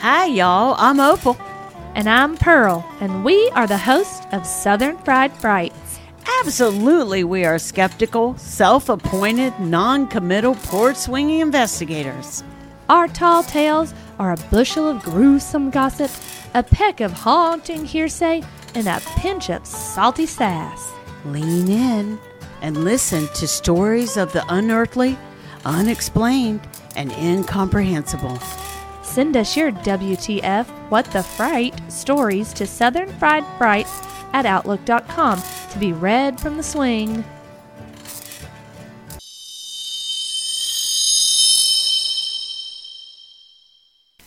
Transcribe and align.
Hi, 0.00 0.24
y'all. 0.24 0.76
I'm 0.78 0.98
Opal. 0.98 1.36
And 1.94 2.08
I'm 2.08 2.38
Pearl, 2.38 2.90
and 3.02 3.22
we 3.22 3.50
are 3.50 3.66
the 3.66 3.76
hosts 3.76 4.26
of 4.32 4.46
Southern 4.46 4.96
Fried 4.96 5.30
Frights. 5.30 6.00
Absolutely, 6.40 7.22
we 7.22 7.44
are 7.44 7.58
skeptical, 7.58 8.34
self 8.38 8.88
appointed, 8.88 9.52
non 9.60 10.06
committal, 10.06 10.54
port 10.54 10.96
swinging 10.96 11.40
investigators. 11.40 12.42
Our 12.88 13.08
tall 13.08 13.42
tales 13.42 13.92
are 14.18 14.32
a 14.32 14.38
bushel 14.50 14.88
of 14.88 15.02
gruesome 15.02 15.68
gossip, 15.68 16.10
a 16.54 16.62
peck 16.62 17.02
of 17.02 17.12
haunting 17.12 17.84
hearsay, 17.84 18.42
and 18.74 18.88
a 18.88 19.02
pinch 19.16 19.50
of 19.50 19.66
salty 19.66 20.24
sass. 20.24 20.94
Lean 21.26 21.68
in 21.68 22.18
and 22.62 22.84
listen 22.84 23.28
to 23.34 23.46
stories 23.46 24.16
of 24.16 24.32
the 24.32 24.46
unearthly, 24.48 25.18
unexplained, 25.66 26.62
and 26.96 27.12
incomprehensible. 27.12 28.38
Send 29.10 29.36
us 29.36 29.56
your 29.56 29.72
WTF 29.72 30.66
What 30.88 31.04
the 31.06 31.24
Fright 31.24 31.74
stories 31.90 32.52
to 32.52 32.64
Southern 32.64 33.12
Fried 33.18 33.44
Frights 33.58 34.00
at 34.32 34.46
Outlook.com 34.46 35.42
to 35.72 35.78
be 35.80 35.92
read 35.92 36.38
from 36.38 36.56
the 36.56 36.62
swing. 36.62 37.24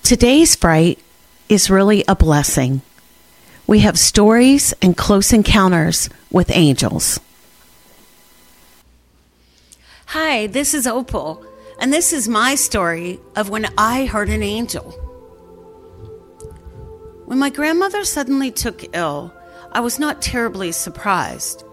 Today's 0.04 0.54
fright 0.54 1.00
is 1.48 1.70
really 1.70 2.04
a 2.10 2.14
blessing. 2.14 2.82
We 3.66 3.80
have 3.80 3.98
stories 3.98 4.74
and 4.82 4.98
close 4.98 5.32
encounters 5.32 6.10
with 6.30 6.52
angels. 6.52 7.22
Hi, 10.08 10.48
this 10.48 10.74
is 10.74 10.86
Opal, 10.86 11.46
and 11.80 11.92
this 11.92 12.14
is 12.14 12.28
my 12.28 12.56
story 12.56 13.20
of 13.36 13.50
when 13.50 13.68
I 13.78 14.06
heard 14.06 14.30
an 14.30 14.44
angel. 14.44 14.92
When 17.26 17.40
my 17.40 17.50
grandmother 17.50 18.04
suddenly 18.04 18.52
took 18.52 18.96
ill, 18.96 19.34
I 19.72 19.80
was 19.80 20.00
not 20.00 20.22
terribly 20.22 20.72
surprised. 20.72 21.64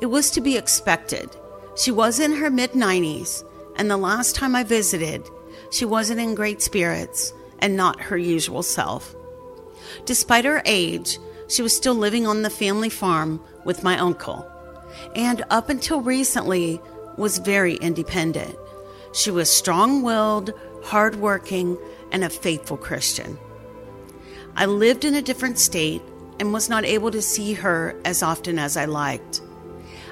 It 0.00 0.06
was 0.06 0.30
to 0.32 0.40
be 0.40 0.56
expected. 0.56 1.30
She 1.76 1.90
was 1.90 2.18
in 2.18 2.32
her 2.32 2.50
mid 2.50 2.72
90s, 2.72 3.44
and 3.76 3.90
the 3.90 3.96
last 3.96 4.34
time 4.34 4.56
I 4.56 4.64
visited, 4.64 5.28
she 5.70 5.84
wasn't 5.84 6.20
in 6.20 6.34
great 6.34 6.62
spirits 6.62 7.32
and 7.60 7.76
not 7.76 8.00
her 8.00 8.18
usual 8.18 8.62
self. 8.62 9.14
Despite 10.04 10.44
her 10.44 10.62
age, 10.64 11.18
she 11.48 11.62
was 11.62 11.76
still 11.76 11.94
living 11.94 12.26
on 12.26 12.42
the 12.42 12.50
family 12.50 12.88
farm 12.88 13.40
with 13.64 13.84
my 13.84 13.98
uncle, 13.98 14.46
and 15.14 15.44
up 15.50 15.68
until 15.68 16.00
recently 16.00 16.80
was 17.16 17.38
very 17.38 17.74
independent. 17.76 18.56
She 19.14 19.30
was 19.30 19.48
strong 19.48 20.02
willed, 20.02 20.52
hardworking, 20.82 21.78
and 22.10 22.24
a 22.24 22.28
faithful 22.28 22.76
Christian. 22.76 23.38
I 24.56 24.66
lived 24.66 25.04
in 25.04 25.14
a 25.14 25.22
different 25.22 25.58
state 25.58 26.02
and 26.40 26.52
was 26.52 26.68
not 26.68 26.84
able 26.84 27.12
to 27.12 27.22
see 27.22 27.54
her 27.54 27.94
as 28.04 28.24
often 28.24 28.58
as 28.58 28.76
I 28.76 28.86
liked. 28.86 29.40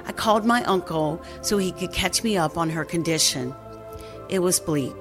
I 0.05 0.13
called 0.13 0.45
my 0.45 0.63
uncle 0.63 1.21
so 1.41 1.57
he 1.57 1.73
could 1.73 1.91
catch 1.91 2.23
me 2.23 2.37
up 2.37 2.57
on 2.57 2.69
her 2.69 2.85
condition. 2.85 3.53
It 4.29 4.39
was 4.39 4.61
bleak. 4.61 4.95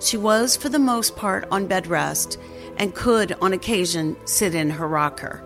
She 0.00 0.18
was, 0.18 0.54
for 0.54 0.68
the 0.68 0.78
most 0.78 1.16
part, 1.16 1.48
on 1.50 1.66
bed 1.66 1.86
rest 1.86 2.38
and 2.76 2.94
could, 2.94 3.32
on 3.40 3.54
occasion, 3.54 4.16
sit 4.26 4.54
in 4.54 4.68
her 4.68 4.86
rocker. 4.86 5.42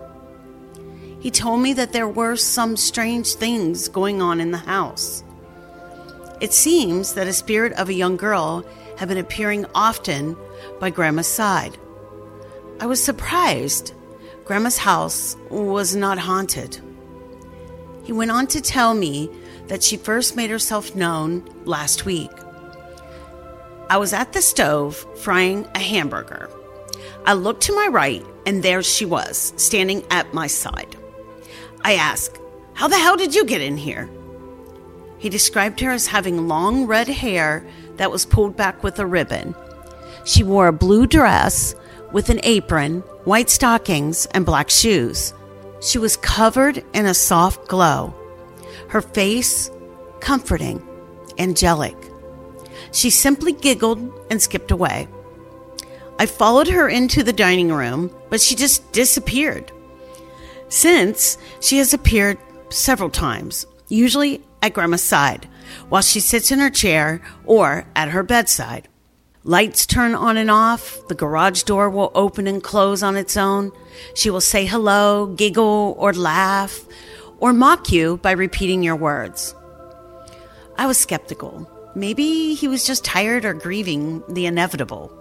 He 1.21 1.31
told 1.31 1.61
me 1.61 1.71
that 1.73 1.93
there 1.93 2.09
were 2.09 2.35
some 2.35 2.75
strange 2.75 3.35
things 3.35 3.87
going 3.87 4.21
on 4.21 4.41
in 4.41 4.51
the 4.51 4.57
house. 4.57 5.24
It 6.45 6.53
seems 6.53 7.15
that 7.15 7.25
a 7.25 7.33
spirit 7.33 7.73
of 7.73 7.89
a 7.89 7.93
young 7.93 8.17
girl 8.17 8.63
had 8.97 9.07
been 9.09 9.17
appearing 9.17 9.65
often 9.73 10.37
by 10.79 10.91
Grandma's 10.91 11.25
side. 11.25 11.75
I 12.79 12.85
was 12.85 13.03
surprised. 13.03 13.95
Grandma's 14.43 14.77
house 14.77 15.37
was 15.49 15.95
not 15.95 16.19
haunted. 16.19 16.79
He 18.03 18.11
went 18.11 18.29
on 18.29 18.45
to 18.53 18.61
tell 18.61 18.93
me 18.93 19.27
that 19.69 19.81
she 19.81 19.97
first 19.97 20.35
made 20.35 20.51
herself 20.51 20.93
known 20.95 21.49
last 21.63 22.05
week. 22.05 22.29
I 23.89 23.97
was 23.97 24.13
at 24.13 24.33
the 24.33 24.41
stove 24.43 25.03
frying 25.17 25.67
a 25.73 25.79
hamburger. 25.79 26.51
I 27.25 27.33
looked 27.33 27.63
to 27.63 27.75
my 27.75 27.87
right, 27.87 28.23
and 28.45 28.61
there 28.61 28.83
she 28.83 29.05
was, 29.05 29.51
standing 29.57 30.03
at 30.11 30.31
my 30.31 30.45
side. 30.45 30.95
I 31.83 31.95
asked, 31.95 32.39
How 32.75 32.87
the 32.87 32.99
hell 32.99 33.17
did 33.17 33.33
you 33.33 33.45
get 33.45 33.61
in 33.61 33.77
here? 33.77 34.07
He 35.25 35.29
described 35.29 35.79
her 35.79 35.89
as 35.89 36.05
having 36.05 36.47
long 36.47 36.85
red 36.85 37.07
hair 37.07 37.65
that 37.95 38.11
was 38.11 38.27
pulled 38.27 38.55
back 38.55 38.83
with 38.83 38.99
a 38.99 39.07
ribbon. 39.07 39.55
She 40.23 40.43
wore 40.43 40.67
a 40.67 40.71
blue 40.71 41.07
dress 41.07 41.73
with 42.11 42.29
an 42.29 42.39
apron, 42.43 42.99
white 43.23 43.49
stockings, 43.49 44.27
and 44.35 44.45
black 44.45 44.69
shoes. 44.69 45.33
She 45.81 45.97
was 45.97 46.15
covered 46.15 46.85
in 46.93 47.07
a 47.07 47.15
soft 47.15 47.67
glow. 47.67 48.13
Her 48.89 49.01
face, 49.01 49.71
comforting, 50.19 50.87
angelic. 51.39 51.97
She 52.91 53.09
simply 53.09 53.53
giggled 53.53 54.13
and 54.29 54.39
skipped 54.39 54.69
away. 54.69 55.07
I 56.19 56.27
followed 56.27 56.67
her 56.67 56.87
into 56.87 57.23
the 57.23 57.33
dining 57.33 57.73
room, 57.73 58.15
but 58.29 58.41
she 58.41 58.53
just 58.53 58.91
disappeared. 58.91 59.71
Since, 60.69 61.39
she 61.61 61.79
has 61.79 61.95
appeared 61.95 62.37
several 62.69 63.09
times, 63.09 63.65
usually 63.87 64.43
at 64.65 64.73
Grandma's 64.73 65.03
side, 65.03 65.47
while 65.89 66.01
she 66.01 66.19
sits 66.19 66.51
in 66.51 66.59
her 66.59 66.69
chair 66.69 67.21
or 67.45 67.85
at 67.95 68.09
her 68.09 68.23
bedside. 68.23 68.87
Lights 69.43 69.85
turn 69.85 70.15
on 70.15 70.37
and 70.37 70.49
off, 70.49 71.07
the 71.07 71.13
garage 71.13 71.63
door 71.63 71.87
will 71.89 72.11
open 72.15 72.47
and 72.47 72.63
close 72.63 73.03
on 73.03 73.15
its 73.15 73.37
own. 73.37 73.71
She 74.15 74.31
will 74.31 74.41
say 74.41 74.65
hello, 74.65 75.27
giggle, 75.27 75.95
or 75.99 76.13
laugh, 76.13 76.83
or 77.37 77.53
mock 77.53 77.91
you 77.91 78.17
by 78.17 78.31
repeating 78.31 78.81
your 78.81 78.95
words. 78.95 79.53
I 80.77 80.87
was 80.87 80.97
skeptical. 80.97 81.69
Maybe 81.93 82.55
he 82.55 82.67
was 82.67 82.87
just 82.87 83.05
tired 83.05 83.45
or 83.45 83.53
grieving 83.53 84.23
the 84.27 84.47
inevitable. 84.47 85.11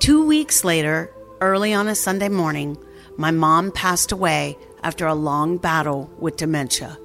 Two 0.00 0.26
weeks 0.26 0.64
later, 0.64 1.10
early 1.40 1.72
on 1.72 1.86
a 1.86 1.94
Sunday 1.94 2.28
morning, 2.28 2.76
my 3.16 3.30
mom 3.30 3.70
passed 3.70 4.10
away 4.10 4.58
after 4.82 5.06
a 5.06 5.14
long 5.14 5.56
battle 5.56 6.10
with 6.18 6.36
dementia. 6.36 6.98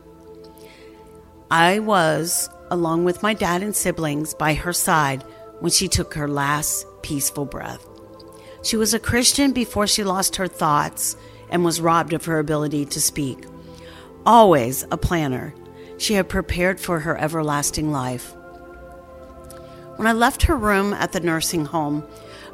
I 1.52 1.80
was, 1.80 2.48
along 2.70 3.06
with 3.06 3.24
my 3.24 3.34
dad 3.34 3.64
and 3.64 3.76
siblings, 3.76 4.36
by 4.36 4.54
her 4.54 4.74
side 4.74 5.24
when 5.60 5.72
she 5.72 5.88
took 5.88 6.14
her 6.14 6.28
last 6.28 6.86
peaceful 7.02 7.46
breath. 7.46 7.88
She 8.62 8.78
was 8.78 8.94
a 8.94 9.00
Christian 9.00 9.52
before 9.52 9.88
she 9.88 10.04
lost 10.04 10.36
her 10.36 10.48
thoughts 10.48 11.16
and 11.50 11.66
was 11.66 11.82
robbed 11.82 12.14
of 12.14 12.26
her 12.26 12.38
ability 12.38 12.86
to 12.86 13.02
speak. 13.02 13.46
Always 14.28 14.86
a 14.92 14.98
planner, 14.98 15.56
she 15.98 16.14
had 16.14 16.30
prepared 16.30 16.80
for 16.80 17.00
her 17.00 17.18
everlasting 17.18 17.92
life. 17.92 18.36
When 19.96 20.08
I 20.08 20.14
left 20.14 20.44
her 20.44 20.56
room 20.56 20.94
at 20.94 21.14
the 21.14 21.20
nursing 21.20 21.66
home, 21.66 22.06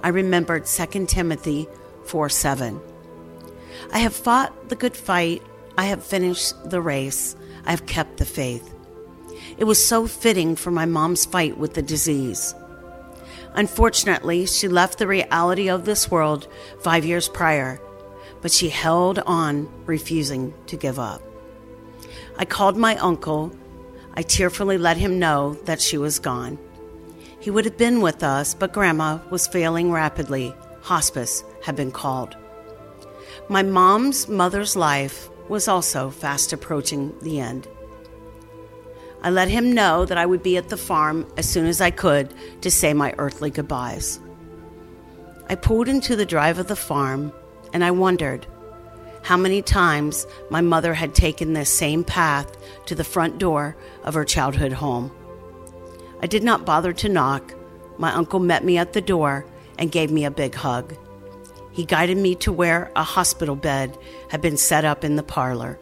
I 0.04 0.10
remembered 0.10 0.66
2 0.66 1.06
Timothy 1.06 1.68
4 2.06 2.30
7. 2.30 2.80
I 3.92 4.00
have 4.00 4.16
fought 4.16 4.70
the 4.70 4.76
good 4.76 4.96
fight, 4.96 5.42
I 5.78 5.86
have 5.86 6.04
finished 6.04 6.70
the 6.70 6.82
race, 6.82 7.36
I 7.66 7.72
have 7.72 7.86
kept 7.86 8.18
the 8.18 8.26
faith. 8.26 8.75
It 9.58 9.64
was 9.64 9.86
so 9.86 10.06
fitting 10.08 10.56
for 10.56 10.72
my 10.72 10.86
mom's 10.86 11.26
fight 11.26 11.58
with 11.58 11.74
the 11.74 11.82
disease. 11.82 12.54
Unfortunately, 13.54 14.46
she 14.46 14.68
left 14.68 14.98
the 14.98 15.08
reality 15.08 15.70
of 15.70 15.86
this 15.86 16.12
world 16.12 16.48
five 16.82 17.06
years 17.06 17.30
prior, 17.30 17.80
but 18.42 18.52
she 18.52 18.70
held 18.70 19.20
on, 19.20 19.72
refusing 19.86 20.54
to 20.68 20.76
give 20.76 21.00
up. 21.00 21.22
I 22.38 22.44
called 22.44 22.76
my 22.76 22.98
uncle. 22.98 23.56
I 24.14 24.24
tearfully 24.24 24.78
let 24.78 24.98
him 24.98 25.20
know 25.20 25.54
that 25.66 25.82
she 25.82 25.98
was 25.98 26.20
gone. 26.20 26.60
He 27.40 27.50
would 27.50 27.64
have 27.64 27.78
been 27.78 28.02
with 28.02 28.24
us, 28.24 28.54
but 28.54 28.74
Grandma 28.74 29.20
was 29.30 29.48
failing 29.48 29.90
rapidly. 29.92 30.53
Hospice 30.82 31.44
had 31.64 31.78
been 31.78 31.91
called. 31.91 32.35
My 33.47 33.64
mom's 33.64 34.28
mother's 34.28 34.76
life 34.76 35.29
was 35.47 35.68
also 35.68 36.09
fast 36.09 36.52
approaching 36.52 37.14
the 37.22 37.40
end. 37.40 37.68
I 39.26 39.32
let 39.32 39.50
him 39.50 39.74
know 39.74 40.06
that 40.06 40.20
I 40.20 40.26
would 40.28 40.44
be 40.44 40.56
at 40.56 40.70
the 40.70 40.78
farm 40.78 41.26
as 41.36 41.50
soon 41.50 41.66
as 41.66 41.82
I 41.82 41.90
could 41.90 42.32
to 42.62 42.70
say 42.70 42.94
my 42.94 43.16
earthly 43.18 43.50
goodbyes. 43.50 44.20
I 45.50 45.56
pulled 45.56 45.88
into 45.88 46.16
the 46.16 46.28
drive 46.28 46.60
of 46.60 46.68
the 46.68 46.76
farm 46.76 47.34
and 47.74 47.84
I 47.84 47.90
wondered 47.90 48.46
how 49.24 49.36
many 49.36 49.64
times 49.64 50.28
my 50.52 50.62
mother 50.62 50.94
had 50.94 51.16
taken 51.16 51.54
this 51.54 51.72
same 51.72 52.04
path 52.04 52.56
to 52.86 52.94
the 52.94 53.04
front 53.04 53.40
door 53.40 53.76
of 54.04 54.14
her 54.14 54.26
childhood 54.26 54.74
home. 54.74 55.12
I 56.22 56.28
did 56.28 56.44
not 56.44 56.64
bother 56.64 56.94
to 56.94 57.10
knock. 57.10 57.56
My 57.98 58.14
uncle 58.14 58.40
met 58.40 58.64
me 58.64 58.78
at 58.78 58.94
the 58.94 59.02
door 59.02 59.48
and 59.80 59.92
gave 59.92 60.12
me 60.12 60.26
a 60.26 60.30
big 60.30 60.54
hug. 60.54 60.96
He 61.72 61.84
guided 61.84 62.20
me 62.20 62.36
to 62.36 62.54
where 62.54 62.92
a 62.96 63.02
hospital 63.02 63.56
bed 63.56 63.98
had 64.30 64.42
been 64.42 64.56
set 64.56 64.86
up 64.86 65.04
in 65.04 65.16
the 65.16 65.24
parlor. 65.24 65.80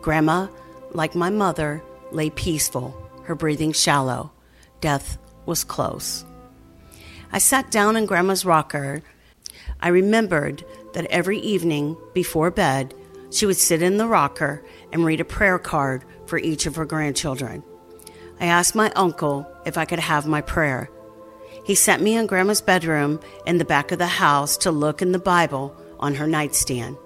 Grandma, 0.00 0.48
like 0.92 1.14
my 1.14 1.28
mother, 1.28 1.82
lay 2.10 2.30
peaceful, 2.30 2.96
her 3.24 3.34
breathing 3.34 3.72
shallow. 3.72 4.32
Death 4.80 5.18
was 5.46 5.64
close. 5.64 6.24
I 7.32 7.38
sat 7.38 7.70
down 7.70 7.96
in 7.96 8.06
Grandma's 8.06 8.44
rocker. 8.44 9.02
I 9.80 9.88
remembered 9.88 10.64
that 10.94 11.06
every 11.06 11.38
evening 11.38 11.96
before 12.14 12.50
bed, 12.50 12.94
she 13.30 13.44
would 13.44 13.56
sit 13.56 13.82
in 13.82 13.98
the 13.98 14.08
rocker 14.08 14.64
and 14.92 15.04
read 15.04 15.20
a 15.20 15.24
prayer 15.24 15.58
card 15.58 16.04
for 16.26 16.38
each 16.38 16.66
of 16.66 16.76
her 16.76 16.86
grandchildren. 16.86 17.62
I 18.40 18.46
asked 18.46 18.74
my 18.74 18.90
uncle 18.92 19.46
if 19.66 19.76
I 19.76 19.84
could 19.84 19.98
have 19.98 20.26
my 20.26 20.40
prayer. 20.40 20.90
He 21.64 21.74
sent 21.74 22.02
me 22.02 22.16
in 22.16 22.26
Grandma's 22.26 22.62
bedroom 22.62 23.20
in 23.44 23.58
the 23.58 23.64
back 23.64 23.92
of 23.92 23.98
the 23.98 24.06
house 24.06 24.56
to 24.58 24.70
look 24.70 25.02
in 25.02 25.12
the 25.12 25.18
Bible 25.18 25.76
on 26.00 26.14
her 26.14 26.26
nightstand. 26.26 26.96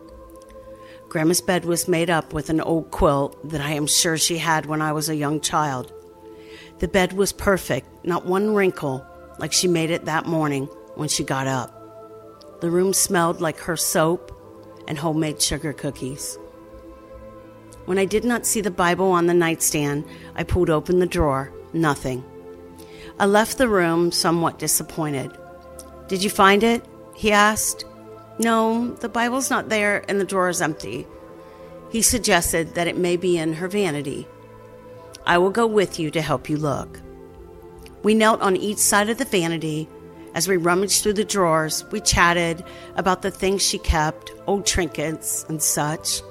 Grandma's 1.12 1.42
bed 1.42 1.66
was 1.66 1.88
made 1.88 2.08
up 2.08 2.32
with 2.32 2.48
an 2.48 2.62
old 2.62 2.90
quilt 2.90 3.36
that 3.50 3.60
I 3.60 3.72
am 3.72 3.86
sure 3.86 4.16
she 4.16 4.38
had 4.38 4.64
when 4.64 4.80
I 4.80 4.92
was 4.92 5.10
a 5.10 5.14
young 5.14 5.42
child. 5.42 5.92
The 6.78 6.88
bed 6.88 7.12
was 7.12 7.34
perfect, 7.34 7.86
not 8.02 8.24
one 8.24 8.54
wrinkle, 8.54 9.06
like 9.38 9.52
she 9.52 9.68
made 9.68 9.90
it 9.90 10.06
that 10.06 10.24
morning 10.24 10.68
when 10.94 11.10
she 11.10 11.22
got 11.22 11.46
up. 11.46 12.62
The 12.62 12.70
room 12.70 12.94
smelled 12.94 13.42
like 13.42 13.58
her 13.58 13.76
soap 13.76 14.32
and 14.88 14.96
homemade 14.96 15.42
sugar 15.42 15.74
cookies. 15.74 16.38
When 17.84 17.98
I 17.98 18.06
did 18.06 18.24
not 18.24 18.46
see 18.46 18.62
the 18.62 18.70
Bible 18.70 19.12
on 19.12 19.26
the 19.26 19.34
nightstand, 19.34 20.06
I 20.34 20.44
pulled 20.44 20.70
open 20.70 20.98
the 20.98 21.04
drawer. 21.04 21.52
Nothing. 21.74 22.24
I 23.18 23.26
left 23.26 23.58
the 23.58 23.68
room 23.68 24.12
somewhat 24.12 24.58
disappointed. 24.58 25.30
Did 26.08 26.24
you 26.24 26.30
find 26.30 26.62
it? 26.62 26.82
He 27.14 27.32
asked. 27.32 27.84
No, 28.38 28.94
the 29.00 29.08
Bible's 29.08 29.50
not 29.50 29.69
there 29.69 30.05
and 30.08 30.20
the 30.20 30.25
drawer 30.25 30.49
is 30.49 30.62
empty. 30.62 31.06
He 31.90 32.02
suggested 32.02 32.75
that 32.75 32.87
it 32.87 32.96
may 32.96 33.17
be 33.17 33.37
in 33.37 33.55
her 33.55 33.69
vanity. 33.69 34.26
I 35.26 35.38
will 35.38 35.50
go 35.50 35.67
with 35.67 35.99
you 35.99 36.11
to 36.11 36.23
help 36.23 36.49
you 36.49 36.56
look. 36.56 37.00
We 38.02 38.14
knelt 38.14 38.40
on 38.40 38.56
each 38.56 38.79
side 38.79 39.11
of 39.11 39.19
the 39.19 39.25
vanity. 39.25 39.88
As 40.34 40.49
we 40.49 40.56
rummaged 40.56 41.02
through 41.02 41.12
the 41.12 41.25
drawers, 41.25 41.84
we 41.93 42.00
chatted 42.00 42.64
about 42.96 43.23
the 43.23 43.31
things 43.31 43.62
she 43.62 43.79
kept, 43.79 44.32
old 44.46 44.64
trinkets, 44.67 45.44
and 45.49 45.62
such. 45.62 46.23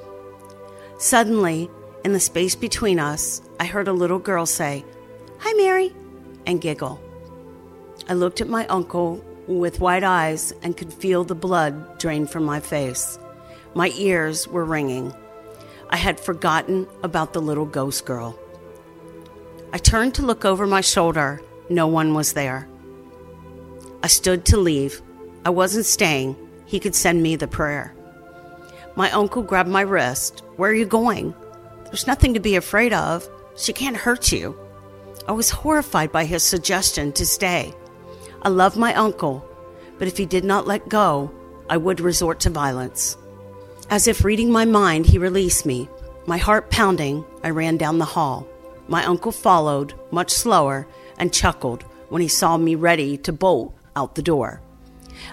Suddenly, 0.97 1.69
in 2.03 2.13
the 2.13 2.19
space 2.19 2.55
between 2.55 2.99
us, 2.99 3.41
I 3.59 3.65
heard 3.65 3.87
a 3.87 3.93
little 3.93 4.19
girl 4.19 4.45
say, 4.45 4.83
Hi, 5.39 5.53
Mary, 5.53 5.93
and 6.45 6.59
giggle. 6.59 6.99
I 8.09 8.13
looked 8.13 8.41
at 8.41 8.49
my 8.49 8.65
uncle 8.67 9.23
with 9.47 9.79
wide 9.79 10.03
eyes 10.03 10.53
and 10.61 10.77
could 10.77 10.93
feel 10.93 11.23
the 11.23 11.35
blood 11.35 11.97
drain 11.99 12.25
from 12.25 12.43
my 12.43 12.59
face. 12.59 13.17
My 13.73 13.91
ears 13.95 14.47
were 14.47 14.65
ringing. 14.65 15.13
I 15.89 15.97
had 15.97 16.19
forgotten 16.19 16.87
about 17.03 17.33
the 17.33 17.41
little 17.41 17.65
ghost 17.65 18.05
girl. 18.05 18.37
I 19.73 19.77
turned 19.77 20.15
to 20.15 20.25
look 20.25 20.45
over 20.45 20.67
my 20.67 20.81
shoulder. 20.81 21.41
No 21.69 21.87
one 21.87 22.13
was 22.13 22.33
there. 22.33 22.67
I 24.03 24.07
stood 24.07 24.45
to 24.45 24.57
leave. 24.57 25.01
I 25.45 25.49
wasn't 25.49 25.85
staying. 25.85 26.35
He 26.65 26.79
could 26.79 26.95
send 26.95 27.21
me 27.23 27.35
the 27.35 27.47
prayer. 27.47 27.93
My 28.95 29.11
uncle 29.11 29.41
grabbed 29.41 29.69
my 29.69 29.81
wrist. 29.81 30.43
Where 30.57 30.71
are 30.71 30.75
you 30.75 30.85
going? 30.85 31.33
There's 31.85 32.07
nothing 32.07 32.33
to 32.33 32.39
be 32.39 32.55
afraid 32.55 32.93
of. 32.93 33.27
She 33.55 33.73
can't 33.73 33.95
hurt 33.95 34.31
you. 34.31 34.57
I 35.27 35.33
was 35.33 35.49
horrified 35.49 36.11
by 36.11 36.25
his 36.25 36.43
suggestion 36.43 37.11
to 37.13 37.25
stay. 37.25 37.73
I 38.43 38.49
love 38.49 38.77
my 38.77 38.93
uncle, 38.95 39.45
but 39.99 40.07
if 40.07 40.17
he 40.17 40.25
did 40.25 40.43
not 40.43 40.67
let 40.67 40.89
go, 40.89 41.31
I 41.69 41.77
would 41.77 41.99
resort 41.99 42.39
to 42.41 42.49
violence. 42.49 43.17
As 43.89 44.07
if 44.07 44.23
reading 44.23 44.51
my 44.51 44.65
mind, 44.65 45.05
he 45.05 45.17
released 45.17 45.65
me. 45.65 45.89
My 46.25 46.37
heart 46.37 46.71
pounding, 46.71 47.25
I 47.43 47.49
ran 47.49 47.77
down 47.77 47.97
the 47.99 48.05
hall. 48.05 48.47
My 48.87 49.05
uncle 49.05 49.31
followed, 49.31 49.93
much 50.11 50.31
slower, 50.31 50.87
and 51.17 51.33
chuckled 51.33 51.83
when 52.09 52.21
he 52.21 52.27
saw 52.27 52.57
me 52.57 52.75
ready 52.75 53.17
to 53.17 53.31
bolt 53.31 53.75
out 53.95 54.15
the 54.15 54.21
door. 54.21 54.61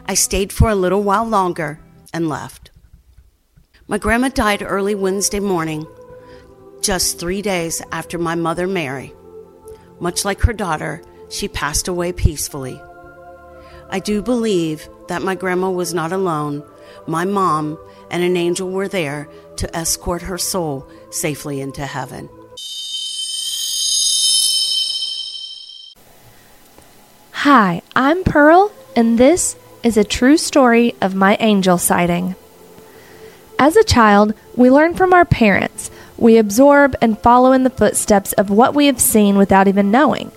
I 0.06 0.14
stayed 0.14 0.52
for 0.52 0.68
a 0.68 0.74
little 0.74 1.02
while 1.02 1.24
longer 1.24 1.80
and 2.12 2.28
left. 2.28 2.70
My 3.86 3.96
grandma 3.96 4.28
died 4.28 4.62
early 4.62 4.94
Wednesday 4.94 5.40
morning, 5.40 5.86
just 6.82 7.18
three 7.18 7.42
days 7.42 7.80
after 7.90 8.18
my 8.18 8.34
mother, 8.34 8.66
Mary. 8.66 9.14
Much 9.98 10.24
like 10.24 10.40
her 10.42 10.52
daughter, 10.52 11.02
she 11.30 11.48
passed 11.48 11.88
away 11.88 12.12
peacefully. 12.12 12.80
I 13.90 14.00
do 14.00 14.20
believe 14.20 14.88
that 15.08 15.22
my 15.22 15.34
grandma 15.34 15.70
was 15.70 15.94
not 15.94 16.12
alone. 16.12 16.62
My 17.06 17.24
mom 17.24 17.78
and 18.10 18.22
an 18.22 18.36
angel 18.36 18.70
were 18.70 18.88
there 18.88 19.28
to 19.56 19.76
escort 19.76 20.22
her 20.22 20.36
soul 20.36 20.86
safely 21.10 21.60
into 21.60 21.86
heaven. 21.86 22.28
Hi, 27.32 27.80
I'm 27.96 28.24
Pearl, 28.24 28.72
and 28.94 29.16
this 29.16 29.56
is 29.82 29.96
a 29.96 30.04
true 30.04 30.36
story 30.36 30.94
of 31.00 31.14
my 31.14 31.36
angel 31.40 31.78
sighting. 31.78 32.34
As 33.58 33.76
a 33.76 33.84
child, 33.84 34.34
we 34.54 34.70
learn 34.70 34.94
from 34.94 35.14
our 35.14 35.24
parents. 35.24 35.90
We 36.18 36.36
absorb 36.36 36.94
and 37.00 37.18
follow 37.18 37.52
in 37.52 37.62
the 37.62 37.70
footsteps 37.70 38.32
of 38.34 38.50
what 38.50 38.74
we 38.74 38.86
have 38.86 39.00
seen 39.00 39.38
without 39.38 39.66
even 39.66 39.90
knowing. 39.90 40.30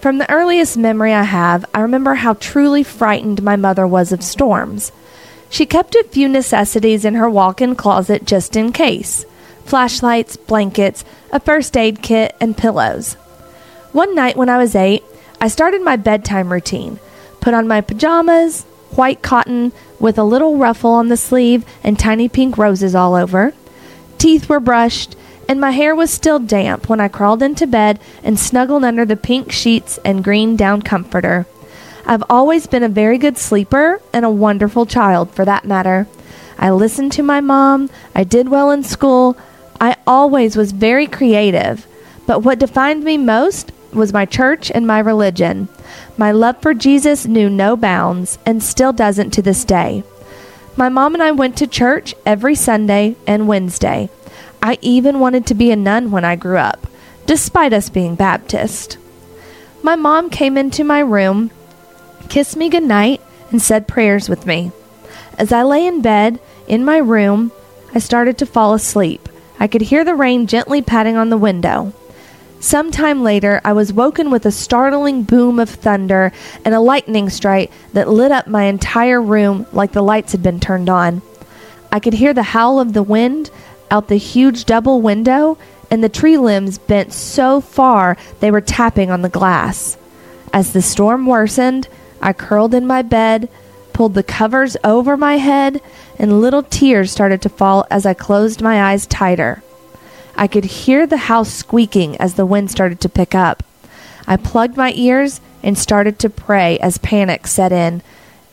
From 0.00 0.16
the 0.16 0.30
earliest 0.30 0.78
memory 0.78 1.12
I 1.12 1.24
have, 1.24 1.66
I 1.74 1.80
remember 1.80 2.14
how 2.14 2.32
truly 2.32 2.82
frightened 2.82 3.42
my 3.42 3.56
mother 3.56 3.86
was 3.86 4.12
of 4.12 4.22
storms. 4.22 4.92
She 5.50 5.66
kept 5.66 5.94
a 5.94 6.04
few 6.04 6.26
necessities 6.26 7.04
in 7.04 7.16
her 7.16 7.28
walk 7.28 7.60
in 7.60 7.76
closet 7.76 8.24
just 8.24 8.56
in 8.56 8.72
case 8.72 9.26
flashlights, 9.66 10.36
blankets, 10.36 11.04
a 11.30 11.38
first 11.38 11.76
aid 11.76 12.00
kit, 12.02 12.34
and 12.40 12.56
pillows. 12.56 13.14
One 13.92 14.14
night 14.14 14.36
when 14.36 14.48
I 14.48 14.56
was 14.56 14.74
eight, 14.74 15.04
I 15.38 15.48
started 15.48 15.82
my 15.82 15.96
bedtime 15.96 16.50
routine, 16.50 16.98
put 17.40 17.52
on 17.52 17.68
my 17.68 17.82
pajamas, 17.82 18.62
white 18.92 19.20
cotton 19.20 19.70
with 20.00 20.18
a 20.18 20.24
little 20.24 20.56
ruffle 20.56 20.92
on 20.92 21.08
the 21.08 21.16
sleeve 21.16 21.64
and 21.84 21.98
tiny 21.98 22.28
pink 22.28 22.56
roses 22.56 22.94
all 22.94 23.14
over. 23.14 23.52
Teeth 24.16 24.48
were 24.48 24.60
brushed, 24.60 25.14
and 25.50 25.60
my 25.60 25.72
hair 25.72 25.96
was 25.96 26.12
still 26.12 26.38
damp 26.38 26.88
when 26.88 27.00
I 27.00 27.08
crawled 27.08 27.42
into 27.42 27.66
bed 27.66 27.98
and 28.22 28.38
snuggled 28.38 28.84
under 28.84 29.04
the 29.04 29.16
pink 29.16 29.50
sheets 29.50 29.98
and 30.04 30.22
green 30.22 30.54
down 30.54 30.80
comforter. 30.80 31.44
I've 32.06 32.22
always 32.30 32.68
been 32.68 32.84
a 32.84 32.88
very 32.88 33.18
good 33.18 33.36
sleeper 33.36 34.00
and 34.12 34.24
a 34.24 34.30
wonderful 34.30 34.86
child, 34.86 35.32
for 35.32 35.44
that 35.44 35.64
matter. 35.64 36.06
I 36.56 36.70
listened 36.70 37.10
to 37.12 37.24
my 37.24 37.40
mom, 37.40 37.90
I 38.14 38.22
did 38.22 38.48
well 38.48 38.70
in 38.70 38.84
school, 38.84 39.36
I 39.80 39.96
always 40.06 40.54
was 40.54 40.70
very 40.70 41.08
creative. 41.08 41.84
But 42.28 42.44
what 42.44 42.60
defined 42.60 43.02
me 43.02 43.18
most 43.18 43.72
was 43.92 44.12
my 44.12 44.26
church 44.26 44.70
and 44.70 44.86
my 44.86 45.00
religion. 45.00 45.66
My 46.16 46.30
love 46.30 46.62
for 46.62 46.74
Jesus 46.74 47.26
knew 47.26 47.50
no 47.50 47.76
bounds 47.76 48.38
and 48.46 48.62
still 48.62 48.92
doesn't 48.92 49.30
to 49.30 49.42
this 49.42 49.64
day. 49.64 50.04
My 50.76 50.88
mom 50.88 51.14
and 51.14 51.22
I 51.24 51.32
went 51.32 51.56
to 51.56 51.66
church 51.66 52.14
every 52.24 52.54
Sunday 52.54 53.16
and 53.26 53.48
Wednesday. 53.48 54.10
I 54.62 54.78
even 54.82 55.20
wanted 55.20 55.46
to 55.46 55.54
be 55.54 55.70
a 55.70 55.76
nun 55.76 56.10
when 56.10 56.24
I 56.24 56.36
grew 56.36 56.58
up, 56.58 56.86
despite 57.26 57.72
us 57.72 57.88
being 57.88 58.14
Baptist. 58.14 58.98
My 59.82 59.96
mom 59.96 60.28
came 60.28 60.58
into 60.58 60.84
my 60.84 61.00
room, 61.00 61.50
kissed 62.28 62.56
me 62.56 62.68
goodnight, 62.68 63.20
and 63.50 63.62
said 63.62 63.88
prayers 63.88 64.28
with 64.28 64.46
me. 64.46 64.72
As 65.38 65.52
I 65.52 65.62
lay 65.62 65.86
in 65.86 66.02
bed 66.02 66.38
in 66.68 66.84
my 66.84 66.98
room, 66.98 67.52
I 67.94 67.98
started 67.98 68.36
to 68.38 68.46
fall 68.46 68.74
asleep. 68.74 69.28
I 69.58 69.66
could 69.66 69.80
hear 69.80 70.04
the 70.04 70.14
rain 70.14 70.46
gently 70.46 70.82
patting 70.82 71.16
on 71.16 71.30
the 71.30 71.38
window. 71.38 71.94
Some 72.60 72.90
time 72.90 73.22
later, 73.22 73.62
I 73.64 73.72
was 73.72 73.92
woken 73.92 74.30
with 74.30 74.44
a 74.44 74.52
startling 74.52 75.22
boom 75.22 75.58
of 75.58 75.70
thunder 75.70 76.30
and 76.62 76.74
a 76.74 76.80
lightning 76.80 77.30
strike 77.30 77.72
that 77.94 78.10
lit 78.10 78.30
up 78.30 78.46
my 78.46 78.64
entire 78.64 79.20
room 79.20 79.66
like 79.72 79.92
the 79.92 80.02
lights 80.02 80.32
had 80.32 80.42
been 80.42 80.60
turned 80.60 80.90
on. 80.90 81.22
I 81.90 82.00
could 82.00 82.12
hear 82.12 82.34
the 82.34 82.42
howl 82.42 82.78
of 82.78 82.92
the 82.92 83.02
wind 83.02 83.50
out 83.90 84.08
the 84.08 84.16
huge 84.16 84.64
double 84.64 85.00
window, 85.00 85.58
and 85.90 86.02
the 86.02 86.08
tree 86.08 86.36
limbs 86.36 86.78
bent 86.78 87.12
so 87.12 87.60
far 87.60 88.16
they 88.40 88.50
were 88.50 88.60
tapping 88.60 89.10
on 89.10 89.22
the 89.22 89.28
glass. 89.28 89.96
As 90.52 90.72
the 90.72 90.82
storm 90.82 91.26
worsened, 91.26 91.88
I 92.20 92.32
curled 92.32 92.74
in 92.74 92.86
my 92.86 93.02
bed, 93.02 93.48
pulled 93.92 94.14
the 94.14 94.22
covers 94.22 94.76
over 94.84 95.16
my 95.16 95.36
head, 95.36 95.80
and 96.18 96.40
little 96.40 96.62
tears 96.62 97.10
started 97.10 97.42
to 97.42 97.48
fall 97.48 97.86
as 97.90 98.06
I 98.06 98.14
closed 98.14 98.62
my 98.62 98.82
eyes 98.82 99.06
tighter. 99.06 99.62
I 100.36 100.46
could 100.46 100.64
hear 100.64 101.06
the 101.06 101.16
house 101.16 101.52
squeaking 101.52 102.16
as 102.16 102.34
the 102.34 102.46
wind 102.46 102.70
started 102.70 103.00
to 103.00 103.08
pick 103.08 103.34
up. 103.34 103.62
I 104.26 104.36
plugged 104.36 104.76
my 104.76 104.92
ears 104.94 105.40
and 105.62 105.76
started 105.76 106.18
to 106.20 106.30
pray 106.30 106.78
as 106.78 106.98
panic 106.98 107.46
set 107.46 107.72
in. 107.72 108.02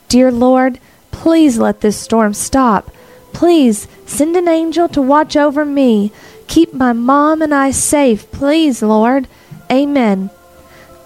Dear 0.08 0.30
Lord, 0.30 0.80
please 1.10 1.58
let 1.58 1.80
this 1.80 1.96
storm 1.96 2.34
stop. 2.34 2.90
Please 3.32 3.86
send 4.06 4.36
an 4.36 4.48
angel 4.48 4.88
to 4.88 5.02
watch 5.02 5.36
over 5.36 5.64
me. 5.64 6.12
Keep 6.46 6.74
my 6.74 6.92
mom 6.92 7.42
and 7.42 7.54
I 7.54 7.70
safe, 7.70 8.30
please, 8.32 8.82
Lord. 8.82 9.28
Amen. 9.70 10.30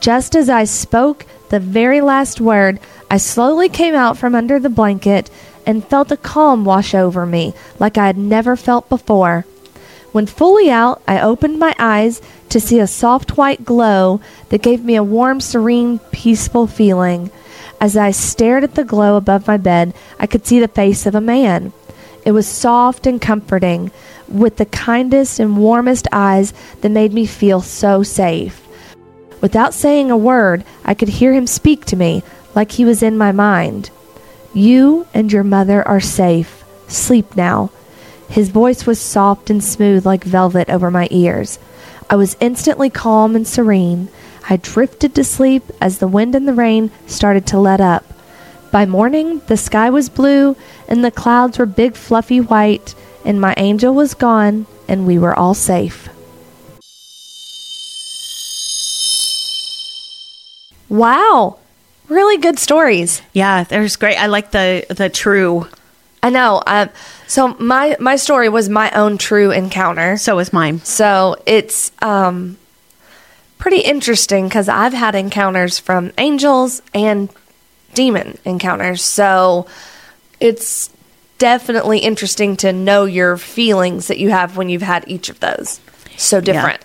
Just 0.01 0.35
as 0.35 0.49
I 0.49 0.65
spoke 0.65 1.27
the 1.51 1.61
very 1.61 2.01
last 2.01 2.41
word, 2.41 2.81
I 3.11 3.19
slowly 3.19 3.69
came 3.69 3.95
out 3.95 4.17
from 4.17 4.35
under 4.35 4.59
the 4.59 4.71
blanket 4.71 5.31
and 5.67 5.85
felt 5.85 6.11
a 6.11 6.17
calm 6.17 6.65
wash 6.65 6.95
over 6.95 7.27
me 7.27 7.55
like 7.79 7.99
I 7.99 8.07
had 8.07 8.17
never 8.17 8.57
felt 8.57 8.89
before. 8.89 9.45
When 10.13 10.27
fully 10.27 10.71
out, 10.71 11.03
I 11.09 11.21
opened 11.21 11.59
my 11.59 11.75
eyes 11.79 12.21
to 12.51 12.61
see 12.61 12.79
a 12.79 12.87
soft 12.87 13.37
white 13.37 13.65
glow 13.65 14.21
that 14.51 14.63
gave 14.63 14.85
me 14.85 14.95
a 14.97 15.03
warm, 15.03 15.41
serene, 15.41 15.99
peaceful 16.11 16.67
feeling. 16.67 17.31
As 17.81 17.97
I 17.97 18.11
stared 18.11 18.63
at 18.63 18.75
the 18.75 18.85
glow 18.85 19.17
above 19.17 19.47
my 19.47 19.57
bed, 19.57 19.95
I 20.21 20.27
could 20.27 20.47
see 20.47 20.61
the 20.61 20.69
face 20.69 21.07
of 21.07 21.15
a 21.15 21.21
man. 21.21 21.73
It 22.25 22.33
was 22.33 22.47
soft 22.47 23.07
and 23.07 23.21
comforting, 23.21 23.91
with 24.29 24.57
the 24.57 24.67
kindest 24.67 25.41
and 25.41 25.59
warmest 25.59 26.07
eyes 26.13 26.55
that 26.81 26.91
made 26.91 27.13
me 27.13 27.27
feel 27.27 27.61
so 27.61 28.03
safe. 28.03 28.67
Without 29.41 29.75
saying 29.75 30.11
a 30.11 30.17
word, 30.17 30.65
I 30.85 30.95
could 30.95 31.09
hear 31.09 31.33
him 31.33 31.47
speak 31.47 31.85
to 31.87 31.97
me 31.97 32.23
like 32.55 32.73
he 32.73 32.85
was 32.85 33.03
in 33.03 33.19
my 33.19 33.33
mind. 33.33 33.91
You 34.55 35.07
and 35.13 35.33
your 35.33 35.43
mother 35.43 35.87
are 35.87 36.01
safe. 36.01 36.63
Sleep 36.87 37.37
now. 37.37 37.71
His 38.29 38.51
voice 38.51 38.87
was 38.87 39.01
soft 39.01 39.51
and 39.51 39.63
smooth 39.63 40.07
like 40.07 40.25
velvet 40.25 40.71
over 40.71 40.91
my 40.91 41.09
ears. 41.11 41.59
I 42.09 42.17
was 42.17 42.37
instantly 42.41 42.89
calm 42.89 43.35
and 43.35 43.47
serene. 43.47 44.09
I 44.49 44.57
drifted 44.57 45.15
to 45.15 45.25
sleep 45.25 45.65
as 45.81 45.99
the 45.99 46.09
wind 46.09 46.35
and 46.35 46.47
the 46.47 46.55
rain 46.55 46.91
started 47.07 47.47
to 47.49 47.59
let 47.59 47.81
up. 47.81 48.05
By 48.71 48.87
morning, 48.87 49.43
the 49.49 49.57
sky 49.57 49.91
was 49.91 50.09
blue 50.09 50.57
and 50.93 51.03
the 51.03 51.11
clouds 51.11 51.59
were 51.59 51.65
big, 51.65 51.97
fluffy 51.97 52.39
white, 52.39 52.95
and 53.25 53.41
my 53.41 53.55
angel 53.57 53.95
was 53.95 54.13
gone, 54.13 54.67
and 54.87 55.07
we 55.07 55.19
were 55.19 55.35
all 55.35 55.55
safe. 55.55 56.07
Wow. 60.91 61.57
Really 62.09 62.37
good 62.37 62.59
stories. 62.59 63.23
Yeah, 63.33 63.65
there's 63.65 63.97
great. 63.97 64.17
I 64.17 64.27
like 64.27 64.51
the 64.51 64.85
the 64.91 65.09
true. 65.09 65.67
I 66.23 66.29
know. 66.29 66.63
Um, 66.67 66.91
so 67.27 67.55
my 67.55 67.97
my 67.99 68.17
story 68.17 68.51
was 68.51 68.69
my 68.69 68.91
own 68.91 69.17
true 69.17 69.51
encounter. 69.51 70.19
So 70.19 70.37
was 70.37 70.53
mine. 70.53 70.81
So 70.81 71.37
it's 71.47 71.91
um, 72.03 72.59
pretty 73.57 73.81
interesting 73.81 74.47
because 74.47 74.69
I've 74.69 74.93
had 74.93 75.15
encounters 75.15 75.79
from 75.79 76.13
angels 76.19 76.83
and 76.93 77.31
demon 77.95 78.37
encounters. 78.45 79.01
So 79.01 79.67
it's 80.43 80.91
definitely 81.39 81.99
interesting 82.01 82.57
to 82.59 82.73
know 82.73 83.05
your 83.05 83.37
feelings 83.37 84.09
that 84.09 84.19
you 84.19 84.31
have 84.31 84.57
when 84.57 84.69
you've 84.69 84.83
had 84.83 85.05
each 85.09 85.29
of 85.29 85.41
those. 85.41 85.81
So 86.17 86.41
different. 86.41 86.83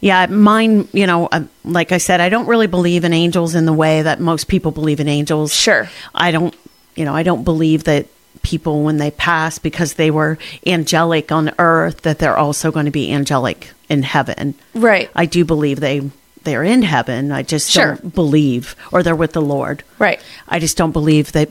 Yeah, 0.00 0.26
mine, 0.26 0.88
you 0.92 1.06
know, 1.06 1.26
uh, 1.26 1.44
like 1.64 1.90
I 1.90 1.98
said, 1.98 2.20
I 2.20 2.28
don't 2.28 2.46
really 2.46 2.66
believe 2.66 3.04
in 3.04 3.12
angels 3.12 3.54
in 3.54 3.64
the 3.64 3.72
way 3.72 4.02
that 4.02 4.20
most 4.20 4.46
people 4.46 4.70
believe 4.70 5.00
in 5.00 5.08
angels. 5.08 5.54
Sure. 5.54 5.88
I 6.14 6.30
don't, 6.30 6.54
you 6.94 7.04
know, 7.04 7.14
I 7.14 7.22
don't 7.22 7.44
believe 7.44 7.84
that 7.84 8.06
people, 8.42 8.82
when 8.84 8.98
they 8.98 9.10
pass 9.10 9.58
because 9.58 9.94
they 9.94 10.10
were 10.10 10.38
angelic 10.66 11.32
on 11.32 11.50
earth, 11.58 12.02
that 12.02 12.18
they're 12.18 12.36
also 12.36 12.70
going 12.70 12.84
to 12.84 12.92
be 12.92 13.10
angelic 13.10 13.72
in 13.88 14.02
heaven. 14.02 14.54
Right. 14.74 15.10
I 15.14 15.26
do 15.26 15.44
believe 15.44 15.80
they 15.80 16.10
they're 16.44 16.62
in 16.62 16.82
heaven. 16.82 17.32
I 17.32 17.42
just 17.42 17.70
Sure. 17.70 17.96
don't 17.96 18.14
believe, 18.14 18.76
or 18.92 19.02
they're 19.02 19.16
with 19.16 19.32
the 19.32 19.42
Lord. 19.42 19.82
Right. 19.98 20.20
I 20.46 20.60
just 20.60 20.76
don't 20.76 20.92
believe 20.92 21.32
that, 21.32 21.48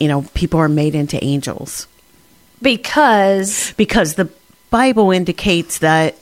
you 0.00 0.08
know, 0.08 0.22
people 0.34 0.58
are 0.58 0.68
made 0.68 0.94
into 0.94 1.22
angels 1.22 1.86
Because 2.62 3.72
because 3.76 4.14
the 4.14 4.28
Bible 4.70 5.10
indicates 5.10 5.78
that 5.78 6.14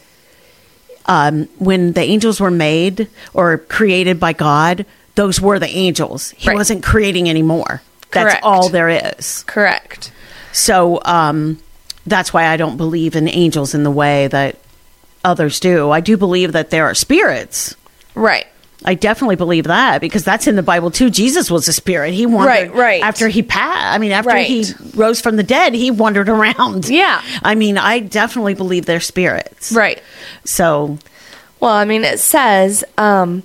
um, 1.06 1.46
when 1.58 1.92
the 1.92 2.02
angels 2.02 2.40
were 2.40 2.50
made 2.50 3.08
or 3.34 3.58
created 3.58 4.20
by 4.20 4.32
God, 4.34 4.84
those 5.14 5.40
were 5.40 5.58
the 5.58 5.68
angels. 5.68 6.30
He 6.36 6.48
Right. 6.48 6.56
wasn't 6.56 6.82
creating 6.82 7.28
anymore. 7.30 7.82
That's 8.10 8.30
Correct. 8.32 8.44
all 8.44 8.68
there 8.68 8.88
is. 8.88 9.42
correct. 9.46 10.12
So 10.52 11.00
um, 11.04 11.58
that's 12.06 12.32
why 12.32 12.46
I 12.46 12.56
don't 12.56 12.76
believe 12.76 13.16
in 13.16 13.28
angels 13.28 13.74
in 13.74 13.82
the 13.84 13.90
way 13.90 14.28
that 14.28 14.56
others 15.24 15.60
do. 15.60 15.90
I 15.90 16.00
do 16.00 16.16
believe 16.16 16.52
that 16.52 16.70
there 16.70 16.84
are 16.86 16.94
spirits. 16.94 17.74
Right. 18.14 18.46
I 18.84 18.94
definitely 18.94 19.34
believe 19.36 19.64
that 19.64 20.00
because 20.00 20.22
that's 20.24 20.46
in 20.46 20.54
the 20.54 20.62
Bible 20.62 20.90
too. 20.92 21.10
Jesus 21.10 21.50
was 21.50 21.66
a 21.66 21.72
spirit. 21.72 22.14
He 22.14 22.26
wandered 22.26 22.50
Right, 22.50 22.74
right. 22.74 23.02
after 23.02 23.28
he 23.28 23.42
passed. 23.42 23.94
I 23.94 23.98
mean, 23.98 24.12
after 24.12 24.36
he 24.36 24.66
rose 24.94 25.20
from 25.20 25.34
the 25.36 25.42
dead, 25.42 25.74
he 25.74 25.90
wandered 25.90 26.28
around. 26.28 26.88
Yeah. 26.88 27.20
I 27.42 27.54
mean, 27.56 27.76
I 27.76 27.98
definitely 27.98 28.54
believe 28.54 28.86
they're 28.86 29.00
spirits. 29.00 29.72
Right. 29.72 30.00
So, 30.44 30.98
Well, 31.58 31.72
I 31.72 31.84
mean, 31.84 32.04
it 32.04 32.20
says 32.20 32.84
um, 32.96 33.42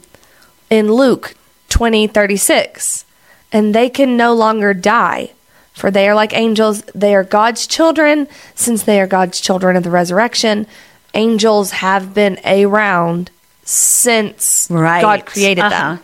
in 0.69 0.91
Luke 0.93 1.33
twenty 1.67 2.05
thirty 2.05 2.37
six, 2.37 3.03
and 3.51 3.73
they 3.73 3.89
can 3.89 4.15
no 4.15 4.35
longer 4.35 4.75
die, 4.75 5.31
for 5.73 5.89
they 5.89 6.07
are 6.07 6.13
like 6.13 6.33
angels. 6.37 6.83
They 6.93 7.15
are 7.15 7.23
God's 7.23 7.65
children, 7.65 8.27
since 8.53 8.83
they 8.83 9.01
are 9.01 9.07
God's 9.07 9.41
children 9.41 9.75
of 9.75 9.83
the 9.83 9.89
resurrection. 9.89 10.67
Angels 11.15 11.71
have 11.71 12.13
been 12.13 12.39
around 12.45 13.31
since 13.63 14.67
right. 14.69 15.01
God 15.01 15.25
created 15.25 15.61
Uh-huh. 15.63 15.95
them. 15.95 15.99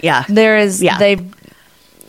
Yeah. 0.00 0.24
There 0.28 0.58
is 0.58 0.82
Yeah. 0.82 0.98
they, 0.98 1.16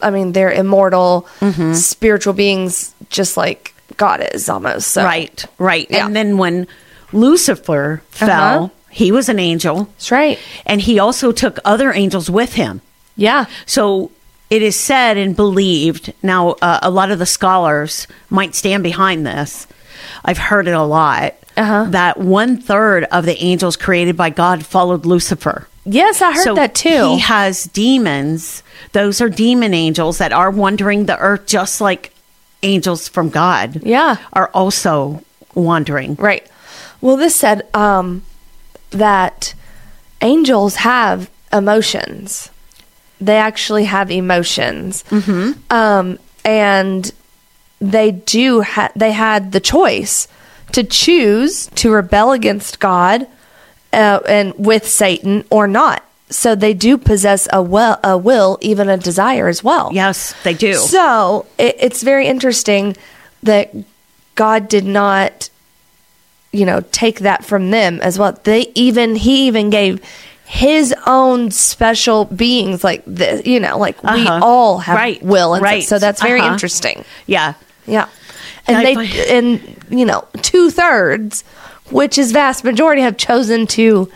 I 0.01 0.09
mean, 0.11 0.31
they're 0.33 0.51
immortal, 0.51 1.27
Mm-hmm. 1.41 1.73
spiritual 1.73 2.33
beings, 2.33 2.93
just 3.09 3.37
like 3.37 3.73
God 3.97 4.27
is 4.33 4.49
almost. 4.49 4.89
So. 4.91 5.03
Right. 5.03 5.45
Right. 5.57 5.87
Yeah. 5.89 6.05
And 6.05 6.15
then 6.15 6.37
when 6.37 6.67
Lucifer 7.11 8.01
fell, 8.09 8.63
Uh-huh. 8.65 8.69
he 8.89 9.11
was 9.11 9.29
an 9.29 9.39
angel. 9.39 9.85
That's 9.97 10.11
right. 10.11 10.39
And 10.65 10.81
he 10.81 10.99
also 10.99 11.31
took 11.31 11.59
other 11.65 11.91
angels 11.93 12.29
with 12.29 12.53
him. 12.53 12.81
Yeah. 13.15 13.45
So 13.65 14.11
it 14.49 14.61
is 14.61 14.75
said 14.79 15.17
and 15.17 15.35
believed. 15.35 16.13
Now, 16.23 16.51
uh, 16.61 16.79
a 16.81 16.89
lot 16.89 17.11
of 17.11 17.19
the 17.19 17.25
scholars 17.25 18.07
might 18.29 18.55
stand 18.55 18.83
behind 18.83 19.25
this. 19.25 19.67
I've 20.23 20.37
heard 20.37 20.67
it 20.67 20.73
a 20.73 20.83
lot. 20.83 21.35
Uh-huh. 21.59 21.85
That 21.89 22.17
one 22.17 22.57
third 22.57 23.03
of 23.05 23.25
the 23.25 23.37
angels 23.43 23.75
created 23.75 24.15
by 24.15 24.29
God 24.29 24.65
followed 24.65 25.05
Lucifer. 25.05 25.67
Yes, 25.83 26.21
I 26.21 26.31
heard 26.33 26.43
so 26.43 26.55
that 26.55 26.73
too. 26.73 27.15
He 27.15 27.19
has 27.19 27.65
demons. 27.65 28.63
Those 28.93 29.19
are 29.21 29.29
demon 29.29 29.73
angels 29.73 30.19
that 30.19 30.31
are 30.31 30.51
wandering 30.51 31.05
the 31.05 31.17
earth, 31.17 31.47
just 31.47 31.81
like 31.81 32.13
angels 32.63 33.09
from 33.09 33.29
God. 33.29 33.81
Yeah. 33.83 34.17
are 34.31 34.49
also 34.53 35.23
wandering. 35.53 36.15
Right. 36.15 36.47
Well, 37.01 37.17
this 37.17 37.35
said 37.35 37.67
um, 37.73 38.23
that 38.91 39.53
angels 40.21 40.75
have 40.77 41.29
emotions. 41.51 42.49
They 43.19 43.35
actually 43.37 43.83
have 43.83 44.11
emotions, 44.11 45.03
mm-hmm. 45.09 45.59
um, 45.69 46.19
and 46.45 47.11
they 47.81 48.11
do. 48.11 48.61
Ha- 48.61 48.91
they 48.95 49.11
had 49.11 49.51
the 49.51 49.59
choice 49.59 50.29
to 50.73 50.83
choose 50.83 51.67
to 51.75 51.91
rebel 51.91 52.31
against 52.31 52.79
God 52.79 53.27
uh, 53.93 54.19
and 54.27 54.53
with 54.57 54.87
Satan 54.87 55.43
or 55.49 55.67
not. 55.67 56.03
So 56.29 56.53
they 56.53 56.73
do 56.75 56.97
possess 56.97 57.47
a 57.51 57.61
will, 57.61 57.97
a 58.03 58.15
will, 58.17 58.57
even 58.61 58.87
a 58.87 58.97
desire 58.97 59.47
as 59.47 59.63
well. 59.63 59.89
Yes, 59.93 60.35
they 60.43 60.53
do. 60.53 60.75
So 60.75 61.47
it, 61.57 61.75
it's 61.79 62.03
very 62.03 62.27
interesting 62.27 62.95
that 63.41 63.73
God 64.35 64.67
did 64.67 64.85
not, 64.85 65.49
you 66.51 66.65
know, 66.65 66.81
take 66.91 67.19
that 67.21 67.43
from 67.45 67.71
them 67.71 67.99
as 68.01 68.19
well. 68.19 68.37
They 68.43 68.71
even 68.75 69.15
he 69.15 69.47
even 69.47 69.71
gave 69.71 70.01
his 70.45 70.93
own 71.07 71.49
special 71.51 72.25
beings 72.25 72.83
like 72.83 73.03
this. 73.07 73.45
You 73.45 73.59
know, 73.59 73.77
like 73.79 74.01
we 74.03 74.09
Uh-huh. 74.27 74.39
all 74.43 74.77
have 74.79 74.95
Right, 74.97 75.21
will, 75.23 75.55
and 75.55 75.63
right. 75.63 75.83
so 75.83 75.97
that's 75.97 76.21
very 76.21 76.41
Uh-huh. 76.41 76.53
interesting. 76.53 77.05
yeah. 77.25 77.53
Yeah, 77.87 78.07
And 78.69 78.77
I 78.87 78.93
they 78.95 79.37
and 79.37 79.75
you 79.89 80.05
know 80.05 80.27
two 80.41 80.69
thirds. 80.71 81.43
Which 81.91 82.19
is 82.19 82.31
vast 82.31 82.63
majority 82.63 83.01
have 83.01 83.17
chosen 83.17 83.65
to 83.65 84.11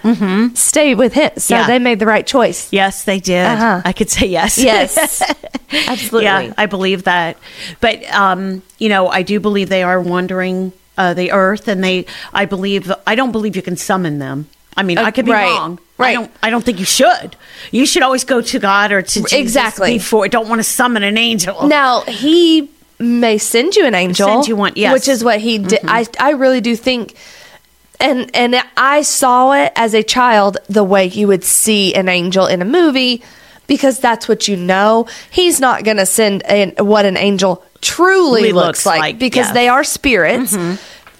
stay 0.53 0.93
with 0.93 1.13
him, 1.13 1.31
so 1.38 1.55
Mm-hmm. 1.55 1.62
Yeah. 1.62 1.65
they 1.67 1.79
made 1.79 1.98
the 1.98 2.05
right 2.05 2.24
choice. 2.27 2.72
Yes, 2.72 3.03
they 3.03 3.19
did. 3.19 3.48
Uh-huh. 3.48 3.81
I 3.83 3.93
could 3.93 4.12
say 4.12 4.27
yes. 4.27 4.60
Yes, 4.60 5.24
absolutely. 5.72 6.25
Yeah, 6.25 6.53
I 6.55 6.67
believe 6.67 7.05
that. 7.05 7.36
But 7.81 8.03
um, 8.13 8.62
you 8.77 8.89
know, 8.89 9.07
I 9.07 9.24
do 9.24 9.39
believe 9.39 9.69
they 9.69 9.81
are 9.81 10.00
wandering 10.00 10.72
uh, 11.00 11.15
the 11.15 11.31
earth, 11.31 11.67
and 11.67 11.83
they. 11.83 12.05
I 12.31 12.45
believe. 12.45 12.91
I 13.07 13.15
don't 13.15 13.31
believe 13.31 13.55
you 13.55 13.63
can 13.63 13.75
summon 13.75 14.19
them. 14.19 14.50
I 14.77 14.83
mean, 14.83 15.00
Uh, 15.00 15.05
I 15.05 15.12
could 15.12 15.25
be 15.25 15.31
right, 15.31 15.45
wrong. 15.50 15.79
I 15.98 16.01
right. 16.03 16.13
don't. 16.13 16.31
I 16.43 16.51
don't 16.51 16.63
think 16.63 16.77
you 16.77 16.86
should. 16.86 17.36
You 17.72 17.88
should 17.88 18.03
always 18.03 18.24
go 18.24 18.39
to 18.41 18.60
God 18.60 18.91
or 18.91 19.01
to 19.01 19.19
Jesus 19.22 19.33
Exactly. 19.33 19.93
before. 19.98 20.27
Don't 20.27 20.48
want 20.48 20.60
to 20.60 20.63
summon 20.63 21.01
an 21.01 21.17
angel. 21.17 21.67
Now 21.67 22.01
he 22.01 22.69
may 23.00 23.38
send 23.38 23.75
you 23.75 23.85
an 23.85 23.95
angel, 23.95 24.27
Send 24.27 24.47
you 24.47 24.55
one, 24.55 24.73
yes. 24.75 24.88
Mm-hmm. 24.88 24.93
which 24.93 25.07
is 25.07 25.23
what 25.23 25.39
he 25.39 25.57
did. 25.59 25.79
I 25.88 26.05
I 26.19 26.31
really 26.31 26.62
do 26.62 26.75
think, 26.75 27.15
and 28.00 28.29
and 28.35 28.55
I 28.77 29.01
saw 29.01 29.53
it 29.53 29.71
as 29.75 29.93
a 29.93 30.03
child 30.03 30.57
the 30.67 30.83
way 30.83 31.05
you 31.07 31.27
would 31.27 31.43
see 31.43 31.93
an 31.95 32.09
angel 32.09 32.45
in 32.47 32.62
a 32.62 32.65
movie, 32.65 33.23
because 33.67 34.00
that's 34.00 34.27
what 34.27 34.47
you 34.47 34.55
know. 34.55 35.07
He's 35.31 35.59
not 35.59 35.83
going 35.83 35.97
to 35.97 36.05
send 36.05 36.43
an, 36.43 36.73
what 36.85 37.05
an 37.05 37.17
angel 37.17 37.63
truly 37.81 38.51
looks, 38.51 38.65
looks 38.65 38.85
like, 38.85 39.00
like, 39.00 39.19
because 39.19 39.38
yes. 39.38 39.47
Mm-hmm. 39.47 39.55
they 39.55 39.67
are 39.69 39.83
spirits. 39.83 40.57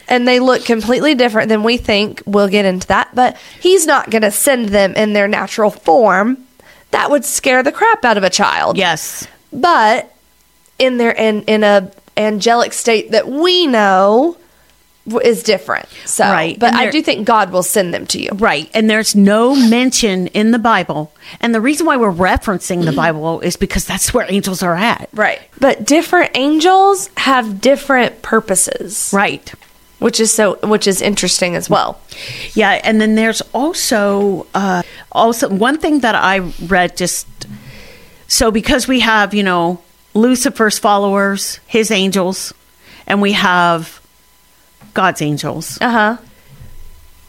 And 0.10 0.28
they 0.28 0.42
look 0.42 0.66
completely 0.66 1.16
different 1.16 1.48
than 1.48 1.64
we 1.64 1.78
think. 1.78 2.22
We'll 2.26 2.50
get 2.50 2.66
into 2.66 2.88
that. 2.88 3.16
But 3.16 3.38
he's 3.62 3.86
not 3.88 4.10
going 4.10 4.24
to 4.24 4.32
send 4.32 4.68
them 4.70 4.94
in 4.96 5.14
their 5.14 5.30
natural 5.30 5.72
form. 5.72 6.46
That 6.92 7.10
would 7.10 7.24
scare 7.24 7.64
the 7.64 7.72
crap 7.72 8.04
out 8.04 8.18
of 8.18 8.24
a 8.24 8.30
child 8.30 8.78
Yes. 8.78 9.26
but 9.54 10.13
in 10.80 10.98
their 10.98 11.12
in 11.12 11.44
in 11.44 11.64
a 11.64 11.92
angelic 12.18 12.74
state 12.74 13.12
that 13.12 13.28
we 13.28 13.68
know 13.68 14.38
is 15.24 15.44
different. 15.44 15.88
So, 16.06 16.24
Right, 16.24 16.58
But 16.58 16.68
and 16.70 16.78
I 16.78 16.90
do 16.90 17.02
think 17.02 17.28
God 17.28 17.52
will 17.52 17.64
send 17.64 17.94
them 17.94 18.06
to 18.08 18.22
you. 18.22 18.30
Right. 18.34 18.70
And 18.74 18.90
there's 18.90 19.16
no 19.16 19.56
mention 19.56 20.28
in 20.28 20.52
the 20.52 20.60
Bible. 20.60 21.14
And 21.42 21.54
the 21.54 21.60
reason 21.60 21.86
why 21.86 21.98
we're 21.98 22.12
referencing 22.12 22.86
the 22.86 22.94
Bible 22.94 23.42
is 23.42 23.58
because 23.58 23.86
that's 23.86 24.14
where 24.14 24.26
angels 24.32 24.64
are 24.64 24.76
at. 24.76 25.10
Right. 25.14 25.42
But 25.60 25.86
different 25.86 26.32
angels 26.36 27.10
have 27.18 27.60
different 27.60 28.22
purposes. 28.22 29.12
Right. 29.14 29.54
Which 30.00 30.20
is 30.20 30.34
so 30.34 30.56
which 30.64 30.86
is 30.86 31.02
interesting 31.02 31.56
as 31.56 31.70
well. 31.70 32.00
Yeah, 32.56 32.72
and 32.84 33.00
then 33.00 33.16
there's 33.16 33.42
also 33.54 34.48
uh, 34.54 34.84
also 35.14 35.48
one 35.48 35.78
thing 35.78 36.02
that 36.02 36.14
I 36.14 36.40
read 36.66 36.98
just 36.98 37.26
so 38.28 38.52
because 38.52 38.86
we 38.86 39.00
have 39.00 39.34
you 39.34 39.44
know 39.44 39.82
Lucifer's 40.14 40.80
followers, 40.80 41.60
his 41.66 41.92
angels, 41.92 42.54
and 43.08 43.22
we 43.22 43.34
have 43.34 44.02
God's 44.94 45.22
angels. 45.22 45.78
Uh-huh. 45.82 46.18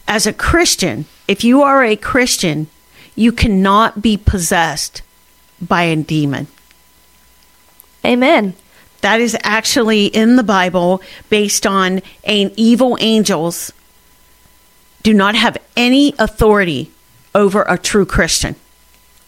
As 0.07 0.27
a 0.27 0.33
Christian, 0.33 1.05
if 1.27 1.43
you 1.43 1.63
are 1.63 1.83
a 1.83 1.95
Christian, 1.95 2.67
you 3.15 3.31
cannot 3.31 4.01
be 4.01 4.17
possessed 4.17 5.01
by 5.61 5.83
a 5.83 5.95
demon. 5.95 6.47
Amen. 8.05 8.53
That 9.01 9.19
is 9.19 9.37
actually 9.41 10.07
in 10.07 10.35
the 10.35 10.43
Bible 10.43 11.01
based 11.29 11.65
on 11.65 12.01
an 12.23 12.51
evil 12.55 12.97
angels 12.99 13.71
do 15.03 15.13
not 15.13 15.35
have 15.35 15.57
any 15.77 16.15
authority 16.17 16.91
over 17.35 17.63
a 17.67 17.77
true 17.77 18.05
Christian. 18.05 18.55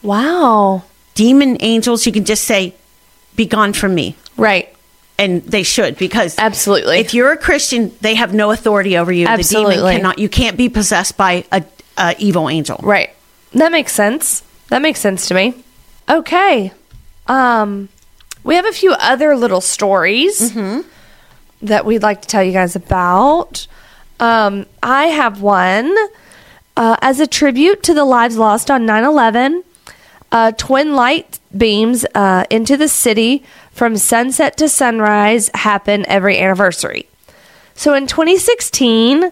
Wow. 0.02 0.82
Demon 1.14 1.56
angels, 1.60 2.06
you 2.06 2.12
can 2.12 2.24
just 2.24 2.44
say, 2.44 2.74
be 3.38 3.46
gone 3.46 3.72
from 3.72 3.94
me. 3.94 4.16
Right. 4.36 4.68
And 5.18 5.42
they 5.42 5.62
should 5.62 5.96
because 5.96 6.38
Absolutely. 6.38 6.98
if 6.98 7.14
you're 7.14 7.32
a 7.32 7.38
Christian, 7.38 7.92
they 8.02 8.14
have 8.16 8.34
no 8.34 8.50
authority 8.50 8.98
over 8.98 9.10
you. 9.10 9.24
The 9.24 9.32
Absolutely. 9.32 9.76
demon 9.76 9.92
cannot 9.96 10.18
you 10.18 10.28
can't 10.28 10.58
be 10.58 10.68
possessed 10.68 11.16
by 11.16 11.44
a, 11.50 11.64
a 11.96 12.14
evil 12.18 12.50
angel. 12.50 12.78
Right. 12.82 13.10
That 13.54 13.72
makes 13.72 13.92
sense. 13.92 14.42
That 14.68 14.82
makes 14.82 15.00
sense 15.00 15.26
to 15.28 15.34
me. 15.34 15.54
Okay. 16.10 16.72
Um 17.26 17.88
we 18.44 18.54
have 18.54 18.66
a 18.66 18.72
few 18.72 18.92
other 18.92 19.36
little 19.36 19.60
stories 19.60 20.54
that 21.62 21.84
we'd 21.84 22.02
like 22.02 22.22
to 22.22 22.28
tell 22.28 22.42
you 22.42 22.52
guys 22.52 22.76
about. 22.76 23.66
Um, 24.20 24.66
I 24.82 25.06
have 25.06 25.42
one 25.42 25.94
uh, 26.76 26.96
as 27.02 27.20
a 27.20 27.26
tribute 27.26 27.82
to 27.82 27.94
the 27.94 28.04
lives 28.04 28.36
lost 28.36 28.70
on 28.70 28.86
9 28.86 29.04
11. 29.04 29.64
Uh, 30.30 30.52
twin 30.52 30.94
light 30.94 31.40
beams 31.56 32.04
uh, 32.14 32.44
into 32.50 32.76
the 32.76 32.88
city 32.88 33.42
from 33.72 33.96
sunset 33.96 34.56
to 34.58 34.68
sunrise 34.68 35.50
happen 35.54 36.04
every 36.06 36.38
anniversary. 36.38 37.08
So 37.74 37.94
in 37.94 38.06
2016, 38.06 39.30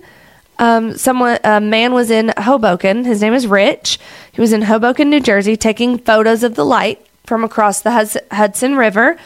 um, 0.59 0.97
someone 0.97 1.39
a 1.45 1.61
man 1.61 1.93
was 1.93 2.11
in 2.11 2.33
Hoboken. 2.37 3.05
His 3.05 3.21
name 3.21 3.35
is 3.35 3.47
Rich. 3.47 3.99
He 4.33 4.41
was 4.41 4.53
in 4.53 4.63
Hoboken, 4.63 5.11
New 5.11 5.21
Jersey, 5.21 5.57
taking 5.57 5.99
photos 5.99 6.43
of 6.43 6.55
the 6.55 6.65
light 6.65 7.05
from 7.25 7.45
across 7.45 7.83
the 7.83 8.23
Hudson 8.31 8.77
River, 8.77 9.19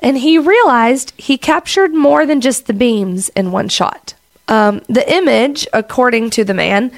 and 0.00 0.16
he 0.16 0.38
realized 0.38 1.12
he 1.16 1.36
captured 1.36 1.92
more 1.92 2.24
than 2.24 2.40
just 2.40 2.66
the 2.66 2.72
beams 2.72 3.28
in 3.30 3.50
one 3.50 3.68
shot. 3.68 4.14
Um, 4.46 4.80
the 4.88 5.12
image, 5.12 5.66
according 5.72 6.30
to 6.30 6.44
the 6.44 6.54
man, 6.54 6.92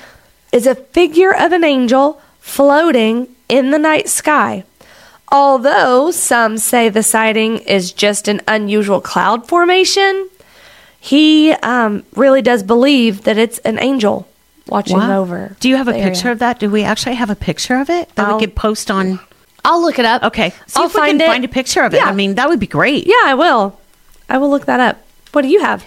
is 0.52 0.66
a 0.66 0.74
figure 0.74 1.34
of 1.34 1.52
an 1.52 1.64
angel 1.64 2.20
floating 2.40 3.34
in 3.50 3.70
the 3.70 3.78
night 3.78 4.08
sky. 4.08 4.64
Although 5.32 6.10
some 6.10 6.58
say 6.58 6.88
the 6.88 7.02
sighting 7.02 7.58
is 7.58 7.92
just 7.92 8.26
an 8.28 8.40
unusual 8.48 9.00
cloud 9.00 9.46
formation, 9.48 10.28
he 10.98 11.52
um, 11.52 12.02
really 12.16 12.42
does 12.42 12.62
believe 12.62 13.22
that 13.24 13.38
it's 13.38 13.58
an 13.60 13.78
angel 13.80 14.26
watching 14.66 14.96
Wow. 14.98 15.20
over. 15.20 15.56
Do 15.60 15.68
you 15.68 15.76
have 15.76 15.88
a 15.88 15.92
the 15.92 15.98
area. 15.98 16.10
picture 16.12 16.30
of 16.30 16.40
that? 16.40 16.58
Do 16.58 16.68
we 16.70 16.82
actually 16.82 17.14
have 17.14 17.30
a 17.30 17.36
picture 17.36 17.76
of 17.76 17.88
it 17.90 18.12
that 18.16 18.26
I'll- 18.28 18.36
we 18.38 18.46
could 18.46 18.56
post 18.56 18.90
on? 18.90 19.20
I'll 19.64 19.82
look 19.82 19.98
it 19.98 20.04
up. 20.06 20.22
Okay, 20.24 20.50
see 20.66 20.80
I'll 20.80 20.86
if 20.86 20.94
we 20.94 21.00
find 21.00 21.18
can 21.20 21.20
it. 21.20 21.26
find 21.32 21.44
a 21.44 21.48
picture 21.48 21.82
of 21.82 21.92
it. 21.92 21.98
Yeah. 21.98 22.06
I 22.06 22.12
mean, 22.14 22.34
that 22.36 22.48
would 22.48 22.58
be 22.60 22.66
great. 22.66 23.06
Yeah, 23.06 23.14
I 23.24 23.34
will. 23.34 23.78
I 24.28 24.38
will 24.38 24.48
look 24.50 24.64
that 24.66 24.80
up. 24.80 25.02
What 25.32 25.42
do 25.42 25.48
you 25.48 25.60
have? 25.60 25.84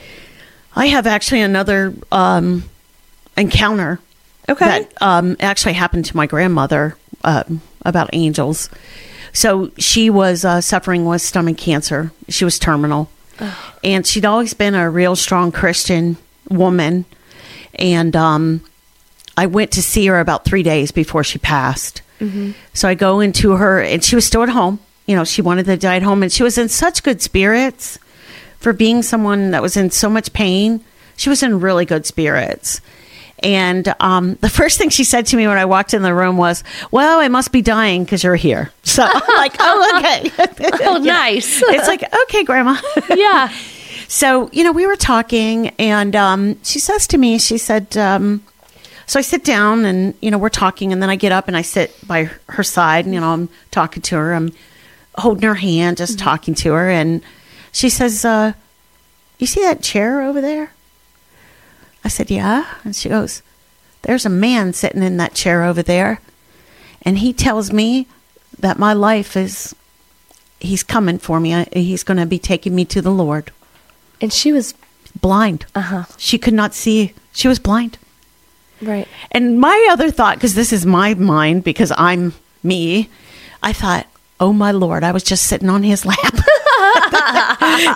I 0.76 0.88
have 0.88 1.06
actually 1.08 1.42
another 1.42 1.94
um, 2.12 2.64
encounter 3.36 4.00
Okay. 4.48 4.66
that 4.66 5.02
um, 5.02 5.36
actually 5.40 5.74
happened 5.74 6.06
to 6.06 6.16
my 6.16 6.28
grandmother 6.28 6.96
um, 7.24 7.62
about 7.86 8.10
angels. 8.14 8.70
So 9.34 9.72
she 9.78 10.10
was 10.10 10.46
uh, 10.46 10.62
suffering 10.62 11.06
with 11.06 11.22
stomach 11.22 11.58
cancer. 11.58 12.12
She 12.30 12.46
was 12.46 12.60
terminal, 12.60 13.10
and 13.84 14.06
she'd 14.06 14.26
always 14.26 14.54
been 14.54 14.76
a 14.76 14.90
real 14.90 15.16
strong 15.16 15.52
Christian 15.52 16.18
woman. 16.50 17.06
And 17.76 18.16
um, 18.16 18.62
I 19.36 19.48
went 19.48 19.72
to 19.72 19.82
see 19.82 20.06
her 20.06 20.20
about 20.20 20.46
three 20.46 20.62
days 20.64 20.92
before 20.92 21.24
she 21.24 21.40
passed. 21.40 22.02
So 22.74 22.88
I 22.88 22.94
go 22.94 23.20
into 23.22 23.54
her, 23.54 23.82
and 23.82 24.04
she 24.04 24.16
was 24.16 24.26
still 24.26 24.44
at 24.44 24.50
home. 24.50 24.80
You 25.08 25.16
know, 25.16 25.24
she 25.26 25.42
wanted 25.42 25.66
to 25.66 25.76
die 25.78 25.96
at 25.98 26.04
home, 26.04 26.22
and 26.24 26.32
she 26.32 26.44
was 26.44 26.58
in 26.58 26.70
such 26.70 27.02
good 27.04 27.22
spirits 27.22 27.98
for 28.60 28.72
being 28.72 29.02
someone 29.02 29.52
that 29.52 29.62
was 29.62 29.76
in 29.76 29.90
so 29.92 30.10
much 30.10 30.32
pain. 30.32 30.82
She 31.18 31.30
was 31.30 31.42
in 31.44 31.60
really 31.60 31.86
good 31.86 32.06
spirits. 32.06 32.82
And 33.44 33.94
um, 34.00 34.36
the 34.36 34.50
first 34.50 34.78
thing 34.78 34.90
she 34.90 35.04
said 35.04 35.26
to 35.28 35.36
me 35.38 35.48
when 35.48 35.58
I 35.58 35.66
walked 35.66 35.94
in 35.94 36.02
the 36.02 36.14
room 36.14 36.38
was, 36.38 36.64
"Well, 36.92 37.20
I 37.20 37.28
must 37.28 37.52
be 37.52 37.62
dying 37.62 38.06
because 38.06 38.24
you're 38.24 38.36
here." 38.36 38.72
So 38.84 39.04
I'm 39.04 39.22
like, 39.38 39.56
"Oh, 39.60 40.00
okay." 40.00 40.32
Oh, 40.86 40.94
You 40.98 41.06
know, 41.06 41.14
nice. 41.14 41.62
it's 41.62 41.88
like, 41.88 42.04
"Okay, 42.24 42.44
Grandma." 42.44 42.78
yeah. 43.10 43.50
So, 44.08 44.50
you 44.52 44.64
know, 44.64 44.72
we 44.72 44.86
were 44.86 44.96
talking, 44.96 45.70
and 45.80 46.16
um, 46.16 46.64
she 46.64 46.80
says 46.80 47.08
to 47.08 47.18
me, 47.18 47.40
she 47.40 47.58
said, 47.58 47.98
um, 47.98 48.44
so 49.08 49.18
I 49.18 49.24
sit 49.24 49.44
down 49.44 49.86
and, 49.86 50.14
you 50.22 50.30
know, 50.30 50.38
we're 50.38 50.50
talking, 50.50 50.94
and 50.94 51.02
then 51.02 51.10
I 51.10 51.16
get 51.16 51.32
up 51.32 51.48
and 51.48 51.58
I 51.58 51.64
sit 51.64 51.96
by 52.06 52.30
her 52.50 52.64
side, 52.64 53.06
and, 53.06 53.14
you 53.14 53.20
know, 53.20 53.34
I'm 53.34 53.50
talking 53.72 54.04
to 54.04 54.16
her. 54.18 54.34
I'm 54.36 54.52
holding 55.16 55.44
her 55.44 55.56
hand, 55.56 55.98
just 55.98 56.20
talking 56.20 56.54
to 56.56 56.74
her. 56.74 56.90
And 56.90 57.22
she 57.72 57.90
says, 57.90 58.24
uh, 58.24 58.54
You 59.40 59.48
see 59.48 59.62
that 59.62 59.82
chair 59.82 60.22
over 60.22 60.42
there? 60.42 60.72
I 62.04 62.10
said, 62.10 62.30
Yeah. 62.32 62.66
And 62.84 62.96
she 62.96 63.10
goes, 63.10 63.42
There's 64.04 64.26
a 64.26 64.30
man 64.30 64.74
sitting 64.74 65.04
in 65.04 65.18
that 65.18 65.34
chair 65.34 65.64
over 65.64 65.82
there. 65.84 66.20
And 67.02 67.20
he 67.20 67.34
tells 67.34 67.72
me 67.72 68.08
that 68.60 68.80
my 68.80 68.94
life 68.94 69.36
is, 69.36 69.76
he's 70.60 70.84
coming 70.84 71.18
for 71.20 71.40
me. 71.40 71.54
I- 71.54 71.68
He's 71.74 72.04
going 72.04 72.18
to 72.18 72.26
be 72.26 72.40
taking 72.40 72.74
me 72.76 72.86
to 72.86 73.02
the 73.02 73.12
Lord 73.12 73.52
And 74.22 74.32
she 74.32 74.52
was 74.54 74.74
blind. 75.20 75.66
Uh-huh. 75.76 76.06
She 76.18 76.38
could 76.38 76.54
not 76.54 76.74
see. 76.74 77.14
She 77.34 77.48
was 77.48 77.60
blind. 77.60 77.98
right. 78.82 79.08
And 79.32 79.60
my 79.60 79.88
other 79.92 80.12
thought, 80.12 80.38
because 80.38 80.56
this 80.56 80.72
is 80.72 80.86
my 80.86 81.14
mind, 81.16 81.64
because 81.64 81.92
I'm 81.98 82.34
me, 82.64 83.10
I 83.62 83.74
thought, 83.74 84.08
oh 84.40 84.54
my 84.54 84.72
Lord, 84.72 85.04
I 85.04 85.12
was 85.12 85.24
just 85.24 85.46
sitting 85.46 85.70
on 85.70 85.84
his 85.84 86.06
lap. 86.12 86.34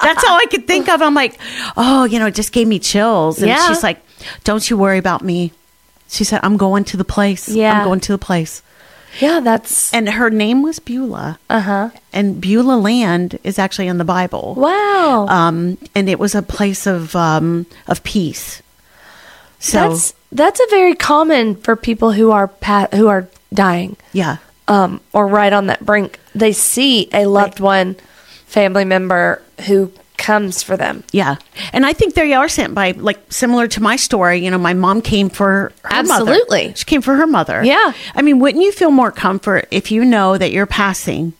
That's 0.01 0.23
all 0.23 0.37
I 0.37 0.45
could 0.49 0.67
think 0.67 0.89
of. 0.89 1.01
I'm 1.01 1.13
like, 1.13 1.39
oh, 1.75 2.05
you 2.05 2.19
know, 2.19 2.27
it 2.27 2.35
just 2.35 2.51
gave 2.51 2.67
me 2.67 2.79
chills. 2.79 3.39
And 3.39 3.47
Yeah. 3.49 3.67
she's 3.67 3.83
like, 3.83 4.01
don't 4.43 4.67
you 4.69 4.77
worry 4.77 4.97
about 4.97 5.23
me. 5.23 5.51
She 6.09 6.23
said, 6.23 6.39
I'm 6.43 6.57
going 6.57 6.83
to 6.85 6.97
the 6.97 7.03
place. 7.03 7.49
Yeah. 7.49 7.79
I'm 7.79 7.83
going 7.85 7.99
to 8.01 8.11
the 8.11 8.17
place. 8.17 8.61
Yeah, 9.19 9.39
that's 9.39 9.91
And 9.93 10.09
her 10.09 10.29
name 10.29 10.61
was 10.61 10.79
Beulah. 10.79 11.39
uh-huh. 11.49 11.89
And 12.13 12.39
Beulah 12.39 12.77
land 12.77 13.39
is 13.43 13.57
actually 13.57 13.87
in 13.87 13.97
the 13.97 14.05
Bible. 14.05 14.53
Wow. 14.57 15.25
Um, 15.27 15.77
and 15.95 16.07
it 16.09 16.19
was 16.19 16.35
a 16.35 16.41
place 16.41 16.85
of 16.85 17.15
um, 17.15 17.65
of 17.87 18.03
peace. 18.03 18.61
So 19.59 19.89
that's 19.89 20.13
that's 20.31 20.59
a 20.59 20.67
very 20.69 20.93
common 20.93 21.55
for 21.55 21.75
people 21.75 22.11
who 22.11 22.31
are 22.31 22.47
pa- 22.47 22.89
who 22.93 23.07
are 23.07 23.27
dying. 23.53 23.97
yeah, 24.13 24.37
um, 24.67 25.01
or 25.13 25.25
right 25.27 25.51
on 25.51 25.65
that 25.67 25.83
brink, 25.85 26.19
they 26.35 26.51
see 26.51 27.09
a 27.11 27.25
loved 27.25 27.59
one, 27.59 27.95
family 28.57 28.85
member 28.85 29.41
who 29.67 29.91
comes 30.17 30.63
for 30.63 30.75
them. 30.75 31.03
yeah, 31.11 31.35
and 31.73 31.85
I 31.85 31.93
think 31.93 32.15
they 32.15 32.33
are 32.33 32.49
sent 32.49 32.73
by 32.73 32.91
like 32.91 33.19
similar 33.31 33.67
to 33.67 33.81
my 33.81 33.95
story. 33.97 34.43
You 34.43 34.49
know, 34.51 34.57
my 34.57 34.73
mom 34.73 35.01
came 35.01 35.29
for 35.29 35.47
her 35.47 35.71
Absolutely. 35.91 36.63
Mother. 36.67 36.75
She 36.75 36.85
came 36.85 37.01
for 37.03 37.15
her 37.15 37.27
mother. 37.27 37.63
Yeah. 37.63 37.93
I 38.15 38.21
mean, 38.23 38.39
wouldn't 38.39 38.63
you 38.63 38.71
feel 38.71 38.89
more 38.89 39.11
comfort 39.11 39.67
if 39.69 39.91
you 39.91 40.03
know 40.03 40.35
that 40.37 40.51
you're 40.51 40.65
passing? 40.65 41.33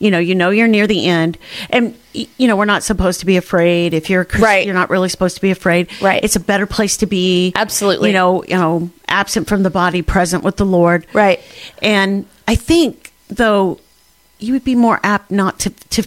You 0.00 0.10
know, 0.10 0.18
you 0.18 0.34
know 0.34 0.50
you're 0.50 0.66
near 0.68 0.88
the 0.88 1.06
end, 1.06 1.38
and 1.70 1.96
you 2.12 2.48
know 2.48 2.56
we're 2.56 2.64
not 2.74 2.82
supposed 2.82 3.20
to 3.20 3.26
be 3.26 3.36
afraid. 3.36 3.94
If 3.94 4.10
you're 4.10 4.26
Right. 4.38 4.66
you're 4.66 4.74
not 4.74 4.90
really 4.90 5.08
supposed 5.08 5.36
to 5.36 5.40
be 5.40 5.52
afraid. 5.52 5.88
Right. 6.02 6.22
It's 6.24 6.34
a 6.36 6.40
better 6.40 6.66
place 6.66 6.96
to 6.98 7.06
be. 7.06 7.52
Absolutely. 7.54 8.08
You 8.10 8.14
know, 8.14 8.42
you 8.44 8.56
know, 8.56 8.90
absent 9.06 9.46
from 9.46 9.62
the 9.62 9.70
body, 9.70 10.02
present 10.02 10.42
with 10.42 10.56
the 10.56 10.66
Lord. 10.66 11.06
Right. 11.12 11.38
And 11.80 12.26
I 12.48 12.56
think 12.56 13.12
though 13.28 13.78
you 14.40 14.52
would 14.52 14.64
be 14.64 14.74
more 14.74 14.98
apt 15.04 15.30
not 15.30 15.60
to 15.60 15.70
to 15.70 16.02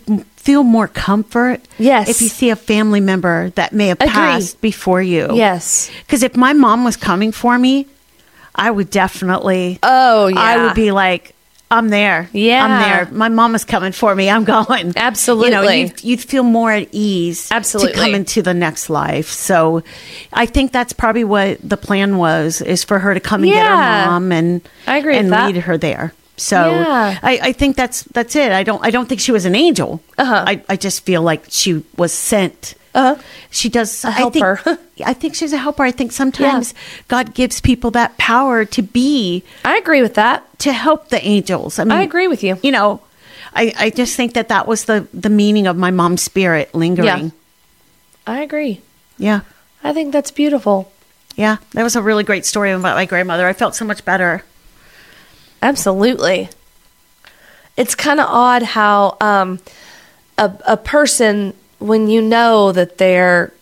feel 0.48 0.64
more 0.64 0.88
comfort. 0.88 1.60
Yes. 1.78 2.08
If 2.08 2.22
you 2.22 2.30
see 2.30 2.50
a 2.52 2.56
family 2.56 3.02
member 3.02 3.50
that 3.56 3.74
may 3.74 3.88
have 3.88 4.00
Agree. 4.00 4.14
passed 4.14 4.62
before 4.62 5.02
you. 5.02 5.36
Yes. 5.36 5.92
Because 6.06 6.24
if 6.24 6.38
my 6.38 6.54
mom 6.54 6.86
was 6.86 6.96
coming 6.96 7.34
for 7.34 7.60
me, 7.60 7.86
I 8.56 8.72
would 8.72 8.90
definitely. 8.90 9.78
Oh, 9.84 10.28
yeah. 10.28 10.40
I 10.40 10.64
would 10.64 10.74
be 10.74 10.92
like, 10.94 11.36
I'm 11.70 11.90
there. 11.90 12.30
Yeah. 12.32 12.64
I'm 12.64 12.82
there. 12.82 13.14
My 13.14 13.28
mom 13.28 13.56
is 13.56 13.66
coming 13.66 13.92
for 13.92 14.16
me. 14.16 14.30
I'm 14.30 14.46
going. 14.56 14.94
Absolutely. 14.96 15.50
You 15.50 15.54
know, 15.54 15.70
you'd, 15.70 16.02
you'd 16.02 16.22
feel 16.22 16.44
more 16.44 16.72
at 16.72 16.88
ease 16.94 17.50
Absolutely. 17.52 17.92
to 17.92 18.00
come 18.00 18.16
into 18.16 18.42
the 18.42 18.54
next 18.54 18.90
life. 18.90 19.28
So 19.28 19.84
I 20.32 20.46
think 20.46 20.72
that's 20.72 20.94
probably 20.94 21.26
what 21.26 21.58
the 21.62 21.76
plan 21.76 22.16
was, 22.16 22.62
is 22.62 22.86
for 22.86 23.00
her 23.00 23.14
to 23.14 23.20
come 23.20 23.44
and 23.44 23.52
get 23.52 23.66
her 23.68 23.76
mom 23.76 24.32
and, 24.32 24.62
I 24.88 25.00
agree 25.00 25.16
with 25.16 25.26
and 25.26 25.34
that. 25.34 25.48
lead 25.48 25.58
her 25.64 25.78
there. 25.78 26.14
So 26.38 26.70
Yeah. 26.72 27.20
I, 27.24 27.40
I 27.42 27.52
think 27.52 27.76
that's 27.76 28.04
that's 28.04 28.36
it. 28.36 28.52
I 28.52 28.64
don't 28.64 28.84
I 28.86 28.92
don't 28.92 29.10
think 29.10 29.22
she 29.22 29.32
was 29.32 29.46
an 29.46 29.56
angel. 29.56 30.02
Uh-huh. 30.18 30.44
I, 30.48 30.62
I 30.70 30.76
just 30.76 31.04
feel 31.04 31.22
like 31.24 31.46
she 31.50 31.84
was 31.98 32.14
sent. 32.14 32.76
Uh-huh. 32.94 33.22
She 33.52 33.70
does 33.70 34.06
A 34.06 34.10
I 34.10 34.12
helper. 34.12 34.56
think, 34.58 34.80
I 35.06 35.14
think 35.14 35.36
she's 35.36 35.54
a 35.54 35.58
helper. 35.58 35.84
I 35.84 35.92
think 35.92 36.12
sometimes 36.12 36.74
God 37.08 37.34
gives 37.34 37.62
people 37.62 37.92
that 37.92 38.18
power 38.18 38.66
to 38.66 38.82
be 38.82 39.44
I 39.66 39.78
agree 39.78 40.02
with 40.02 40.14
that. 40.16 40.46
to 40.60 40.72
help 40.74 41.10
the 41.10 41.24
angels. 41.26 41.80
I 41.80 41.84
mean, 41.84 41.92
I 41.94 42.02
agree 42.04 42.28
with 42.28 42.44
you. 42.44 42.58
You 42.64 42.72
know, 42.72 43.02
I, 43.54 43.74
I 43.78 43.90
just 43.90 44.16
think 44.16 44.34
that 44.34 44.50
that 44.50 44.68
was 44.68 44.86
the 44.86 45.08
the 45.14 45.30
meaning 45.30 45.66
of 45.68 45.76
my 45.78 45.92
mom's 45.92 46.22
spirit 46.22 46.74
lingering. 46.76 47.32
I 48.26 48.42
agree. 48.42 48.82
Yeah. 49.18 49.42
I 49.84 49.94
think 49.94 50.12
that's 50.14 50.32
beautiful. 50.32 50.92
Yeah. 51.36 51.58
That 51.74 51.84
was 51.84 51.96
a 51.96 52.02
really 52.02 52.24
great 52.24 52.46
story 52.46 52.72
about 52.72 52.96
my 52.96 53.06
grandmother. 53.06 53.48
I 53.48 53.54
felt 53.54 53.76
so 53.76 53.86
much 53.86 54.04
better. 54.06 54.44
Absolutely. 55.62 56.50
It's 57.76 57.96
kind 57.96 58.20
of 58.20 58.28
odd 58.30 58.64
how 58.64 59.18
um, 59.22 59.60
a 60.38 60.52
a 60.68 60.78
person 60.78 61.54
when 61.80 62.08
you 62.08 62.22
know 62.22 62.72
that 62.72 62.98
they're 62.98 63.54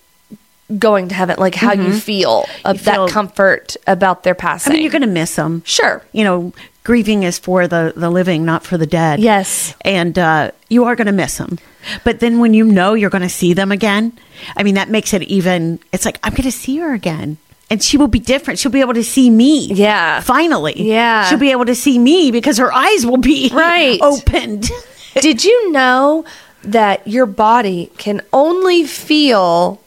going 0.79 1.09
to 1.09 1.15
heaven, 1.15 1.35
like 1.37 1.53
how 1.55 1.73
you 1.73 1.93
feel 1.93 2.45
of 2.63 2.77
Mm-hmm. 2.77 2.85
feel- 2.91 3.05
that 3.07 3.11
comfort 3.13 3.75
about 3.85 4.23
their 4.23 4.35
passing. 4.35 4.71
I 4.71 4.73
mean, 4.75 4.83
you're 4.83 4.91
going 4.91 5.01
to 5.01 5.07
miss 5.07 5.35
them. 5.35 5.61
sure. 5.65 6.01
You 6.11 6.23
know, 6.23 6.53
grieving 6.83 7.23
is 7.23 7.37
for 7.37 7.67
the 7.67 7.93
the 7.95 8.09
living, 8.09 8.45
not 8.45 8.63
for 8.63 8.77
the 8.77 8.87
dead. 8.87 9.19
Yes. 9.19 9.75
And 9.81 10.17
uh, 10.17 10.51
you 10.69 10.85
are 10.85 10.95
going 10.95 11.07
to 11.07 11.11
miss 11.13 11.37
them. 11.37 11.59
But 12.03 12.19
then 12.19 12.39
when 12.39 12.53
you 12.55 12.63
know 12.65 12.93
you're 12.95 13.11
going 13.11 13.21
to 13.21 13.29
see 13.29 13.53
them 13.53 13.71
again, 13.71 14.17
I 14.57 14.63
mean, 14.63 14.73
that 14.75 14.89
makes 14.89 15.13
it 15.13 15.21
even, 15.23 15.77
it's 15.91 16.03
like, 16.03 16.17
I'm 16.23 16.31
going 16.31 16.43
to 16.43 16.51
see 16.51 16.77
her 16.79 16.93
again. 16.95 17.37
And 17.69 17.81
she 17.83 17.97
will 17.97 18.07
be 18.07 18.19
different. 18.19 18.59
She'll 18.59 18.71
be 18.71 18.81
able 18.81 18.93
to 18.93 19.03
see 19.03 19.29
me. 19.29 19.67
Yeah. 19.73 20.19
Finally. 20.21 20.83
Yeah. 20.87 21.25
She'll 21.25 21.39
be 21.39 21.51
able 21.51 21.65
to 21.65 21.75
see 21.75 21.97
me 21.97 22.29
because 22.31 22.57
her 22.59 22.71
eyes 22.71 23.05
will 23.05 23.17
be 23.17 23.49
Right. 23.53 23.99
opened. 24.01 24.69
Did 25.21 25.43
you 25.43 25.71
know 25.71 26.25
that 26.63 27.07
your 27.07 27.25
body 27.25 27.89
can 27.97 28.21
only 28.33 28.83
feel 28.83 29.81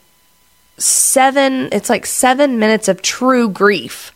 seven, 0.77 1.69
it's 1.73 1.89
like 1.91 2.07
seven 2.07 2.59
minutes 2.59 2.89
of 2.89 3.03
true 3.03 3.49
grief? 3.49 4.13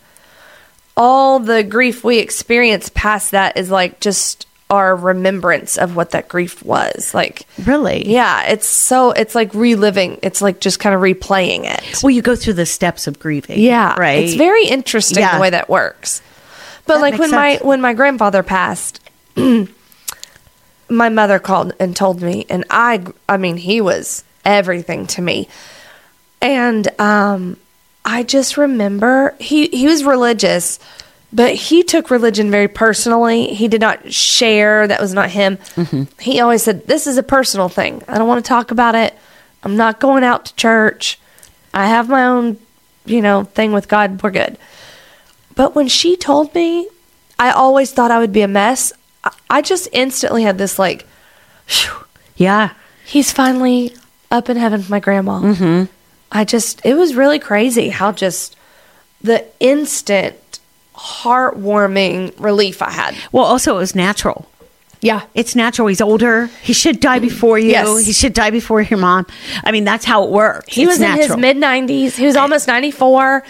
All 0.96 1.38
the 1.38 1.62
grief 1.62 2.04
we 2.04 2.18
experience 2.18 2.90
past 2.94 3.30
that 3.30 3.56
is 3.56 3.70
like 3.70 4.00
just 4.00 4.46
our 4.72 4.96
remembrance 4.96 5.76
of 5.76 5.94
what 5.96 6.10
that 6.12 6.28
grief 6.28 6.62
was. 6.64 7.12
Like, 7.14 7.46
Really? 7.64 8.08
yeah, 8.10 8.44
it's 8.48 8.66
so, 8.66 9.10
it's 9.12 9.34
like 9.34 9.52
reliving, 9.54 10.18
it's 10.22 10.40
like 10.40 10.60
just 10.60 10.80
kind 10.80 10.94
of 10.94 11.02
replaying 11.02 11.64
it. 11.66 12.02
Well, 12.02 12.10
you 12.10 12.22
go 12.22 12.34
through 12.34 12.54
the 12.54 12.64
steps 12.66 13.06
of 13.06 13.18
grieving. 13.20 13.60
Yeah, 13.60 13.94
Right. 14.00 14.24
It's 14.24 14.34
very 14.34 14.64
interesting 14.66 15.20
Yeah. 15.20 15.34
the 15.36 15.40
way 15.42 15.50
that 15.50 15.68
works. 15.68 16.22
But 16.86 16.94
That 16.94 17.00
like 17.02 17.18
when 17.18 17.30
my 17.30 17.58
when 17.62 17.80
my 17.80 17.92
grandfather 17.94 18.42
passed, 18.42 18.98
my 19.36 21.08
mother 21.08 21.38
called 21.38 21.74
and 21.78 21.94
told 21.94 22.20
me, 22.22 22.46
and 22.48 22.64
I 22.70 23.04
I 23.28 23.36
mean 23.36 23.56
he 23.56 23.80
was 23.80 24.24
everything 24.44 25.06
to 25.08 25.22
me, 25.22 25.48
and 26.40 26.88
um, 27.00 27.56
I 28.04 28.22
just 28.24 28.56
remember 28.56 29.34
he 29.38 29.68
he 29.68 29.86
was 29.86 30.02
religious. 30.04 30.78
But 31.32 31.54
he 31.54 31.82
took 31.82 32.10
religion 32.10 32.50
very 32.50 32.68
personally. 32.68 33.54
He 33.54 33.66
did 33.68 33.80
not 33.80 34.12
share. 34.12 34.86
That 34.86 35.00
was 35.00 35.14
not 35.14 35.30
him. 35.30 35.58
He 36.20 36.40
always 36.40 36.62
said, 36.62 36.86
This 36.86 37.06
is 37.06 37.16
a 37.16 37.22
personal 37.22 37.68
thing. 37.70 38.02
I 38.06 38.18
don't 38.18 38.28
want 38.28 38.44
to 38.44 38.48
talk 38.48 38.70
about 38.70 38.94
it. 38.94 39.16
I'm 39.62 39.76
not 39.76 39.98
going 40.00 40.24
out 40.24 40.44
to 40.46 40.54
church. 40.56 41.18
I 41.72 41.86
have 41.86 42.08
my 42.08 42.26
own, 42.26 42.58
you 43.06 43.22
know, 43.22 43.44
thing 43.44 43.72
with 43.72 43.88
God. 43.88 44.22
We're 44.22 44.30
good. 44.30 44.58
But 45.54 45.74
when 45.74 45.88
she 45.88 46.16
told 46.16 46.54
me, 46.54 46.88
I 47.38 47.50
always 47.50 47.92
thought 47.92 48.10
I 48.10 48.18
would 48.18 48.32
be 48.32 48.42
a 48.42 48.48
mess. 48.48 48.92
I- 49.24 49.32
I 49.48 49.62
just 49.62 49.88
instantly 49.92 50.42
had 50.42 50.58
this 50.58 50.78
like, 50.78 51.06
phew, 51.66 51.92
Yeah. 52.36 52.72
he's 53.06 53.32
finally 53.32 53.94
up 54.30 54.50
in 54.50 54.56
heaven 54.58 54.80
with 54.80 54.90
my 54.90 55.00
grandma. 55.00 55.40
Mm-hmm. 55.40 55.84
I 56.30 56.44
just, 56.44 56.84
it 56.84 56.94
was 56.94 57.14
really 57.14 57.38
crazy 57.38 57.88
how 57.90 58.12
just 58.12 58.56
the 59.22 59.44
instant 59.60 60.36
heartwarming 61.02 62.32
relief 62.38 62.80
I 62.80 62.90
had. 62.90 63.16
Well, 63.32 63.44
also, 63.44 63.74
it 63.76 63.78
was 63.78 63.94
natural. 63.94 64.48
Yeah. 65.00 65.22
It's 65.34 65.56
natural. 65.56 65.88
He's 65.88 66.00
older. 66.00 66.46
He 66.62 66.72
should 66.72 67.00
die 67.00 67.18
before 67.18 67.58
you. 67.58 67.70
Yes. 67.70 68.06
He 68.06 68.12
should 68.12 68.34
die 68.34 68.50
before 68.50 68.80
your 68.80 69.00
mom. 69.00 69.26
I 69.64 69.72
mean, 69.72 69.82
that's 69.84 70.04
how 70.04 70.22
it 70.24 70.30
works. 70.30 70.72
He 70.72 70.84
It's 70.84 70.92
was 70.92 71.00
in 71.00 71.12
his 71.16 71.36
mid 71.36 71.56
90s. 71.56 72.14
He 72.14 72.24
was 72.24 72.36
almost 72.36 72.68
94. 72.68 73.42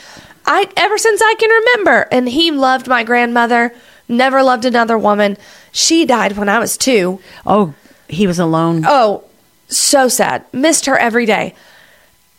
I 0.46 0.68
ever 0.76 0.98
since 0.98 1.20
I 1.22 1.34
can 1.38 1.50
remember 1.50 2.08
and 2.10 2.28
he 2.28 2.50
loved 2.50 2.88
my 2.88 3.04
grandmother, 3.04 3.74
never 4.08 4.42
loved 4.42 4.64
another 4.64 4.96
woman. 4.96 5.36
She 5.72 6.06
died 6.06 6.38
when 6.38 6.48
I 6.48 6.58
was 6.58 6.78
2. 6.78 7.20
Oh, 7.46 7.74
he 8.08 8.26
was 8.26 8.38
alone. 8.38 8.84
Oh, 8.86 9.24
so 9.68 10.08
sad. 10.08 10.44
Missed 10.52 10.86
her 10.86 10.96
every 10.96 11.26
day. 11.26 11.54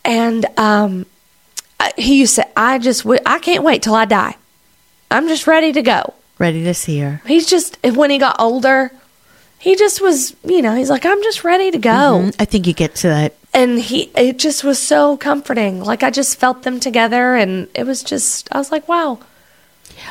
And 0.04 0.44
um 0.58 1.06
he 1.96 2.18
used 2.18 2.34
to 2.34 2.58
I 2.58 2.78
just 2.78 3.06
I 3.24 3.38
can't 3.38 3.62
wait 3.62 3.82
till 3.82 3.94
I 3.94 4.06
die. 4.06 4.36
I'm 5.14 5.28
just 5.28 5.46
ready 5.46 5.72
to 5.72 5.82
go. 5.82 6.14
Ready 6.38 6.64
to 6.64 6.74
see 6.74 6.98
her. 6.98 7.22
He's 7.26 7.46
just 7.46 7.78
when 7.84 8.10
he 8.10 8.18
got 8.18 8.36
older, 8.40 8.90
he 9.58 9.76
just 9.76 10.00
was, 10.00 10.34
you 10.44 10.60
know, 10.62 10.74
he's 10.74 10.90
like 10.90 11.06
I'm 11.06 11.22
just 11.22 11.44
ready 11.44 11.70
to 11.70 11.78
go. 11.78 11.90
Mm, 12.22 12.36
I 12.38 12.44
think 12.44 12.66
you 12.66 12.72
get 12.72 12.94
to 12.96 13.08
that. 13.08 13.34
and 13.54 13.78
he 13.78 14.10
it 14.16 14.38
just 14.38 14.64
was 14.64 14.78
so 14.80 15.16
comforting 15.16 15.78
like 15.84 16.02
i 16.02 16.10
just 16.10 16.40
felt 16.40 16.64
them 16.64 16.80
together 16.80 17.36
and 17.36 17.68
it 17.72 17.84
was 17.86 18.02
just 18.02 18.48
i 18.50 18.58
was 18.58 18.72
like 18.72 18.88
wow 18.88 19.20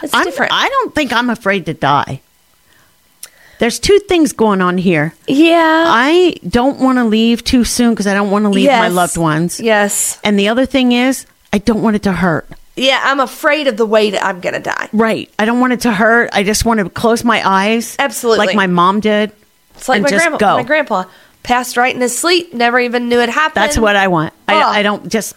it's 0.01 0.13
I'm, 0.13 0.23
different 0.23 0.53
I 0.53 0.69
don't 0.69 0.95
think 0.95 1.11
I'm 1.11 1.29
afraid 1.29 1.65
to 1.65 1.73
die. 1.73 2.21
There's 3.59 3.79
two 3.79 3.99
things 3.99 4.31
going 4.33 4.61
on 4.61 4.77
here. 4.77 5.13
yeah 5.27 5.85
I 5.87 6.35
don't 6.47 6.79
want 6.79 6.97
to 6.97 7.03
leave 7.05 7.43
too 7.43 7.63
soon 7.63 7.91
because 7.91 8.07
I 8.07 8.13
don't 8.13 8.31
want 8.31 8.45
to 8.45 8.49
leave 8.49 8.69
my 8.69 8.87
loved 8.87 9.17
ones. 9.17 9.59
yes 9.59 10.19
And 10.23 10.39
the 10.39 10.47
other 10.47 10.65
thing 10.65 10.91
is, 10.93 11.25
I 11.51 11.57
don't 11.59 11.81
want 11.83 11.95
it 11.95 12.03
to 12.03 12.13
hurt. 12.13 12.47
Yeah 12.75 12.99
i'm 13.03 13.19
afraid 13.19 13.67
of 13.67 13.77
the 13.77 13.85
way 13.85 14.09
that 14.11 14.23
i'm 14.23 14.39
gonna 14.39 14.59
die 14.59 14.89
Right. 14.93 15.29
I 15.39 15.45
don't 15.45 15.59
want 15.59 15.73
it 15.73 15.81
to 15.81 15.91
hurt. 15.91 16.29
I 16.33 16.43
just 16.43 16.65
want 16.65 16.79
to 16.79 16.89
close 16.89 17.23
my 17.23 17.41
eyes. 17.47 17.95
Absolutely. 17.99 18.45
Like 18.47 18.55
my 18.55 18.67
mom 18.67 18.99
did. 18.99 19.31
it's 19.75 19.89
like 19.89 20.01
my 20.03 20.09
just 20.09 20.23
grandpa 20.23 20.37
go. 20.37 20.57
my 20.57 20.63
grandpa 20.63 21.05
passed 21.41 21.77
right 21.77 21.93
in 21.93 21.99
his 22.01 22.17
sleep 22.17 22.53
never 22.53 22.79
even 22.79 23.09
knew 23.09 23.19
it 23.19 23.29
happened 23.29 23.63
That's 23.63 23.77
what 23.77 23.95
I 23.95 24.07
want. 24.07 24.33
Oh. 24.47 24.53
I, 24.53 24.61
ah. 24.63 24.71
I 24.71 24.83
don't 24.83 25.09
just 25.11 25.35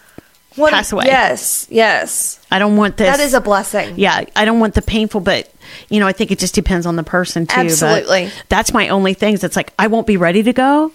What- 0.55 0.71
pass 0.73 0.91
away. 0.91 1.05
yes 1.05 1.67
yes 1.69 2.39
I 2.51 2.59
don't 2.59 2.77
want 2.77 2.97
this. 2.97 3.09
that 3.15 3.19
is 3.23 3.33
a 3.33 3.41
blessing 3.41 3.95
Yeah, 3.97 4.25
I 4.35 4.45
don't 4.45 4.59
want 4.59 4.73
the 4.75 4.81
painful, 4.81 5.21
but 5.21 5.51
you 5.89 5.99
know, 5.99 6.07
I 6.07 6.13
think 6.13 6.31
it 6.31 6.39
just 6.39 6.55
depends 6.55 6.85
on 6.85 6.95
the 6.95 7.03
person 7.03 7.45
too. 7.47 7.59
Absolutely. 7.59 8.31
that's 8.49 8.73
my 8.73 8.89
only 8.89 9.13
thing. 9.13 9.33
It's 9.41 9.55
like 9.55 9.73
I 9.77 9.87
won't 9.87 10.07
be 10.07 10.17
ready 10.17 10.43
to 10.43 10.53
go. 10.53 10.91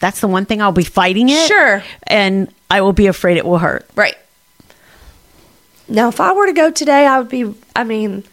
That's 0.00 0.20
the 0.20 0.28
one 0.28 0.46
thing 0.46 0.60
I'll 0.62 0.72
be 0.72 0.84
fighting 0.84 1.28
it. 1.28 1.46
Sure. 1.48 1.82
and 2.06 2.52
I 2.70 2.80
will 2.82 2.92
be 2.92 3.06
afraid 3.08 3.36
it 3.36 3.44
will 3.46 3.58
hurt. 3.58 3.86
right 3.96 4.16
now 5.92 6.08
if 6.08 6.20
i 6.20 6.32
were 6.32 6.46
to 6.46 6.52
go 6.52 6.70
today 6.70 7.06
i 7.06 7.18
would 7.18 7.28
be 7.28 7.54
i 7.76 7.84
mean 7.84 8.24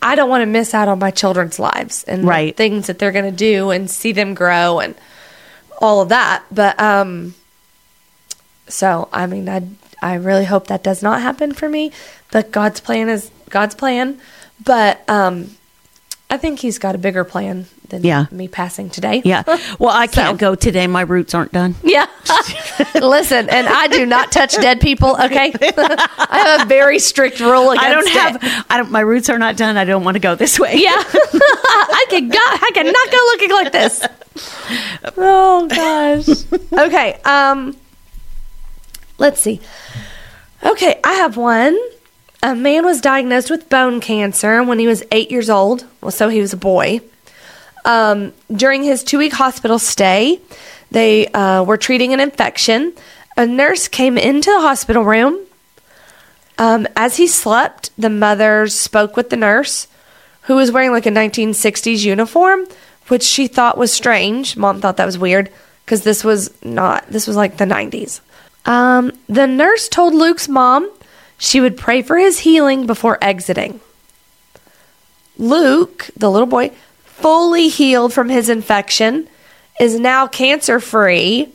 i 0.00 0.14
don't 0.14 0.30
want 0.30 0.42
to 0.42 0.46
miss 0.46 0.72
out 0.74 0.88
on 0.88 0.98
my 0.98 1.10
children's 1.10 1.58
lives 1.58 2.04
and 2.04 2.24
Right. 2.24 2.56
things 2.56 2.86
that 2.86 2.98
they're 2.98 3.12
going 3.12 3.30
to 3.30 3.36
do 3.36 3.70
and 3.70 3.90
see 3.90 4.12
them 4.12 4.34
grow 4.34 4.80
and 4.80 4.94
all 5.78 6.00
of 6.00 6.08
that 6.10 6.44
but 6.50 6.78
um 6.80 7.34
so 8.68 9.08
i 9.12 9.26
mean 9.26 9.48
i 9.48 9.62
i 10.02 10.14
really 10.14 10.44
hope 10.44 10.68
that 10.68 10.82
does 10.82 11.02
not 11.02 11.20
happen 11.20 11.52
for 11.52 11.68
me 11.68 11.90
but 12.30 12.50
god's 12.52 12.80
plan 12.80 13.08
is 13.08 13.30
god's 13.50 13.74
plan 13.74 14.20
but 14.64 15.02
um 15.08 15.50
i 16.30 16.36
think 16.36 16.60
he's 16.60 16.78
got 16.78 16.94
a 16.94 16.98
bigger 16.98 17.24
plan 17.24 17.66
than 17.90 18.02
Yeah. 18.02 18.26
me 18.30 18.48
passing 18.48 18.88
today 18.90 19.20
Yeah. 19.24 19.42
Well, 19.78 19.90
I 19.94 20.06
can't 20.06 20.38
So- 20.40 20.48
go 20.50 20.54
today. 20.54 20.86
My 20.86 21.02
roots 21.02 21.34
aren't 21.34 21.52
done. 21.52 21.74
Yeah. 21.82 22.06
Listen, 22.94 23.48
and 23.50 23.68
I 23.68 23.86
do 23.88 24.06
not 24.06 24.32
touch 24.32 24.54
dead 24.54 24.80
people, 24.80 25.16
okay? 25.22 25.52
I 25.60 26.38
have 26.46 26.62
a 26.62 26.68
very 26.68 26.98
strict 26.98 27.40
rule 27.40 27.70
against 27.70 27.86
I 27.86 27.92
don't 27.92 28.06
it. 28.06 28.42
have. 28.42 28.66
I 28.70 28.76
don't. 28.78 28.90
My 28.90 29.00
roots 29.00 29.28
are 29.28 29.38
not 29.38 29.56
done. 29.56 29.76
I 29.76 29.84
don't 29.84 30.04
want 30.04 30.14
to 30.14 30.20
go 30.20 30.34
this 30.34 30.58
way. 30.58 30.74
Yeah. 30.76 30.90
I 30.94 32.06
can 32.08 32.28
go 32.28 32.38
I 32.40 32.70
cannot 32.74 33.10
go 33.10 33.18
looking 33.32 33.50
like 33.50 33.72
this. 33.72 34.06
Oh 35.16 35.66
gosh. 35.68 36.80
Okay, 36.86 37.14
um 37.24 37.76
let's 39.18 39.40
see. 39.40 39.60
Okay, 40.64 41.00
I 41.04 41.14
have 41.14 41.36
one. 41.36 41.78
A 42.42 42.54
man 42.54 42.84
was 42.86 43.00
diagnosed 43.00 43.50
with 43.50 43.68
bone 43.68 44.00
cancer 44.00 44.62
when 44.62 44.78
he 44.78 44.86
was 44.86 45.02
8 45.12 45.30
years 45.30 45.50
old. 45.50 45.84
Well, 46.00 46.10
so 46.10 46.28
he 46.30 46.40
was 46.40 46.52
a 46.54 46.56
boy. 46.56 47.00
Um, 47.84 48.32
during 48.52 48.82
his 48.82 49.04
two 49.04 49.18
week 49.18 49.32
hospital 49.32 49.78
stay, 49.78 50.40
they 50.90 51.28
uh, 51.28 51.62
were 51.62 51.76
treating 51.76 52.12
an 52.12 52.20
infection. 52.20 52.92
A 53.36 53.46
nurse 53.46 53.88
came 53.88 54.18
into 54.18 54.50
the 54.50 54.60
hospital 54.60 55.04
room. 55.04 55.38
Um, 56.58 56.86
as 56.94 57.16
he 57.16 57.26
slept, 57.26 57.90
the 57.96 58.10
mother 58.10 58.66
spoke 58.68 59.16
with 59.16 59.30
the 59.30 59.36
nurse, 59.36 59.88
who 60.42 60.56
was 60.56 60.70
wearing 60.70 60.90
like 60.90 61.06
a 61.06 61.10
1960s 61.10 62.04
uniform, 62.04 62.66
which 63.08 63.22
she 63.22 63.46
thought 63.46 63.78
was 63.78 63.92
strange. 63.92 64.56
Mom 64.56 64.80
thought 64.80 64.98
that 64.98 65.06
was 65.06 65.16
weird 65.16 65.50
because 65.84 66.04
this 66.04 66.22
was 66.22 66.52
not, 66.62 67.06
this 67.08 67.26
was 67.26 67.36
like 67.36 67.56
the 67.56 67.64
90s. 67.64 68.20
Um, 68.66 69.12
the 69.28 69.46
nurse 69.46 69.88
told 69.88 70.12
Luke's 70.12 70.48
mom 70.48 70.90
she 71.38 71.60
would 71.60 71.78
pray 71.78 72.02
for 72.02 72.18
his 72.18 72.40
healing 72.40 72.86
before 72.86 73.16
exiting. 73.22 73.80
Luke, 75.38 76.10
the 76.14 76.30
little 76.30 76.46
boy, 76.46 76.72
fully 77.20 77.68
healed 77.68 78.12
from 78.12 78.28
his 78.28 78.48
infection, 78.48 79.28
is 79.80 79.98
now 79.98 80.26
cancer 80.26 80.80
free. 80.80 81.52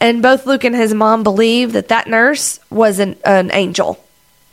And 0.00 0.22
both 0.22 0.46
Luke 0.46 0.64
and 0.64 0.76
his 0.76 0.94
mom 0.94 1.22
believe 1.22 1.72
that 1.72 1.88
that 1.88 2.06
nurse 2.06 2.60
was 2.70 3.00
an, 3.00 3.16
an 3.24 3.50
angel 3.52 4.02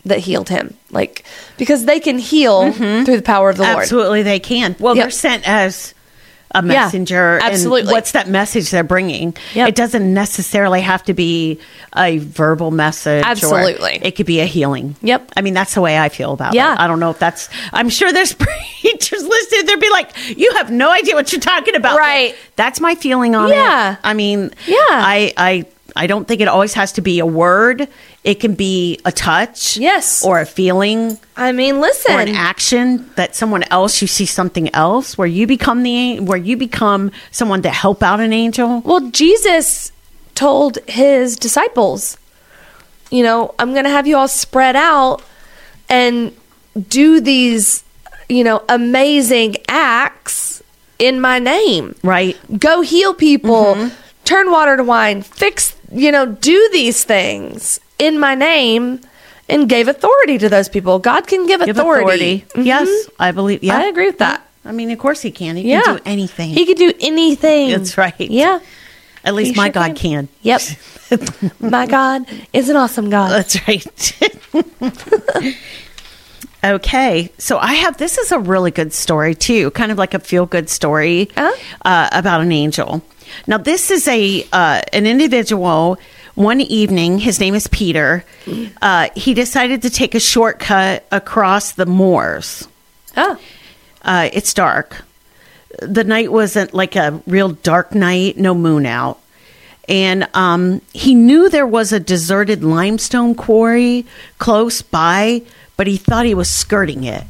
that 0.05 0.19
healed 0.19 0.49
him. 0.49 0.75
Like, 0.91 1.23
because 1.57 1.85
they 1.85 1.99
can 1.99 2.17
heal 2.17 2.71
mm-hmm. 2.71 3.05
through 3.05 3.17
the 3.17 3.23
power 3.23 3.49
of 3.49 3.57
the 3.57 3.63
Lord. 3.63 3.77
Absolutely, 3.77 4.23
they 4.23 4.39
can. 4.39 4.75
Well, 4.79 4.95
Yep. 4.95 5.03
they're 5.03 5.11
sent 5.11 5.47
as 5.47 5.93
a 6.55 6.61
messenger. 6.61 7.39
absolutely. 7.41 7.81
And 7.81 7.91
what's 7.91 8.13
that 8.13 8.27
message 8.29 8.69
they're 8.71 8.83
bringing? 8.83 9.35
Yep. 9.53 9.69
It 9.69 9.75
doesn't 9.75 10.13
necessarily 10.13 10.81
have 10.81 11.03
to 11.03 11.13
be 11.13 11.59
a 11.95 12.17
verbal 12.17 12.71
message. 12.71 13.23
Absolutely. 13.25 13.99
it 14.01 14.15
could 14.15 14.25
be 14.25 14.39
a 14.39 14.45
healing. 14.45 14.95
Yep. 15.01 15.31
I 15.37 15.41
mean, 15.41 15.53
that's 15.53 15.73
the 15.75 15.81
way 15.81 15.97
I 15.99 16.09
feel 16.09 16.33
about 16.33 16.53
Yeah. 16.53 16.73
it. 16.73 16.79
I 16.79 16.87
don't 16.87 16.99
know 16.99 17.09
if 17.11 17.19
that's, 17.19 17.49
I'm 17.73 17.89
sure 17.89 18.11
there's 18.11 18.33
preachers 18.81 19.23
listening. 19.23 19.65
They'd 19.65 19.79
be 19.79 19.89
like, 19.89 20.11
you 20.37 20.51
have 20.53 20.71
no 20.71 20.89
idea 20.91 21.15
what 21.15 21.31
you're 21.31 21.41
talking 21.41 21.75
about. 21.75 21.97
Right. 21.97 22.35
That's 22.55 22.79
my 22.79 22.95
feeling 22.95 23.35
on 23.35 23.49
Yeah. 23.49 23.93
it. 23.93 23.99
I 24.03 24.13
mean, 24.13 24.51
Yeah. 24.65 24.75
I, 24.89 25.33
I, 25.37 25.65
I 25.95 26.07
don't 26.07 26.27
think 26.27 26.41
it 26.41 26.47
always 26.47 26.73
has 26.73 26.91
to 26.93 27.01
be 27.01 27.19
a 27.19 27.25
word. 27.25 27.87
It 28.23 28.35
can 28.35 28.55
be 28.55 28.99
a 29.05 29.11
touch. 29.11 29.77
Yes. 29.77 30.25
Or 30.25 30.39
a 30.41 30.45
feeling 30.45 31.17
I 31.37 31.51
mean, 31.51 31.79
listen. 31.79 32.13
or 32.13 32.19
an 32.19 32.29
action 32.29 33.09
that 33.15 33.35
someone 33.35 33.63
else 33.71 34.01
you 34.01 34.07
see 34.07 34.25
something 34.25 34.73
else 34.75 35.17
where 35.17 35.27
you 35.27 35.47
become 35.47 35.83
the 35.83 36.19
where 36.19 36.37
you 36.37 36.57
become 36.57 37.11
someone 37.31 37.61
to 37.61 37.69
help 37.69 38.03
out 38.03 38.19
an 38.19 38.33
angel 38.33 38.81
Well, 38.81 39.09
Jesus 39.11 39.91
told 40.33 40.77
his 40.87 41.37
disciples, 41.37 42.17
you 43.09 43.23
know, 43.23 43.55
I'm 43.57 43.71
going 43.71 43.85
to 43.85 43.89
have 43.89 44.07
you 44.07 44.17
all 44.17 44.27
spread 44.27 44.75
out 44.75 45.23
and 45.89 46.35
do 46.89 47.21
these, 47.21 47.83
you 48.27 48.43
know, 48.43 48.63
amazing 48.67 49.55
acts 49.67 50.61
in 50.99 51.21
my 51.21 51.39
name. 51.39 51.95
right 52.03 52.37
Go 52.59 52.81
heal 52.81 53.13
people, 53.13 53.75
mm-hmm. 53.75 53.95
turn 54.25 54.51
water 54.51 54.77
to 54.77 54.83
wine, 54.83 55.21
fix, 55.21 55.74
you 55.91 56.11
know, 56.11 56.25
do 56.25 56.69
these 56.71 57.03
things 57.03 57.79
in 57.99 58.19
my 58.19 58.35
name 58.35 59.01
and 59.47 59.69
gave 59.69 59.87
authority 59.87 60.37
to 60.39 60.49
those 60.49 60.67
people. 60.69 60.97
God 60.99 61.27
can 61.27 61.45
give 61.45 61.61
give 61.63 61.77
authority. 61.77 62.03
authority, 62.03 62.45
mm-hmm. 62.49 62.61
yes 62.63 62.89
i 63.19 63.31
believe 63.31 63.63
yeah 63.63 63.77
I 63.77 63.85
agree 63.85 64.07
with 64.07 64.17
that. 64.17 64.41
i 64.65 64.71
mean 64.71 64.89
of 64.91 64.97
course 64.99 65.21
he 65.21 65.29
can 65.31 65.55
he 65.55 65.69
Yeah. 65.69 65.81
can 65.83 65.95
do 65.97 66.01
anything 66.05 66.49
He 66.49 66.65
can 66.65 66.75
do 66.75 66.91
anything. 66.99 67.69
That's 67.69 67.95
right. 67.97 68.19
Yeah. 68.19 68.59
at 69.23 69.33
least 69.35 69.51
he 69.51 69.57
my 69.57 69.67
sure 69.67 69.73
god 69.73 69.95
can. 69.95 70.27
can, 70.27 70.29
Yep. 70.41 70.61
My 71.59 71.85
God 71.85 72.25
is 72.51 72.67
an 72.69 72.75
awesome 72.75 73.11
God. 73.11 73.29
that's 73.29 73.55
right 73.67 73.85
okay 76.63 77.29
so 77.37 77.57
i 77.59 77.73
have 77.73 77.97
this 77.97 78.17
is 78.17 78.31
a 78.31 78.39
really 78.39 78.71
good 78.71 78.91
story 78.93 79.35
too 79.35 79.71
kind 79.71 79.91
of 79.91 79.97
like 79.97 80.13
a 80.13 80.19
feel 80.19 80.45
good 80.45 80.69
story 80.69 81.29
Uh? 81.37 81.51
uh, 81.83 82.09
about 82.11 82.41
an 82.41 82.51
angel 82.51 83.01
now 83.47 83.57
this 83.57 83.91
is 83.91 84.07
a 84.07 84.43
uh, 84.51 84.81
an 84.93 85.05
individual 85.05 85.97
one 86.35 86.61
evening 86.61 87.19
his 87.19 87.39
name 87.39 87.55
is 87.55 87.67
peter 87.67 88.23
uh, 88.81 89.09
he 89.15 89.33
decided 89.33 89.81
to 89.83 89.89
take 89.89 90.15
a 90.15 90.19
shortcut 90.19 91.05
across 91.11 91.73
the 91.73 91.85
moors 91.85 92.67
Oh. 93.17 93.39
uh, 94.01 94.29
it's 94.33 94.53
dark. 94.53 95.03
The 95.81 96.03
night 96.03 96.31
wasn't 96.33 96.73
like 96.73 96.97
a 96.97 97.21
real 97.25 97.49
dark 97.51 97.95
night, 97.95 98.37
no 98.37 98.53
moon 98.53 98.85
out. 98.85 99.19
And 99.87 100.27
um, 100.33 100.81
he 100.93 101.15
knew 101.15 101.47
there 101.49 101.65
was 101.65 101.93
a 101.93 101.99
deserted 101.99 102.61
limestone 102.61 103.35
quarry 103.35 104.05
close 104.37 104.81
by, 104.81 105.43
but 105.77 105.87
he 105.87 105.97
thought 105.97 106.25
he 106.25 106.33
was 106.33 106.49
skirting 106.49 107.03
it. 107.03 107.23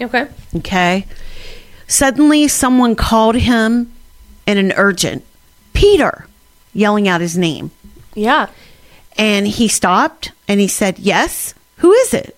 Okay. 0.00 0.28
Okay. 0.56 1.06
Suddenly, 1.86 2.48
someone 2.48 2.94
called 2.94 3.36
him 3.36 3.92
in 4.46 4.58
an 4.58 4.72
urgent, 4.76 5.24
Peter, 5.72 6.26
yelling 6.72 7.08
out 7.08 7.20
his 7.20 7.36
name. 7.36 7.70
Yeah. 8.14 8.48
And 9.16 9.46
he 9.46 9.68
stopped 9.68 10.32
and 10.46 10.60
he 10.60 10.68
said, 10.68 10.98
Yes, 10.98 11.54
who 11.76 11.92
is 11.92 12.14
it? 12.14 12.36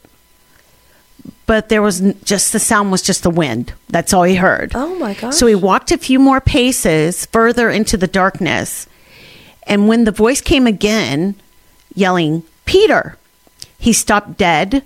But 1.47 1.69
there 1.69 1.83
was 1.83 2.01
just 2.25 2.53
the 2.53 2.61
sound 2.61 2.93
was 2.93 3.03
just 3.03 3.25
the 3.25 3.31
wind. 3.31 3.73
That's 3.89 4.13
all 4.13 4.23
he 4.23 4.37
heard. 4.37 4.73
Oh 4.75 4.95
my 4.97 5.15
gosh. 5.15 5.35
So 5.35 5.47
he 5.47 5.55
walked 5.55 5.91
a 5.91 5.99
few 5.99 6.19
more 6.19 6.41
paces 6.41 7.27
further 7.27 7.69
into 7.71 7.97
the 7.97 8.07
darkness. 8.07 8.87
And 9.65 9.89
when 9.89 10.05
the 10.05 10.13
voice 10.13 10.41
came 10.41 10.67
again, 10.67 11.35
yelling, 11.95 12.45
Peter, 12.67 13.19
he 13.79 13.93
stopped 13.93 14.37
dead. 14.37 14.85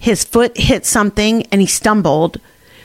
His 0.00 0.24
foot 0.24 0.56
hit 0.56 0.84
something 0.86 1.46
and 1.52 1.60
he 1.60 1.66
stumbled, 1.68 2.40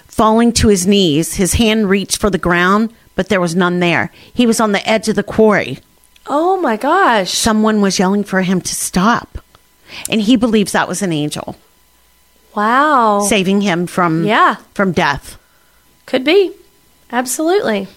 falling 0.08 0.52
to 0.54 0.68
his 0.68 0.86
knees. 0.86 1.36
His 1.36 1.54
hand 1.54 1.90
reached 1.90 2.18
for 2.18 2.30
the 2.30 2.38
ground, 2.38 2.94
but 3.16 3.30
there 3.30 3.42
was 3.42 3.56
none 3.56 3.80
there. 3.80 4.12
He 4.34 4.46
was 4.46 4.60
on 4.60 4.74
the 4.74 4.88
edge 4.88 5.08
of 5.10 5.16
the 5.16 5.24
quarry 5.24 5.80
Oh 6.28 6.60
my 6.62 6.76
gosh. 6.78 7.32
someone 7.32 7.82
was 7.82 7.98
yelling 8.00 8.24
for 8.26 8.42
him 8.42 8.60
to 8.62 8.76
stop. 8.76 9.40
And 10.10 10.22
he 10.22 10.36
believes 10.36 10.74
that 10.74 10.88
was 10.90 11.02
an 11.02 11.14
angel 11.14 11.56
Wow. 12.56 13.22
saving 13.28 13.62
him 13.62 13.88
from 13.88 14.26
Yeah. 14.26 14.58
from 14.74 14.92
death. 14.92 15.38
Could 16.06 16.24
be. 16.24 16.52
Absolutely. 17.12 17.88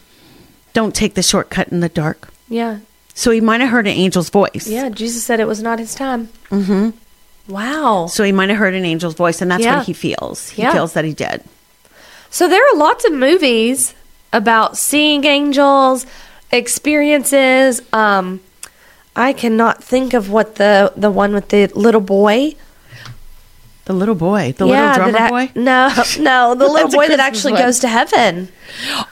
Don't 0.74 0.94
take 0.94 1.14
the 1.14 1.22
shortcut 1.22 1.68
in 1.68 1.80
the 1.80 1.88
dark. 1.88 2.28
Yeah. 2.48 2.78
So 3.14 3.30
he 3.32 3.40
might 3.40 3.60
have 3.60 3.70
heard 3.70 3.86
an 3.86 3.96
angel's 3.96 4.30
voice. 4.30 4.66
Yeah. 4.68 4.88
Jesus 4.90 5.24
said 5.24 5.40
it 5.40 5.48
was 5.48 5.62
not 5.62 5.78
his 5.78 5.94
time. 5.94 6.28
Mm-hmm. 6.50 6.90
Wow. 7.48 8.06
So 8.10 8.22
he 8.24 8.32
might 8.32 8.48
have 8.50 8.58
heard 8.58 8.74
an 8.74 8.84
angel's 8.84 9.14
voice, 9.14 9.40
and 9.40 9.50
that's 9.50 9.64
Yeah. 9.64 9.78
what 9.78 9.86
he 9.86 9.92
feels. 9.92 10.50
He 10.50 10.62
Yeah. 10.62 10.72
feels 10.72 10.92
that 10.92 11.04
he 11.04 11.12
did. 11.12 11.42
So 12.30 12.46
there 12.48 12.60
are 12.72 12.76
lots 12.76 13.04
of 13.06 13.12
movies 13.12 13.94
about 14.32 14.76
seeing 14.76 15.24
angels, 15.24 16.04
experiences. 16.52 17.80
Um, 17.92 18.40
I 19.16 19.32
cannot 19.32 19.82
think 19.82 20.14
of 20.14 20.30
what 20.30 20.56
the 20.56 20.92
the 20.96 21.10
one 21.10 21.32
with 21.32 21.48
the 21.48 21.70
little 21.74 22.00
boy. 22.00 22.54
The 23.86 23.94
little 23.94 24.14
boy, 24.14 24.52
the 24.58 24.66
little 24.66 24.92
drummer 24.92 25.12
that 25.12 25.30
boy. 25.30 25.50
No, 25.54 25.88
no, 26.20 26.54
the 26.54 26.68
little 26.68 26.90
boy 26.90 27.08
that 27.08 27.20
actually 27.20 27.54
one. 27.54 27.62
goes 27.62 27.78
to 27.80 27.88
heaven. 27.88 28.48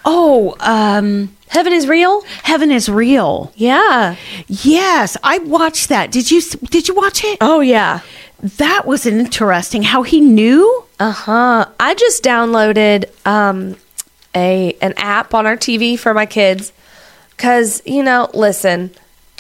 Oh, 0.04 0.54
um, 0.60 1.34
Heaven 1.48 1.72
is 1.72 1.86
real. 1.88 2.22
heaven 2.42 2.70
is 2.70 2.86
real. 2.88 3.52
Yeah. 3.56 4.16
Yes, 4.48 5.16
I 5.24 5.38
watched 5.38 5.88
that. 5.88 6.12
Did 6.12 6.30
you 6.30 6.42
did 6.70 6.88
you 6.88 6.94
watch 6.94 7.24
it? 7.24 7.38
Oh 7.40 7.60
yeah. 7.60 8.00
That 8.40 8.86
was 8.86 9.06
interesting. 9.06 9.82
How 9.82 10.02
he 10.02 10.20
knew. 10.20 10.84
Uh 11.00 11.12
huh. 11.12 11.66
I 11.80 11.94
just 11.94 12.22
downloaded 12.22 13.06
um, 13.26 13.76
a 14.34 14.76
an 14.80 14.94
app 14.96 15.34
on 15.34 15.46
our 15.46 15.56
TV 15.56 15.98
for 15.98 16.12
my 16.14 16.26
kids 16.26 16.72
because 17.30 17.82
you 17.86 18.02
know, 18.02 18.28
listen, 18.34 18.90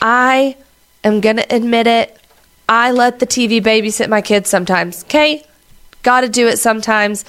I 0.00 0.56
am 1.04 1.20
gonna 1.20 1.44
admit 1.50 1.86
it. 1.86 2.18
I 2.68 2.90
let 2.90 3.18
the 3.18 3.26
TV 3.26 3.62
babysit 3.62 4.08
my 4.08 4.22
kids 4.22 4.50
sometimes. 4.50 5.04
Okay, 5.04 5.44
got 6.02 6.22
to 6.22 6.28
do 6.28 6.48
it 6.48 6.58
sometimes. 6.58 7.24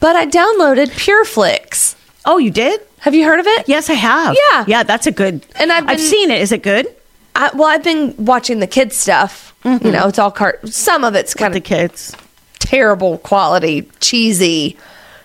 But 0.00 0.16
I 0.16 0.26
downloaded 0.26 0.88
PureFlix. 0.88 1.94
Oh, 2.24 2.38
you 2.38 2.50
did? 2.50 2.80
Have 3.00 3.14
you 3.14 3.24
heard 3.24 3.40
of 3.40 3.46
it? 3.46 3.68
Yes, 3.68 3.90
I 3.90 3.94
have. 3.94 4.36
Yeah. 4.50 4.64
yeah, 4.66 4.82
that's 4.82 5.06
a 5.06 5.12
good. 5.12 5.44
And 5.56 5.72
I've 5.72 5.88
I've 5.88 6.00
seen 6.00 6.30
it. 6.30 6.40
Is 6.40 6.52
it 6.52 6.62
good? 6.62 6.86
I, 7.34 7.50
well, 7.54 7.68
I've 7.68 7.82
been 7.82 8.14
watching 8.16 8.60
the 8.60 8.66
kids 8.66 8.96
stuff. 8.96 9.51
You 9.64 9.92
know, 9.92 10.08
it's 10.08 10.18
all 10.18 10.30
cart. 10.32 10.68
Some 10.68 11.04
of 11.04 11.14
it's 11.14 11.34
kind 11.34 11.54
The 11.54 11.58
of 11.58 11.64
kids. 11.64 12.16
terrible 12.58 13.18
quality, 13.18 13.88
cheesy. 14.00 14.76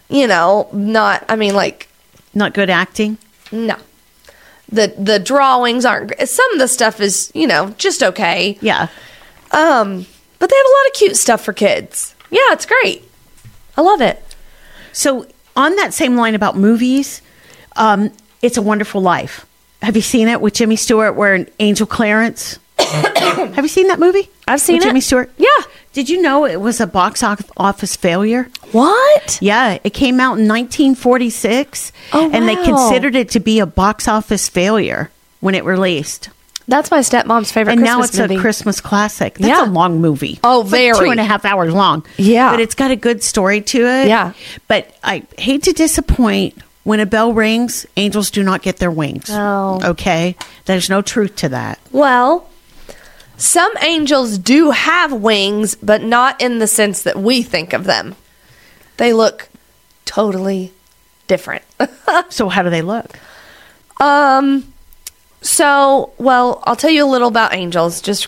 You 0.09 0.27
know, 0.27 0.69
not. 0.71 1.25
I 1.27 1.35
mean, 1.35 1.55
like 1.55 1.87
Not 2.33 2.53
good 2.53 2.69
acting. 2.69 3.17
No. 3.51 3.75
The 4.69 4.93
the 4.97 5.17
drawings 5.19 5.85
aren't 5.85 6.13
some 6.27 6.51
of 6.53 6.59
the 6.59 6.67
stuff 6.67 6.99
is, 6.99 7.31
you 7.33 7.47
know, 7.47 7.73
just 7.77 8.03
okay. 8.03 8.57
Yeah. 8.61 8.89
Um 9.51 10.05
but 10.39 10.49
they 10.49 10.55
have 10.55 10.65
a 10.65 10.75
lot 10.77 10.87
of 10.87 10.93
cute 10.93 11.17
stuff 11.17 11.43
for 11.43 11.53
kids. 11.53 12.13
Yeah, 12.29 12.51
it's 12.51 12.65
great. 12.65 13.03
I 13.75 13.81
love 13.81 14.01
it. 14.01 14.21
So 14.91 15.25
on 15.55 15.75
that 15.77 15.93
same 15.93 16.15
line 16.15 16.35
about 16.35 16.55
movies, 16.57 17.21
um, 17.75 18.11
It's 18.43 18.57
a 18.57 18.61
Wonderful 18.61 19.01
Life. 19.01 19.45
Have 19.81 19.95
you 19.95 20.01
seen 20.03 20.27
it 20.27 20.41
with 20.41 20.53
Jimmy 20.53 20.75
Stewart 20.75 21.15
where 21.15 21.47
Angel 21.59 21.87
Clarence? 21.87 22.59
have 22.79 23.57
you 23.63 23.67
seen 23.67 23.87
that 23.87 23.99
movie? 23.99 24.29
I've 24.47 24.61
seen 24.61 24.77
with 24.77 24.83
it. 24.85 24.87
Jimmy 24.89 25.01
Stewart? 25.01 25.31
Yeah. 25.37 25.47
Did 25.93 26.09
you 26.09 26.21
know 26.21 26.45
it 26.45 26.61
was 26.61 26.79
a 26.79 26.85
box 26.87 27.23
office 27.23 27.95
failure? 27.95 28.49
What? 28.71 29.39
Yeah, 29.41 29.79
it 29.83 29.91
came 29.91 30.19
out 30.19 30.37
in 30.37 30.47
1946 30.47 31.91
Oh, 32.13 32.29
and 32.31 32.47
they 32.47 32.55
considered 32.55 33.15
it 33.15 33.29
to 33.31 33.39
be 33.39 33.59
a 33.59 33.65
box 33.65 34.07
office 34.07 34.47
failure 34.47 35.09
when 35.39 35.55
it 35.55 35.63
released. 35.65 36.29
That's 36.67 36.91
my 36.91 36.99
stepmom's 36.99 37.51
favorite 37.51 37.73
and 37.73 37.81
Christmas 37.81 37.97
now 37.97 38.03
it's 38.03 38.17
movie. 38.29 38.35
a 38.35 38.41
Christmas 38.41 38.81
classic. 38.81 39.35
That's 39.35 39.47
Yeah. 39.47 39.65
a 39.65 39.71
long 39.71 40.01
movie. 40.01 40.37
Oh, 40.43 40.61
It's 40.61 40.71
like 40.71 40.81
very. 40.81 41.05
two 41.05 41.11
and 41.11 41.19
a 41.19 41.23
half 41.23 41.45
hours 41.45 41.73
long. 41.73 42.05
Yeah. 42.17 42.51
but 42.51 42.59
it's 42.59 42.75
got 42.75 42.91
a 42.91 42.95
good 42.97 43.23
story 43.23 43.61
to 43.61 43.87
it. 43.87 44.07
Yeah. 44.07 44.33
but 44.67 44.93
I 45.03 45.23
hate 45.37 45.63
to 45.63 45.73
disappoint. 45.73 46.55
When 46.83 47.01
a 47.01 47.05
bell 47.05 47.33
rings, 47.33 47.85
angels 47.97 48.31
do 48.31 48.43
not 48.43 48.61
get 48.61 48.77
their 48.77 48.91
wings. 48.91 49.29
Oh. 49.29 49.81
okay. 49.83 50.37
There's 50.65 50.89
no 50.89 51.01
truth 51.01 51.35
to 51.37 51.49
that. 51.49 51.79
Well, 51.91 52.47
some 53.37 53.71
angels 53.81 54.37
do 54.37 54.71
have 54.71 55.13
wings, 55.13 55.75
but 55.75 56.01
not 56.01 56.41
in 56.41 56.59
the 56.59 56.67
sense 56.67 57.03
that 57.03 57.17
we 57.17 57.43
think 57.43 57.71
of 57.71 57.85
them. 57.85 58.15
They 58.97 59.13
look 59.13 59.49
totally 60.05 60.73
different. 61.27 61.63
So 62.29 62.49
how 62.49 62.63
do 62.63 62.69
they 62.69 62.81
look? 62.81 63.17
um 63.99 64.73
so, 65.41 66.11
well, 66.17 66.61
I'll 66.65 66.75
tell 66.75 66.89
you 66.89 67.05
a 67.05 67.07
little 67.09 67.27
about 67.27 67.53
angels 67.53 68.01
just 68.01 68.27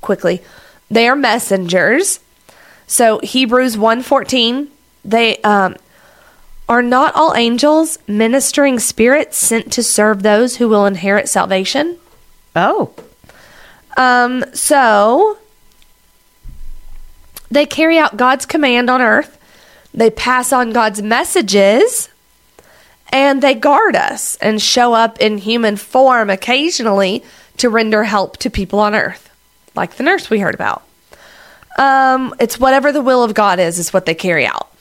quickly. 0.00 0.42
They 0.90 1.08
are 1.08 1.16
messengers. 1.16 2.20
So, 2.86 3.20
Hebrews 3.22 3.76
1:14, 3.76 4.68
they 5.04 5.38
um 5.38 5.76
are 6.68 6.82
not 6.82 7.14
all 7.14 7.34
angels 7.34 7.98
ministering 8.06 8.78
spirits 8.78 9.36
sent 9.36 9.72
to 9.72 9.82
serve 9.82 10.22
those 10.22 10.56
who 10.56 10.68
will 10.68 10.86
inherit 10.86 11.28
salvation? 11.28 11.98
Oh, 12.54 12.92
Um, 13.96 14.44
so 14.52 15.38
they 17.50 17.66
carry 17.66 17.98
out 17.98 18.16
God's 18.16 18.46
command 18.46 18.88
on 18.88 19.00
earth. 19.02 19.36
They 19.92 20.10
pass 20.10 20.52
on 20.52 20.72
God's 20.72 21.02
messages 21.02 22.08
and 23.12 23.42
they 23.42 23.54
guard 23.54 23.96
us 23.96 24.36
and 24.36 24.62
show 24.62 24.94
up 24.94 25.18
in 25.18 25.38
human 25.38 25.76
form 25.76 26.30
occasionally 26.30 27.24
to 27.56 27.68
render 27.68 28.04
help 28.04 28.36
to 28.38 28.50
people 28.50 28.78
on 28.78 28.94
earth, 28.94 29.30
like 29.74 29.96
the 29.96 30.02
nurse 30.04 30.30
we 30.30 30.38
heard 30.38 30.54
about. 30.54 30.82
Um, 31.76 32.34
it's 32.38 32.58
whatever 32.58 32.92
the 32.92 33.02
will 33.02 33.24
of 33.24 33.34
God 33.34 33.58
is, 33.58 33.78
is 33.78 33.92
what 33.92 34.06
they 34.06 34.14
carry 34.14 34.46
out. 34.46 34.72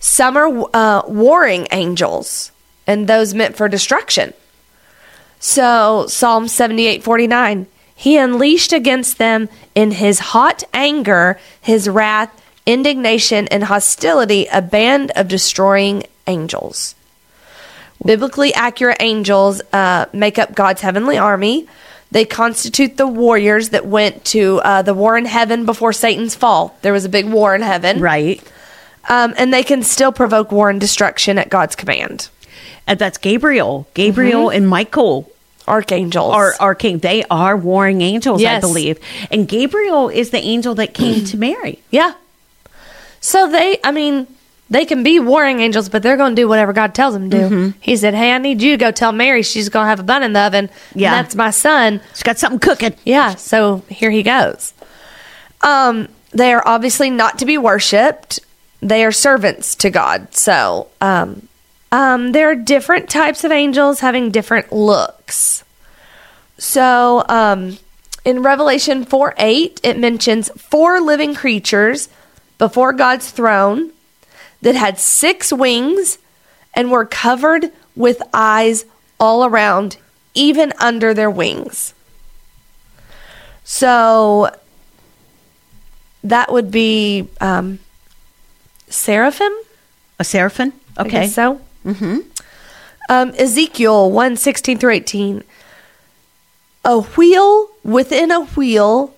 Some 0.00 0.36
are 0.36 0.68
uh, 0.74 1.02
warring 1.06 1.68
angels 1.72 2.52
and 2.86 3.06
those 3.06 3.34
meant 3.34 3.56
for 3.56 3.68
destruction. 3.68 4.32
So, 5.38 6.06
Psalm 6.08 6.48
78 6.48 7.02
49, 7.02 7.66
he 8.00 8.16
unleashed 8.16 8.72
against 8.72 9.18
them 9.18 9.46
in 9.74 9.90
his 9.90 10.18
hot 10.32 10.62
anger, 10.72 11.38
his 11.60 11.86
wrath, 11.86 12.30
indignation, 12.64 13.46
and 13.48 13.64
hostility 13.64 14.46
a 14.50 14.62
band 14.62 15.12
of 15.16 15.28
destroying 15.28 16.04
angels. 16.26 16.94
Biblically 18.02 18.54
accurate 18.54 18.96
angels 19.00 19.60
uh, 19.74 20.06
make 20.14 20.38
up 20.38 20.54
God's 20.54 20.80
heavenly 20.80 21.18
army. 21.18 21.68
They 22.10 22.24
constitute 22.24 22.96
the 22.96 23.06
warriors 23.06 23.68
that 23.68 23.84
went 23.84 24.24
to 24.32 24.60
uh, 24.64 24.80
the 24.80 24.94
war 24.94 25.18
in 25.18 25.26
heaven 25.26 25.66
before 25.66 25.92
Satan's 25.92 26.34
fall. 26.34 26.74
There 26.80 26.94
was 26.94 27.04
a 27.04 27.10
big 27.10 27.26
war 27.28 27.54
in 27.54 27.60
heaven. 27.60 28.00
right. 28.00 28.40
Um, 29.10 29.34
and 29.36 29.52
they 29.52 29.62
can 29.62 29.82
still 29.82 30.12
provoke 30.12 30.50
war 30.52 30.70
and 30.70 30.80
destruction 30.80 31.36
at 31.36 31.50
God's 31.50 31.76
command. 31.76 32.30
And 32.86 32.98
that's 32.98 33.18
Gabriel. 33.18 33.86
Gabriel 33.92 34.46
Mm-hmm. 34.46 34.56
and 34.56 34.68
Michael 34.68 35.30
Archangels. 35.70 36.34
are 36.60 36.74
king. 36.74 36.98
They 36.98 37.24
are 37.24 37.56
warring 37.56 38.02
angels, 38.02 38.44
I 38.44 38.60
believe. 38.60 38.98
And 39.30 39.48
Gabriel 39.48 40.08
is 40.08 40.30
the 40.30 40.38
angel 40.38 40.74
that 40.76 40.94
came 40.94 41.24
to 41.26 41.36
Mary. 41.36 41.80
Yeah. 41.90 42.14
So 43.20 43.50
they, 43.50 43.78
I 43.84 43.92
mean, 43.92 44.26
they 44.70 44.84
can 44.84 45.02
be 45.02 45.18
warring 45.18 45.60
angels, 45.60 45.88
but 45.88 46.02
they're 46.02 46.16
going 46.16 46.34
to 46.34 46.42
do 46.42 46.48
whatever 46.48 46.72
God 46.72 46.94
tells 46.94 47.12
them 47.12 47.28
to 47.28 47.36
do. 47.36 47.42
Mm-hmm. 47.44 47.78
He 47.80 47.96
said, 47.96 48.14
Hey, 48.14 48.32
I 48.32 48.38
need 48.38 48.62
you 48.62 48.72
to 48.72 48.76
go 48.76 48.92
tell 48.92 49.12
Mary 49.12 49.42
she's 49.42 49.68
going 49.68 49.84
to 49.84 49.88
have 49.88 50.00
a 50.00 50.04
bun 50.04 50.22
in 50.22 50.32
the 50.32 50.40
oven. 50.40 50.70
Yeah. 50.94 51.14
And 51.14 51.24
that's 51.24 51.34
my 51.34 51.50
son. 51.50 52.00
She's 52.14 52.22
got 52.22 52.38
something 52.38 52.60
cooking. 52.60 52.94
Yeah. 53.04 53.34
So 53.34 53.82
here 53.88 54.10
he 54.10 54.22
goes. 54.22 54.72
Um, 55.62 56.08
they 56.30 56.52
are 56.52 56.62
obviously 56.66 57.10
not 57.10 57.38
to 57.40 57.46
be 57.46 57.58
worshiped. 57.58 58.40
They 58.80 59.04
are 59.04 59.12
servants 59.12 59.74
to 59.76 59.90
God. 59.90 60.34
So, 60.34 60.88
um, 61.00 61.48
um, 61.92 62.32
there 62.32 62.50
are 62.50 62.54
different 62.54 63.08
types 63.08 63.44
of 63.44 63.50
angels 63.50 64.00
having 64.00 64.30
different 64.30 64.72
looks. 64.72 65.64
So, 66.58 67.24
um, 67.28 67.78
in 68.24 68.42
Revelation 68.42 69.04
4 69.04 69.34
8, 69.38 69.80
it 69.82 69.98
mentions 69.98 70.50
four 70.50 71.00
living 71.00 71.34
creatures 71.34 72.08
before 72.58 72.92
God's 72.92 73.30
throne 73.30 73.92
that 74.60 74.74
had 74.74 74.98
six 74.98 75.52
wings 75.52 76.18
and 76.74 76.90
were 76.90 77.06
covered 77.06 77.72
with 77.96 78.22
eyes 78.32 78.84
all 79.18 79.44
around, 79.44 79.96
even 80.34 80.72
under 80.78 81.14
their 81.14 81.30
wings. 81.30 81.94
So, 83.64 84.54
that 86.22 86.52
would 86.52 86.70
be 86.70 87.28
um, 87.40 87.78
seraphim. 88.88 89.52
A 90.18 90.24
seraphim? 90.24 90.74
I 90.96 91.02
Okay. 91.02 91.26
so. 91.26 91.60
Mm-hmm. 91.84 92.18
Um, 93.08 93.32
Ezekiel 93.36 94.10
1 94.10 94.36
16 94.36 94.78
through 94.78 94.90
18. 94.92 95.44
A 96.84 97.00
wheel 97.00 97.68
within 97.84 98.30
a 98.30 98.44
wheel, 98.44 99.14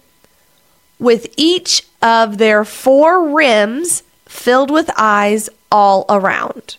with 0.98 1.32
each 1.36 1.84
of 2.00 2.38
their 2.38 2.64
four 2.64 3.28
rims 3.30 4.02
filled 4.26 4.70
with 4.70 4.90
eyes 4.96 5.48
all 5.70 6.04
around. 6.08 6.76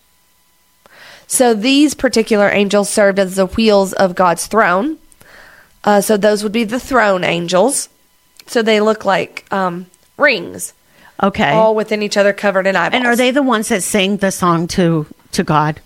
So 1.27 1.53
these 1.53 1.93
particular 1.93 2.49
angels 2.49 2.89
served 2.89 3.17
as 3.19 3.35
the 3.35 3.45
wheels 3.47 3.93
of 3.93 4.15
God's 4.15 4.47
throne. 4.47 4.97
Uh, 5.83 6.01
so 6.01 6.15
those 6.17 6.43
would 6.43 6.51
be 6.51 6.63
the 6.63 6.79
throne 6.79 7.23
angels. 7.23 7.89
So 8.47 8.61
they 8.61 8.79
look 8.81 9.05
like 9.05 9.45
um, 9.51 9.87
rings, 10.17 10.73
Okay. 11.21 11.51
all 11.51 11.75
within 11.75 12.01
each 12.01 12.17
other, 12.17 12.33
covered 12.33 12.67
in 12.67 12.75
eyeballs. 12.75 12.97
and 12.99 13.07
are 13.07 13.15
they 13.15 13.31
the 13.31 13.41
ones 13.43 13.69
that 13.69 13.83
sing 13.83 14.17
the 14.17 14.31
song 14.31 14.67
to 14.69 15.05
to 15.33 15.43
God? 15.43 15.79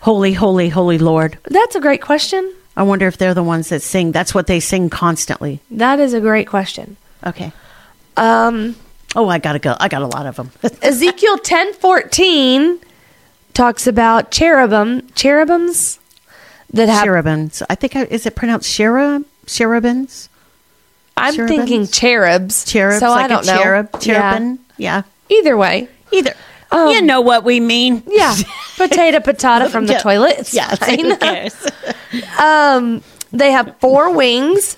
Holy, 0.00 0.32
holy, 0.32 0.68
holy 0.68 0.98
Lord. 0.98 1.38
That's 1.44 1.74
a 1.74 1.80
great 1.80 2.02
question. 2.02 2.52
I 2.76 2.82
wonder 2.82 3.06
if 3.06 3.16
they're 3.16 3.34
the 3.34 3.42
ones 3.42 3.70
that 3.70 3.80
sing. 3.82 4.12
That's 4.12 4.34
what 4.34 4.46
they 4.46 4.60
sing 4.60 4.90
constantly. 4.90 5.60
That 5.70 5.98
is 5.98 6.12
a 6.12 6.20
great 6.20 6.46
question. 6.46 6.96
Okay. 7.26 7.52
Um, 8.16 8.76
Oh, 9.14 9.28
I 9.28 9.38
gotta 9.38 9.58
go. 9.58 9.74
I 9.80 9.88
got 9.88 10.02
a 10.02 10.06
lot 10.06 10.26
of 10.26 10.36
them. 10.36 10.50
Ezekiel 10.82 11.38
ten 11.38 11.72
fourteen 11.72 12.78
talks 13.54 13.86
about 13.86 14.30
cherubim, 14.30 15.08
cherubims 15.14 15.98
that 16.74 16.90
have. 16.90 17.04
Cherubims. 17.06 17.62
I 17.70 17.76
think 17.76 17.96
I, 17.96 18.02
is 18.04 18.26
it 18.26 18.36
pronounced 18.36 18.70
cherub? 18.70 19.24
Cherubims. 19.46 20.28
I'm 21.16 21.34
cherubims? 21.34 21.56
thinking 21.56 21.86
cherubs. 21.86 22.64
Cherubs. 22.66 22.98
So 23.00 23.08
like 23.08 23.24
I 23.24 23.28
don't 23.28 23.44
a 23.44 23.46
know. 23.46 23.62
cherub. 23.62 23.88
Yeah. 23.94 23.98
Cherubin. 24.00 24.58
Yeah. 24.76 25.02
Either 25.30 25.56
way, 25.56 25.88
Either. 26.12 26.34
Um, 26.70 26.88
you 26.88 27.02
know 27.02 27.20
what 27.20 27.44
we 27.44 27.60
mean. 27.60 28.02
yeah. 28.06 28.34
Potato, 28.76 29.18
patata 29.20 29.70
from 29.70 29.86
the 29.86 29.94
Yeah. 29.94 29.98
toilet. 30.00 30.34
It's 30.38 30.52
Yes. 30.54 30.78
fine. 30.78 30.98
Who 31.00 31.16
cares? 31.18 31.54
Um, 32.38 33.02
they 33.32 33.52
have 33.52 33.76
four 33.78 34.12
wings, 34.12 34.76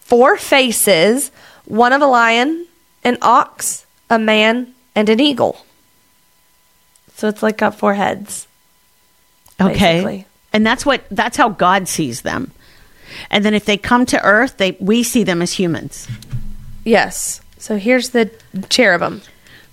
four 0.00 0.36
faces, 0.36 1.30
one 1.66 1.92
of 1.92 2.00
a 2.02 2.06
lion, 2.06 2.66
an 3.04 3.18
ox, 3.22 3.84
a 4.08 4.18
man, 4.18 4.74
and 4.94 5.08
an 5.08 5.20
eagle. 5.20 5.64
So 7.16 7.28
it's 7.28 7.42
like 7.42 7.58
got 7.58 7.78
four 7.78 7.94
heads. 7.94 8.46
Okay. 9.60 9.74
basically. 9.96 10.26
And 10.52 10.66
that's 10.66 10.84
what 10.86 11.04
that's 11.10 11.36
how 11.36 11.48
God 11.50 11.86
sees 11.88 12.22
them. 12.22 12.50
And 13.30 13.44
then 13.44 13.54
if 13.54 13.64
they 13.64 13.76
come 13.76 14.06
to 14.06 14.22
earth, 14.24 14.56
they 14.56 14.76
we 14.80 15.02
see 15.02 15.22
them 15.24 15.42
as 15.42 15.52
humans. 15.52 16.08
Yes. 16.84 17.40
So 17.58 17.76
here's 17.76 18.10
the 18.10 18.30
cherubim. 18.68 19.22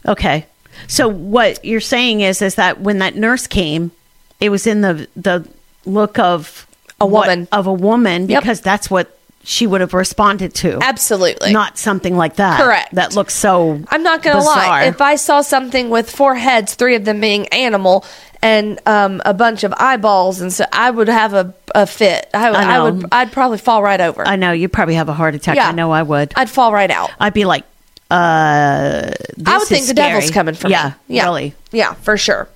Okay. 0.07 0.45
So 0.87 1.07
what 1.07 1.63
you're 1.65 1.79
saying 1.81 2.21
is 2.21 2.41
is 2.41 2.55
that 2.55 2.81
when 2.81 2.99
that 2.99 3.15
nurse 3.15 3.47
came, 3.47 3.91
it 4.39 4.49
was 4.49 4.67
in 4.67 4.81
the 4.81 5.07
the 5.15 5.47
look 5.85 6.19
of 6.19 6.67
A 6.99 7.05
what- 7.05 7.27
woman. 7.27 7.47
of 7.51 7.67
a 7.67 7.73
woman 7.73 8.27
Yep. 8.29 8.41
because 8.43 8.61
that's 8.61 8.89
what 8.89 9.17
she 9.43 9.65
would 9.65 9.81
have 9.81 9.95
responded 9.95 10.53
to. 10.53 10.77
Absolutely. 10.83 11.51
Not 11.51 11.79
something 11.79 12.15
like 12.15 12.35
that. 12.35 12.61
Correct. 12.61 12.93
That 12.93 13.15
looks 13.15 13.33
so 13.33 13.81
I'm 13.89 14.03
not 14.03 14.21
going 14.21 14.35
to 14.37 14.43
lie. 14.43 14.83
If 14.83 15.01
I 15.01 15.15
saw 15.15 15.41
something 15.41 15.89
with 15.89 16.11
four 16.11 16.35
heads, 16.35 16.75
three 16.75 16.93
of 16.95 17.05
them 17.05 17.19
being 17.19 17.47
animal, 17.47 18.05
and 18.43 18.79
um, 18.87 19.19
a 19.25 19.33
bunch 19.33 19.63
of 19.63 19.73
eyeballs, 19.77 20.41
and 20.41 20.53
so 20.53 20.65
I 20.71 20.91
would 20.91 21.07
have 21.07 21.33
a, 21.33 21.53
a 21.73 21.87
fit. 21.87 22.27
I, 22.35 22.51
would- 22.51 22.59
I 22.59 22.63
I, 22.63 22.73
know. 22.77 22.91
would. 22.91 23.05
I'd 23.11 23.31
probably 23.31 23.57
fall 23.57 23.81
right 23.81 23.99
over. 24.01 24.27
I 24.27 24.35
know 24.35 24.51
you'd 24.51 24.73
probably 24.73 24.95
have 24.95 25.09
a 25.09 25.13
heart 25.13 25.33
attack. 25.33 25.55
Yeah. 25.55 25.69
I 25.69 25.71
know 25.71 25.89
I 25.91 26.03
would. 26.03 26.33
I'd 26.35 26.49
fall 26.49 26.71
right 26.71 26.91
out. 26.91 27.09
I'd 27.19 27.33
be 27.33 27.45
like, 27.45 27.65
uh, 28.11 29.11
I 29.45 29.57
would 29.57 29.67
think 29.67 29.87
the 29.87 29.93
devil's 29.93 30.31
coming 30.31 30.55
for 30.55 30.67
yeah, 30.67 30.93
me. 31.07 31.15
Yeah, 31.15 31.23
really. 31.25 31.55
Yeah, 31.71 31.93
for 31.93 32.17
sure. 32.17 32.49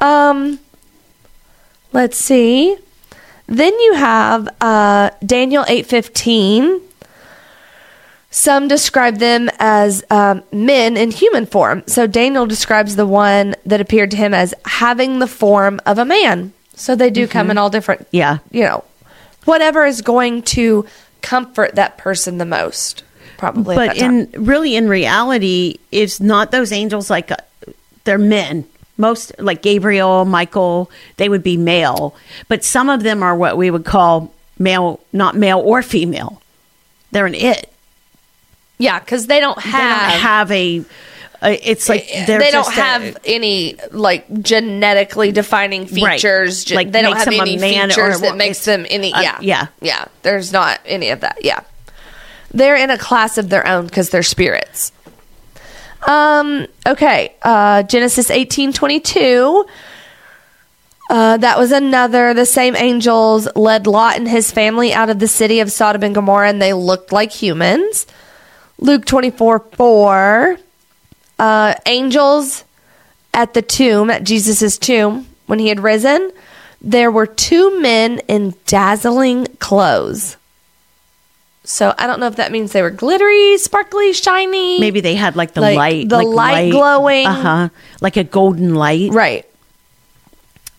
Um, 0.00 0.58
let's 1.92 2.16
see. 2.16 2.76
Then 3.46 3.72
you 3.78 3.94
have 3.94 4.48
uh, 4.60 5.10
Daniel 5.24 5.64
eight 5.68 5.86
fifteen. 5.86 6.80
Some 8.32 8.68
describe 8.68 9.18
them 9.18 9.50
as 9.58 10.04
um, 10.08 10.44
men 10.52 10.96
in 10.96 11.10
human 11.10 11.46
form. 11.46 11.82
So 11.88 12.06
Daniel 12.06 12.46
describes 12.46 12.94
the 12.94 13.04
one 13.06 13.56
that 13.66 13.80
appeared 13.80 14.12
to 14.12 14.16
him 14.16 14.32
as 14.32 14.54
having 14.64 15.18
the 15.18 15.26
form 15.26 15.80
of 15.84 15.98
a 15.98 16.04
man. 16.04 16.52
So 16.74 16.94
they 16.94 17.10
do 17.10 17.26
come 17.26 17.50
in 17.50 17.58
all 17.58 17.70
different, 17.70 18.06
Yeah. 18.12 18.38
you 18.52 18.62
know, 18.62 18.84
whatever 19.46 19.84
is 19.84 20.00
going 20.00 20.42
to 20.42 20.86
comfort 21.22 21.74
that 21.74 21.98
person 21.98 22.38
the 22.38 22.46
most. 22.46 23.02
Probably, 23.40 23.74
but 23.74 23.96
in 23.96 24.30
really 24.36 24.76
in 24.76 24.86
reality, 24.88 25.78
it's 25.90 26.20
not 26.20 26.50
those 26.50 26.72
angels 26.72 27.08
like 27.08 27.32
uh, 27.32 27.36
they're 28.04 28.18
men. 28.18 28.66
Most 28.98 29.32
like 29.38 29.62
Gabriel, 29.62 30.26
Michael, 30.26 30.90
they 31.16 31.28
would 31.30 31.42
be 31.42 31.56
male, 31.56 32.14
but 32.48 32.62
some 32.64 32.90
of 32.90 33.02
them 33.02 33.22
are 33.22 33.34
what 33.34 33.56
we 33.56 33.70
would 33.70 33.86
call 33.86 34.30
male, 34.58 35.00
not 35.12 35.34
male 35.34 35.58
or 35.60 35.82
female. 35.82 36.42
They're 37.12 37.24
an 37.24 37.34
it. 37.34 37.72
yeah, 38.78 38.98
because 39.00 39.26
they 39.26 39.40
don't 39.40 39.56
They 39.56 39.70
have 39.70 40.10
don't 40.12 40.20
have 40.20 40.50
a. 40.52 40.84
it's 41.42 41.88
like 41.88 42.06
they're 42.26 42.38
they 42.40 42.50
don't 42.50 42.64
just 42.66 42.76
a- 42.76 42.80
have 42.82 43.16
any 43.24 43.76
like 43.90 44.26
genetically 44.42 45.32
defining 45.32 45.86
features. 45.86 46.64
Ge- 46.64 46.72
Like, 46.74 46.92
they 46.92 47.00
don't 47.00 47.16
have 47.16 47.26
any 47.28 47.56
man 47.56 47.86
or- 47.90 47.94
features 47.94 48.20
that 48.20 48.36
makes 48.36 48.66
them 48.66 48.84
any. 48.90 49.14
uh, 49.14 49.22
yeah, 49.22 49.38
yeah. 49.40 49.66
yeah. 49.80 50.04
There's 50.22 50.52
not 50.52 50.78
any 50.84 51.08
of 51.08 51.20
that. 51.20 51.38
Yeah, 51.42 51.60
they're 52.50 52.76
in 52.76 52.90
a 52.90 52.98
class 52.98 53.38
of 53.38 53.48
their 53.48 53.66
own 53.66 53.86
because 53.86 54.10
they're 54.10 54.22
spirits. 54.22 54.92
Um. 56.06 56.66
Okay. 56.86 57.34
Uh. 57.42 57.82
Genesis 57.82 58.30
eighteen 58.30 58.72
twenty 58.72 59.00
two. 59.00 59.66
Uh, 61.10 61.36
that 61.38 61.58
was 61.58 61.72
another. 61.72 62.34
The 62.34 62.46
same 62.46 62.76
angels 62.76 63.48
led 63.56 63.88
Lot 63.88 64.16
and 64.16 64.28
his 64.28 64.52
family 64.52 64.92
out 64.92 65.10
of 65.10 65.18
the 65.18 65.26
city 65.26 65.58
of 65.58 65.72
Sodom 65.72 66.04
and 66.04 66.14
Gomorrah, 66.14 66.48
and 66.48 66.62
they 66.62 66.72
looked 66.72 67.10
like 67.10 67.32
humans. 67.32 68.06
Luke 68.78 69.04
24 69.04 69.58
4. 69.58 70.58
Uh, 71.40 71.74
angels 71.86 72.64
at 73.34 73.54
the 73.54 73.62
tomb, 73.62 74.10
at 74.10 74.24
Jesus' 74.24 74.78
tomb, 74.78 75.26
when 75.46 75.58
he 75.58 75.68
had 75.68 75.80
risen, 75.80 76.30
there 76.80 77.10
were 77.10 77.26
two 77.26 77.80
men 77.80 78.20
in 78.28 78.54
dazzling 78.66 79.46
clothes. 79.58 80.36
So 81.64 81.94
I 81.98 82.06
don't 82.06 82.20
know 82.20 82.26
if 82.26 82.36
that 82.36 82.52
means 82.52 82.72
they 82.72 82.82
were 82.82 82.90
glittery, 82.90 83.58
sparkly, 83.58 84.12
shiny. 84.12 84.80
Maybe 84.80 85.00
they 85.00 85.14
had 85.14 85.36
like 85.36 85.52
the 85.52 85.60
Like, 85.60 85.76
light, 85.76 86.08
the 86.08 86.22
light 86.22 86.70
glowing. 86.72 87.26
uh 87.26 87.32
huh, 87.42 87.68
like 88.00 88.16
a 88.16 88.24
golden 88.24 88.74
light. 88.74 89.10
Right. 89.12 89.46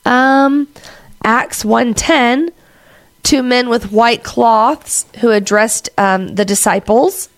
Um, 0.05 0.67
Acts 1.23 1.63
110, 1.63 2.51
two 3.23 3.43
men 3.43 3.69
with 3.69 3.91
white 3.91 4.23
cloths 4.23 5.05
who 5.19 5.29
addressed 5.31 5.89
um, 5.97 6.35
the 6.35 6.43
disciples. 6.45 7.29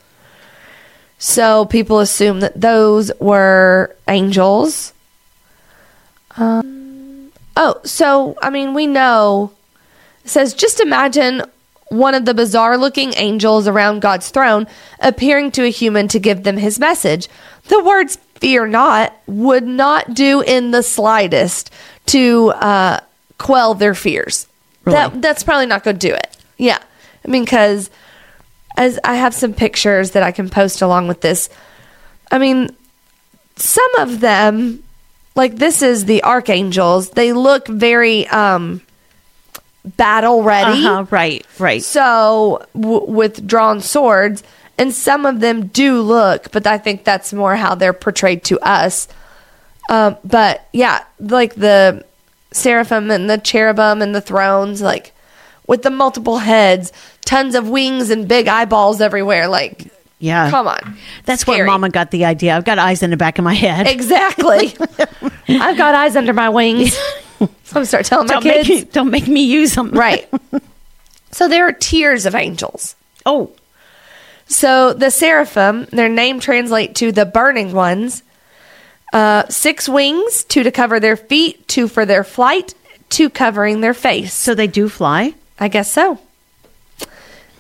So 1.20 1.66
people 1.66 2.00
assume 2.00 2.40
that 2.40 2.60
those 2.60 3.12
were 3.20 3.96
angels. 4.08 4.94
Um, 6.38 7.32
oh, 7.58 7.80
so, 7.84 8.38
I 8.42 8.50
mean, 8.50 8.74
we 8.74 8.88
know. 8.88 9.52
It 10.24 10.30
says, 10.30 10.54
just 10.54 10.80
imagine 10.80 11.42
one 11.94 12.16
of 12.16 12.26
the 12.26 12.34
bizarre 12.34 12.78
looking 12.78 13.14
angels 13.16 13.68
around 13.68 14.02
God's 14.02 14.30
throne 14.30 14.68
appearing 15.00 15.52
to 15.52 15.64
a 15.64 15.70
human 15.70 16.08
to 16.10 16.20
give 16.20 16.44
them 16.44 16.58
his 16.58 16.80
message. 16.80 17.30
The 17.70 17.82
words 17.84 18.18
fear 18.36 18.68
not 18.68 19.16
would 19.28 19.64
not 19.64 20.14
do 20.14 20.42
in 20.42 20.72
the 20.72 20.84
slightest 20.84 21.72
to 22.08 22.50
uh, 22.50 23.00
quell 23.38 23.74
their 23.74 23.96
fears. 23.96 24.48
Really? 24.84 24.98
That, 24.98 25.22
that's 25.22 25.44
probably 25.44 25.68
not 25.68 25.84
going 25.84 25.98
to 25.98 26.08
do 26.08 26.14
it. 26.14 26.36
Yeah. 26.58 26.80
I 27.24 27.28
mean, 27.28 27.46
because 27.46 27.90
as 28.76 29.00
I 29.04 29.16
have 29.16 29.34
some 29.34 29.54
pictures 29.54 30.12
that 30.12 30.24
I 30.24 30.32
can 30.32 30.50
post 30.50 30.82
along 30.82 31.08
with 31.08 31.22
this, 31.22 31.50
I 32.32 32.38
mean, 32.38 32.76
some 33.56 33.96
of 34.00 34.20
them, 34.20 34.84
like 35.36 35.56
this 35.56 35.82
is 35.82 36.06
the 36.06 36.24
archangels, 36.24 37.12
they 37.12 37.34
look 37.34 37.68
very 37.68 38.28
um, 38.28 38.82
battle 39.86 40.44
ready. 40.44 40.86
Uh 40.86 40.96
huh. 41.04 41.06
Right. 41.10 41.46
Right. 41.60 41.84
So, 41.84 42.66
w- 42.74 43.06
with 43.06 43.46
drawn 43.48 43.82
swords, 43.82 44.44
and 44.78 44.94
some 44.94 45.26
of 45.26 45.40
them 45.40 45.68
do 45.68 46.02
look, 46.02 46.52
but 46.52 46.66
I 46.68 46.78
think 46.78 47.04
that's 47.04 47.34
more 47.34 47.56
how 47.56 47.76
they're 47.76 47.94
portrayed 47.94 48.44
to 48.46 48.60
us. 48.62 49.08
Um, 49.90 50.18
but 50.24 50.68
yeah, 50.74 51.04
like 51.20 51.56
the 51.56 52.04
seraphim 52.52 53.12
and 53.12 53.30
the 53.30 53.38
cherubim 53.38 54.02
and 54.02 54.16
the 54.16 54.22
thrones, 54.22 54.82
like 54.82 55.14
with 55.68 55.84
the 55.84 55.90
multiple 55.90 56.38
heads, 56.40 56.92
tons 57.26 57.54
of 57.56 57.70
wings 57.70 58.10
and 58.10 58.28
big 58.28 58.48
eyeballs 58.48 59.02
everywhere. 59.02 59.48
Like, 59.48 59.88
Yeah. 60.20 60.50
come 60.50 60.68
on, 60.68 60.98
That's 61.26 61.42
Scary. 61.42 61.58
where 61.60 61.66
Mama 61.68 61.90
got 61.90 62.12
the 62.12 62.26
idea. 62.26 62.56
I've 62.56 62.66
got 62.66 62.80
eyes 62.80 63.04
in 63.04 63.10
the 63.10 63.18
back 63.18 63.38
of 63.40 63.44
my 63.44 63.54
head. 63.54 63.88
Exactly. 63.88 64.76
I've 65.50 65.78
got 65.78 65.94
eyes 65.96 66.16
under 66.16 66.34
my 66.34 66.50
wings. 66.50 66.98
So 67.64 67.80
I'm 67.80 67.86
start 67.86 68.06
telling 68.06 68.28
my 68.28 68.34
don't 68.36 68.44
kids. 68.44 68.70
make 68.70 68.86
me, 68.86 68.92
don't 68.92 69.10
make 69.12 69.28
me 69.28 69.44
use 69.44 69.74
them. 69.76 69.92
right. 69.94 70.30
So 71.32 71.48
there 71.48 71.68
are 71.68 71.72
tiers 71.74 72.26
of 72.26 72.36
angels. 72.36 72.96
Oh, 73.26 73.52
So 74.48 74.94
the 74.94 75.10
seraphim, 75.10 75.86
their 75.92 76.10
name 76.10 76.40
translate 76.40 76.96
to 76.96 77.12
the 77.12 77.26
burning 77.26 77.74
ones. 77.74 78.22
Uh, 79.12 79.48
six 79.50 79.88
wings, 79.88 80.44
two 80.44 80.64
to 80.64 80.72
cover 80.72 81.00
their 81.00 81.16
feet, 81.16 81.68
two 81.68 81.88
for 81.88 82.06
their 82.06 82.24
flight, 82.24 82.74
two 83.10 83.30
covering 83.30 83.82
their 83.82 83.94
face. 83.94 84.34
so 84.34 84.54
they 84.56 84.68
do 84.68 84.90
fly. 84.90 85.34
I 85.60 85.68
guess 85.68 85.92
so. 85.92 86.20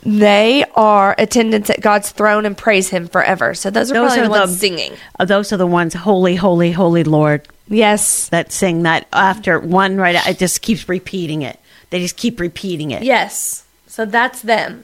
They 0.05 0.65
are 0.75 1.15
attendants 1.17 1.69
at 1.69 1.81
God's 1.81 2.11
throne 2.11 2.45
and 2.45 2.57
praise 2.57 2.89
Him 2.89 3.07
forever. 3.07 3.53
So 3.53 3.69
those 3.69 3.91
are 3.91 3.95
Those 3.95 4.17
are 4.17 4.23
the 4.23 4.29
ones 4.29 4.59
singing. 4.59 4.93
Uh, 5.19 5.25
those 5.25 5.53
are 5.53 5.57
the 5.57 5.67
ones, 5.67 5.93
holy, 5.93 6.35
holy, 6.35 6.71
holy 6.71 7.03
Lord, 7.03 7.47
Yes. 7.69 8.27
that 8.29 8.51
sing 8.51 8.83
that 8.83 9.07
after 9.13 9.59
one 9.59 9.97
right. 9.97 10.15
It 10.27 10.39
just 10.39 10.61
keeps 10.61 10.89
repeating 10.89 11.41
it. 11.41 11.59
They 11.89 11.99
just 11.99 12.17
keep 12.17 12.39
repeating 12.39 12.91
it. 12.91 13.03
Yes. 13.03 13.63
So 13.87 14.05
that's 14.05 14.41
them. 14.41 14.83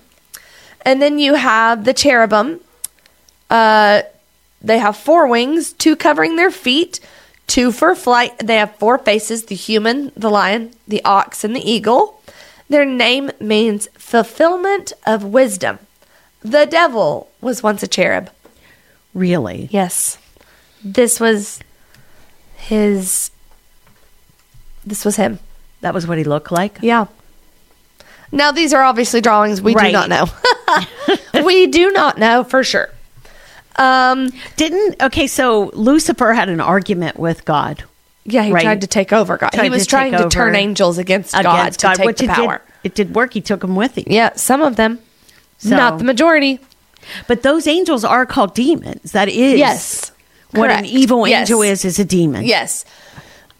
And 0.83 1.01
then 1.01 1.19
you 1.19 1.33
have 1.35 1.83
the 1.83 1.93
cherubim. 1.93 2.61
Uh, 3.49 4.03
they 4.61 4.79
have 4.79 4.95
four 4.95 5.27
wings, 5.27 5.73
two 5.73 5.95
covering 5.95 6.35
their 6.35 6.51
feet, 6.51 6.99
two 7.47 7.71
for 7.71 7.95
flight. 7.95 8.37
They 8.39 8.57
have 8.57 8.75
four 8.75 8.97
faces 8.97 9.45
the 9.45 9.55
human, 9.55 10.11
the 10.15 10.29
lion, 10.29 10.71
the 10.87 11.03
ox, 11.03 11.43
and 11.43 11.55
the 11.55 11.69
eagle. 11.69 12.18
Their 12.69 12.85
name 12.85 13.31
means 13.39 13.87
fulfillment 13.97 14.93
of 15.05 15.23
wisdom. 15.23 15.79
The 16.41 16.65
devil 16.65 17.29
was 17.41 17.63
once 17.63 17.83
a 17.83 17.87
cherub. 17.87 18.29
Really? 19.13 19.67
Yes. 19.71 20.17
This 20.83 21.19
was 21.19 21.59
his. 22.55 23.31
This 24.85 25.03
was 25.03 25.15
him. 25.15 25.39
That 25.81 25.93
was 25.93 26.07
what 26.07 26.17
he 26.17 26.23
looked 26.23 26.51
like. 26.51 26.77
Yeah. 26.81 27.07
Now 28.31 28.51
these 28.51 28.73
are 28.73 28.83
obviously 28.83 29.21
drawings 29.21 29.61
we 29.61 29.73
do 29.73 29.91
not 29.91 30.09
know. 30.09 30.25
we 31.43 31.67
do 31.67 31.91
not 31.91 32.17
know 32.17 32.43
for 32.43 32.63
sure. 32.63 32.89
Um 33.77 34.29
Didn't 34.55 35.01
okay? 35.01 35.25
So 35.25 35.71
Lucifer 35.73 36.33
had 36.33 36.49
an 36.49 36.61
argument 36.61 37.17
with 37.17 37.45
God 37.45 37.83
yeah, 38.31 38.43
he 38.43 38.51
Right. 38.51 38.63
tried 38.63 38.81
to 38.81 38.87
take 38.87 39.11
over 39.13 39.37
God. 39.37 39.51
Tried 39.51 39.63
he 39.63 39.69
was 39.69 39.83
to 39.83 39.89
trying 39.89 40.11
to 40.13 40.29
turn 40.29 40.55
angels 40.55 40.97
against, 40.97 41.33
God 41.33 41.39
against 41.45 41.79
to 41.79 41.87
God, 41.87 41.95
take 41.95 42.05
which 42.05 42.17
the 42.19 42.25
it 42.25 42.29
power. 42.29 42.61
did. 42.81 42.91
It 42.91 42.95
did 42.95 43.15
work. 43.15 43.33
He 43.33 43.41
took 43.41 43.61
them 43.61 43.75
with 43.75 43.97
him. 43.97 44.05
Yeah, 44.07 44.31
some 44.35 44.61
of 44.61 44.75
them. 44.75 44.99
So- 45.57 45.75
Not 45.75 45.97
the 45.97 46.03
majority. 46.03 46.59
But 47.27 47.43
those 47.43 47.67
angels 47.67 48.03
are 48.05 48.25
called 48.25 48.53
demons. 48.53 49.11
That 49.13 49.29
is 49.29 49.57
Yes. 49.59 50.11
What 50.51 50.69
an 50.69 50.85
evil 50.85 51.27
Yes. 51.27 51.41
angel 51.49 51.61
is 51.61 51.85
is 51.85 51.99
a 51.99 52.05
demon. 52.05 52.43
Yes. 52.45 52.85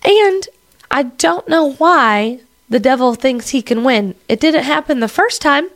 And 0.03 0.47
I 0.91 1.03
don't 1.03 1.47
know 1.47 1.74
why 1.74 2.39
the 2.70 2.80
devil 2.80 3.13
thinks 3.15 3.49
he 3.49 3.61
can 3.61 3.84
win. 3.84 4.15
It 4.28 4.39
didn't 4.39 4.63
happen 4.63 4.99
the 4.99 5.07
first 5.07 5.41
time. 5.41 5.70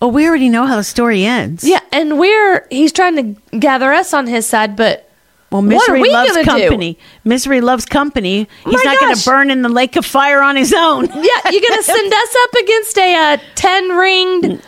Well, 0.00 0.10
we 0.10 0.26
already 0.26 0.48
know 0.48 0.66
how 0.66 0.76
the 0.76 0.84
story 0.84 1.24
ends. 1.24 1.64
Yeah, 1.64 1.80
and 1.92 2.18
we're 2.18 2.66
he's 2.70 2.92
trying 2.92 3.16
to 3.50 3.58
gather 3.58 3.92
us 3.92 4.12
on 4.14 4.26
his 4.26 4.46
side, 4.46 4.76
but 4.76 5.07
Well, 5.50 5.62
What 5.62 5.88
are 5.88 5.92
misery 5.94 6.02
we 6.02 6.10
loves 6.12 6.30
gonna 6.32 6.44
do? 6.44 6.50
company. 6.68 6.98
Misery 7.24 7.60
loves 7.60 7.86
company. 7.86 8.48
He's 8.64 8.74
My 8.74 8.82
not 8.84 9.00
going 9.00 9.14
to 9.16 9.24
burn 9.24 9.50
in 9.50 9.62
the 9.62 9.68
lake 9.70 9.96
of 9.96 10.04
fire 10.04 10.42
on 10.42 10.56
his 10.56 10.74
own. 10.74 11.06
Yeah, 11.14 11.50
you're 11.50 11.62
gonna 11.68 11.82
send 11.82 12.12
us 12.12 12.36
up 12.42 12.50
against 12.62 12.98
a 12.98 13.14
uh, 13.14 13.36
ten 13.54 13.88
ringed, 13.96 14.62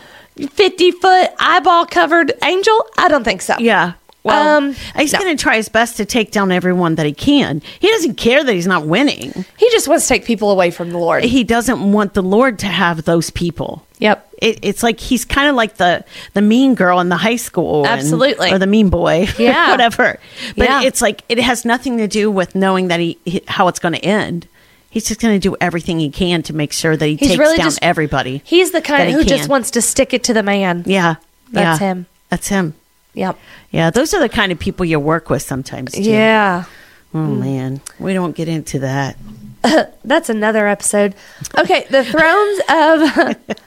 fifty 0.51 0.91
foot 0.91 1.29
eyeball 1.39 1.85
covered 1.85 2.33
angel? 2.43 2.85
I 2.97 3.07
don't 3.09 3.23
think 3.23 3.41
so. 3.41 3.55
Yeah. 3.59 3.93
Well, 4.23 4.57
Um, 4.57 4.75
he's 4.95 5.13
no. 5.13 5.19
going 5.19 5.35
to 5.35 5.41
try 5.41 5.55
his 5.55 5.67
best 5.67 5.97
to 5.97 6.05
take 6.05 6.29
down 6.31 6.51
everyone 6.51 6.93
that 6.95 7.07
he 7.07 7.11
can. 7.13 7.59
He 7.79 7.87
doesn't 7.87 8.15
care 8.17 8.43
that 8.43 8.53
he's 8.53 8.67
not 8.67 8.85
winning. 8.85 9.45
he 9.57 9.69
just 9.71 9.87
wants 9.87 10.07
to 10.07 10.09
take 10.09 10.25
people 10.25 10.51
away 10.51 10.69
from 10.69 10.91
the 10.91 10.99
Lord. 10.99 11.23
He 11.23 11.43
doesn't 11.43 11.91
want 11.91 12.13
the 12.13 12.21
Lord 12.21 12.59
to 12.59 12.67
have 12.67 13.05
those 13.05 13.31
people. 13.31 13.83
Yep. 13.97 14.30
It, 14.41 14.59
it's 14.63 14.81
like 14.83 14.99
he's 14.99 15.23
kind 15.23 15.47
of 15.47 15.55
like 15.55 15.77
the 15.77 16.03
the 16.33 16.41
mean 16.41 16.73
girl 16.75 16.99
in 16.99 17.09
the 17.09 17.17
high 17.17 17.35
school, 17.35 17.85
and- 17.85 17.99
Absolutely. 17.99 18.51
or 18.51 18.57
the 18.57 18.67
mean 18.67 18.89
boy, 18.89 19.27
Yeah. 19.37 19.69
whatever. 19.71 20.19
But 20.57 20.67
Yeah. 20.67 20.81
it's 20.81 21.01
like 21.01 21.21
it 21.29 21.37
has 21.39 21.63
nothing 21.63 21.97
to 21.99 22.07
do 22.07 22.29
with 22.31 22.55
knowing 22.55 22.87
that 22.87 22.99
he, 22.99 23.17
he- 23.23 23.43
how 23.47 23.67
it's 23.67 23.79
going 23.79 23.93
to 23.93 24.03
end. 24.03 24.47
He's 24.89 25.05
just 25.05 25.21
going 25.21 25.39
to 25.39 25.39
do 25.39 25.55
everything 25.61 25.99
he 25.99 26.09
can 26.09 26.41
to 26.43 26.53
make 26.53 26.73
sure 26.73 26.97
that 26.97 27.05
he 27.05 27.15
He's 27.15 27.29
takes 27.29 27.39
really 27.39 27.55
down 27.57 27.67
just 27.67 27.79
everybody. 27.81 28.41
He's 28.43 28.71
the 28.71 28.81
kind 28.81 29.11
who 29.11 29.23
just 29.23 29.47
wants 29.47 29.71
to 29.71 29.81
stick 29.81 30.13
it 30.13 30.23
to 30.25 30.33
the 30.33 30.43
man. 30.43 30.83
Yeah, 30.85 31.15
That's 31.51 31.79
yeah. 31.79 31.87
him. 31.87 32.05
That's 32.29 32.47
him. 32.49 32.73
Yep. 33.13 33.37
Yeah, 33.71 33.89
those 33.91 34.13
are 34.13 34.19
the 34.19 34.27
kind 34.27 34.51
of 34.51 34.59
people 34.59 34.85
you 34.85 34.99
work 34.99 35.29
with 35.29 35.43
sometimes. 35.43 35.93
Too. 35.93 36.01
Yeah. 36.01 36.65
Oh 37.13 37.19
mm. 37.19 37.39
man, 37.39 37.81
we 37.99 38.13
don't 38.13 38.35
get 38.35 38.47
into 38.49 38.79
that. 38.79 39.17
That's 40.03 40.29
another 40.29 40.67
episode. 40.67 41.13
Okay, 41.57 41.85
the 41.89 42.03
thrones 42.03 42.59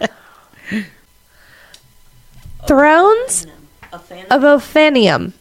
of 0.00 0.10
Thrones 2.66 3.46
of 3.92 4.42
Ophanium. 4.42 5.32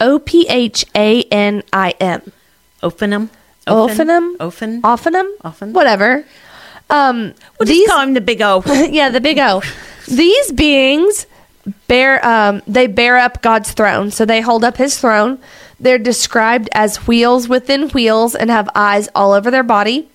O 0.00 0.18
P 0.18 0.46
H 0.48 0.84
A 0.94 1.22
N 1.24 1.62
I 1.72 1.90
M. 2.00 2.32
Ophanum. 2.82 3.30
Ophanum? 3.66 4.36
Ophan. 4.36 4.82
Ophanum? 4.82 5.30
Ophan. 5.44 5.72
Whatever. 5.72 6.24
Um, 6.90 7.34
We'll 7.58 7.66
these, 7.66 7.84
just 7.84 7.90
call 7.90 8.02
him 8.02 8.14
the 8.14 8.20
big 8.20 8.42
O. 8.42 8.62
yeah, 8.90 9.08
the 9.08 9.20
big 9.20 9.38
O. 9.38 9.62
These 10.08 10.52
beings 10.52 11.26
bear 11.88 12.24
um, 12.26 12.62
they 12.66 12.86
bear 12.86 13.16
up 13.16 13.40
God's 13.40 13.72
throne, 13.72 14.10
so 14.10 14.26
they 14.26 14.42
hold 14.42 14.64
up 14.64 14.76
His 14.76 15.00
throne. 15.00 15.38
They're 15.80 15.98
described 15.98 16.68
as 16.72 17.06
wheels 17.06 17.48
within 17.48 17.88
wheels 17.90 18.34
and 18.34 18.50
have 18.50 18.68
eyes 18.74 19.08
all 19.14 19.32
over 19.32 19.50
their 19.50 19.62
body. 19.62 20.08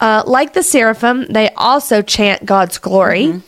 Uh, 0.00 0.22
like 0.26 0.52
the 0.54 0.62
seraphim, 0.62 1.26
they 1.26 1.50
also 1.50 2.00
chant 2.02 2.46
God's 2.46 2.78
glory. 2.78 3.42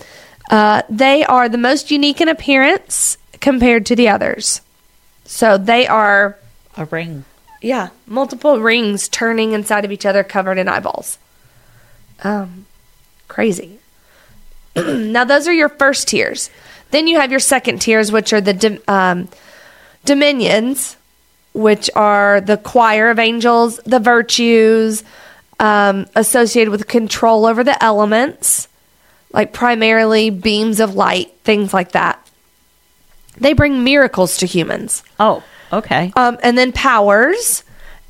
Uh, 0.51 0.83
they 0.89 1.25
are 1.25 1.49
the 1.49 1.59
most 1.59 1.91
unique 1.91 2.21
in 2.21 2.29
appearance 2.29 3.19
compared 3.41 3.87
to 3.87 3.97
the 3.97 4.09
others. 4.09 4.61
So 5.25 5.59
they 5.59 5.87
are, 5.87 6.39
A 6.77 6.85
ring. 6.85 7.25
yeah, 7.61 7.89
multiple 8.07 8.61
rings 8.61 9.09
turning 9.09 9.53
inside 9.53 9.85
of 9.85 9.91
each 9.93 10.07
other, 10.07 10.23
covered 10.23 10.59
in 10.59 10.69
eyeballs. 10.69 11.19
Um, 12.23 12.67
crazy. 13.29 13.79
now 14.77 15.25
those 15.25 15.49
are 15.49 15.53
your 15.53 15.69
first 15.69 16.09
tiers. 16.09 16.51
Then 16.93 17.09
you 17.09 17.19
have 17.19 17.31
your 17.33 17.41
second 17.41 17.81
tiers, 17.81 18.13
which 18.13 18.33
are 18.33 18.41
the 18.41 18.81
um, 18.87 19.29
dominions, 20.05 20.97
which 21.53 21.91
are 21.97 22.41
the 22.41 22.57
choir 22.57 23.11
of 23.11 23.19
angels, 23.19 23.79
the 23.85 23.99
virtues 23.99 25.03
um, 25.59 26.07
associated 26.15 26.71
with 26.71 26.87
control 26.87 27.47
over 27.47 27.65
the 27.65 27.83
elements, 27.83 28.69
like 29.33 29.53
primarily 29.53 30.31
beams 30.31 30.81
of 30.81 30.95
light, 30.95 31.33
things 31.45 31.75
like 31.75 31.93
that. 31.93 32.21
They 33.39 33.53
bring 33.53 33.85
miracles 33.85 34.39
to 34.39 34.47
humans 34.47 35.03
Oh, 35.21 35.43
okay. 35.73 36.13
um, 36.17 36.39
and 36.43 36.57
then 36.57 36.73
powers, 36.73 37.65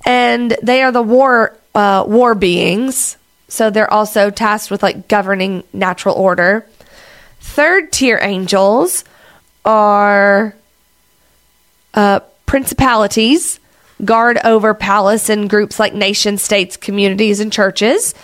and 0.04 0.56
they 0.62 0.82
are 0.82 0.92
the 0.92 1.02
war 1.02 1.56
uh, 1.74 2.04
war 2.06 2.34
beings. 2.34 3.16
So 3.48 3.70
they're 3.70 3.92
also 3.92 4.30
tasked 4.30 4.70
with 4.70 4.82
like 4.82 5.08
governing 5.08 5.62
natural 5.72 6.14
order. 6.14 6.66
Third 7.40 7.92
tier 7.92 8.18
angels 8.22 9.04
are 9.64 10.54
uh, 11.94 12.20
principalities, 12.46 13.58
guard 14.04 14.38
over 14.44 14.74
palace 14.74 15.28
and 15.28 15.48
groups 15.50 15.78
like 15.78 15.94
nation 15.94 16.38
states, 16.38 16.76
communities, 16.76 17.40
and 17.40 17.52
churches. 17.52 18.14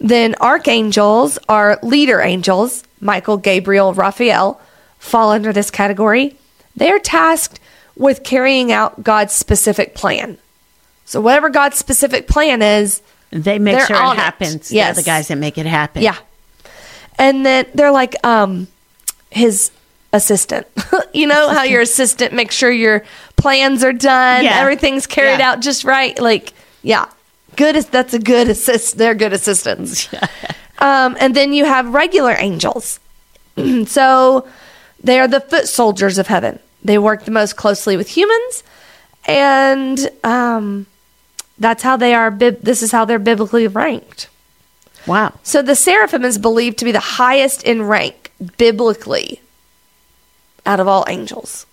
Then 0.00 0.34
archangels 0.40 1.38
are 1.48 1.78
leader 1.82 2.20
angels. 2.20 2.84
Michael, 3.00 3.36
Gabriel, 3.36 3.92
Raphael 3.94 4.60
fall 4.98 5.30
under 5.30 5.52
this 5.52 5.70
category. 5.70 6.36
They 6.76 6.90
are 6.90 6.98
tasked 6.98 7.60
with 7.96 8.24
carrying 8.24 8.72
out 8.72 9.02
God's 9.04 9.32
specific 9.32 9.94
plan. 9.94 10.38
So 11.04 11.20
whatever 11.20 11.48
God's 11.50 11.76
specific 11.78 12.26
plan 12.26 12.62
is, 12.62 13.02
They 13.30 13.58
make 13.58 13.78
sure 13.80 13.96
it 13.96 14.12
it. 14.12 14.16
happens. 14.16 14.72
Yes. 14.72 14.96
They're 14.96 15.02
the 15.04 15.06
guys 15.06 15.28
that 15.28 15.36
make 15.36 15.58
it 15.58 15.66
happen. 15.66 16.02
yeah. 16.02 16.16
And 17.18 17.46
then 17.46 17.66
they're 17.74 17.92
like 17.92 18.16
um 18.26 18.66
his 19.30 19.70
assistant. 20.12 20.66
you 21.12 21.26
know 21.28 21.48
how 21.50 21.62
your 21.62 21.80
assistant 21.82 22.32
makes 22.32 22.54
sure 22.56 22.70
your 22.70 23.04
plans 23.36 23.84
are 23.84 23.92
done, 23.92 24.44
Yeah. 24.44 24.58
everything's 24.60 25.06
carried 25.06 25.38
Yeah. 25.38 25.52
out 25.52 25.60
just 25.60 25.84
right. 25.84 26.18
Like, 26.18 26.52
yeah. 26.82 27.06
Good 27.56 27.76
that's 27.86 28.14
a 28.14 28.18
good 28.18 28.48
assist 28.48 28.98
they're 28.98 29.14
good 29.14 29.32
assistants. 29.32 30.08
um 30.78 31.16
and 31.20 31.34
then 31.34 31.52
you 31.52 31.64
have 31.64 31.92
regular 31.94 32.34
angels. 32.38 33.00
so 33.86 34.48
they 35.02 35.20
are 35.20 35.28
the 35.28 35.40
foot 35.40 35.68
soldiers 35.68 36.18
of 36.18 36.26
heaven. 36.26 36.58
They 36.82 36.98
work 36.98 37.24
the 37.24 37.30
most 37.30 37.56
closely 37.56 37.96
with 37.96 38.08
humans 38.08 38.64
and 39.26 40.10
um 40.22 40.86
that's 41.58 41.82
how 41.82 41.96
they 41.96 42.14
are 42.14 42.30
bib- 42.30 42.62
this 42.62 42.82
is 42.82 42.90
how 42.92 43.04
they're 43.04 43.18
biblically 43.18 43.66
ranked. 43.66 44.28
Wow. 45.06 45.34
So 45.42 45.62
the 45.62 45.74
seraphim 45.76 46.24
is 46.24 46.38
believed 46.38 46.78
to 46.78 46.84
be 46.84 46.92
the 46.92 47.00
highest 47.00 47.62
in 47.62 47.82
rank 47.82 48.32
biblically 48.56 49.40
out 50.66 50.80
of 50.80 50.88
all 50.88 51.04
angels. 51.08 51.66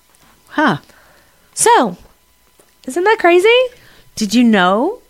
Huh. 0.50 0.78
So, 1.54 1.98
isn't 2.88 3.04
that 3.04 3.20
crazy? 3.20 3.48
Did 4.16 4.34
you 4.34 4.44
know 4.44 5.02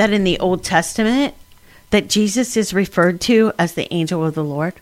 that 0.00 0.12
in 0.14 0.24
the 0.24 0.38
Old 0.38 0.64
Testament 0.64 1.34
that 1.90 2.08
Jesus 2.08 2.56
is 2.56 2.72
referred 2.72 3.20
to 3.22 3.52
as 3.58 3.74
the 3.74 3.92
angel 3.92 4.24
of 4.24 4.34
the 4.34 4.42
Lord? 4.44 4.74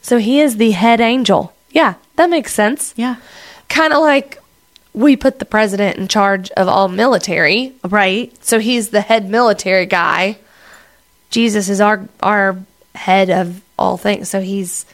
So 0.00 0.16
he 0.16 0.40
is 0.40 0.56
the 0.56 0.70
head 0.70 1.00
angel. 1.00 1.52
Yeah, 1.70 1.94
that 2.16 2.30
makes 2.30 2.54
sense. 2.54 2.94
Yeah. 2.96 3.16
Kind 3.68 3.92
of 3.92 4.00
like 4.00 4.38
we 4.94 5.14
put 5.16 5.38
the 5.38 5.44
president 5.44 5.98
in 5.98 6.08
charge 6.08 6.50
of 6.52 6.68
all 6.68 6.88
military. 6.88 7.74
Right. 7.84 8.32
So 8.42 8.58
he's 8.58 8.88
the 8.88 9.02
head 9.02 9.28
military 9.28 9.84
guy. 9.86 10.38
Jesus 11.30 11.68
is 11.68 11.80
our 11.80 12.08
our 12.22 12.56
head 12.94 13.28
of 13.30 13.60
all 13.78 13.96
things. 13.98 14.30
So 14.30 14.40
he's 14.40 14.86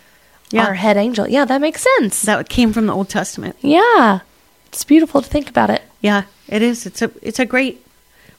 Yeah. 0.50 0.66
our 0.66 0.74
head 0.74 0.96
angel. 0.96 1.28
Yeah, 1.28 1.44
that 1.44 1.60
makes 1.60 1.86
sense. 1.98 2.22
That 2.22 2.48
came 2.48 2.72
from 2.72 2.86
the 2.86 2.92
Old 2.94 3.08
Testament. 3.08 3.56
yeah. 3.60 4.20
It's 4.68 4.82
beautiful 4.82 5.22
to 5.22 5.28
think 5.28 5.48
about 5.48 5.70
it. 5.70 5.82
Yeah, 6.00 6.22
it 6.48 6.60
is. 6.60 6.84
It's 6.84 7.00
a 7.00 7.08
it's 7.22 7.38
a 7.38 7.46
great 7.46 7.76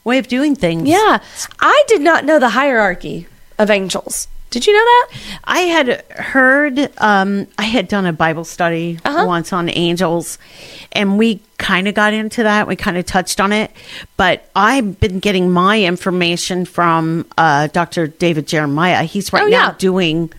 way 0.05 0.17
of 0.19 0.27
doing 0.29 0.55
things. 0.55 0.87
Yeah. 0.87 1.19
I 1.59 1.83
did 1.87 1.99
not 2.01 2.23
know 2.23 2.39
the 2.39 2.49
hierarchy 2.49 3.27
of 3.59 3.69
angels. 3.69 4.27
Did 4.51 4.65
you 4.67 4.71
know 4.73 4.79
that? 4.79 5.07
I 5.43 5.59
had 5.61 6.05
heard, 6.11 6.89
um, 6.99 7.47
I 7.57 7.63
had 7.63 7.89
done 7.89 8.05
a 8.05 8.13
Bible 8.13 8.45
study 8.45 8.99
Uh-huh. 9.03 9.25
once 9.27 9.51
on 9.51 9.69
angels, 9.69 10.37
and 10.93 11.17
we 11.17 11.41
kind 11.57 11.89
of 11.89 11.93
got 11.95 12.13
into 12.13 12.43
that. 12.43 12.65
We 12.65 12.77
kind 12.77 12.95
of 12.95 13.05
touched 13.05 13.41
on 13.41 13.51
it, 13.51 13.71
but 14.15 14.49
I've 14.55 14.97
been 15.01 15.19
getting 15.19 15.51
my 15.51 15.81
information 15.83 16.63
from 16.63 17.25
uh, 17.37 17.67
Dr. 17.67 18.07
David 18.07 18.47
Jeremiah. 18.47 19.03
He's 19.03 19.33
right 19.33 19.43
Oh, 19.43 19.47
now 19.47 19.67
yeah. 19.69 19.75
doing 19.77 20.31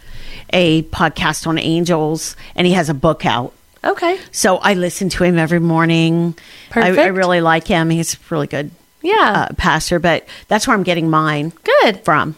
a 0.50 0.82
podcast 0.84 1.46
on 1.46 1.58
angels, 1.58 2.36
and 2.54 2.66
he 2.66 2.72
has 2.72 2.88
a 2.88 2.94
book 2.94 3.26
out. 3.26 3.52
Okay. 3.84 4.18
So 4.32 4.56
I 4.58 4.72
listen 4.74 5.10
to 5.10 5.24
him 5.24 5.36
every 5.36 5.60
morning. 5.60 6.34
I, 6.74 6.88
I 6.96 7.06
really 7.08 7.42
like 7.42 7.66
him. 7.66 7.90
He's 7.90 8.16
really 8.30 8.46
good 8.46 8.70
Yeah. 9.06 9.46
uh, 9.50 9.54
pastor, 9.54 9.98
but 9.98 10.26
that's 10.48 10.66
where 10.66 10.76
I'm 10.76 10.82
getting 10.82 11.08
mine 11.10 11.52
Good. 11.82 12.04
from. 12.04 12.36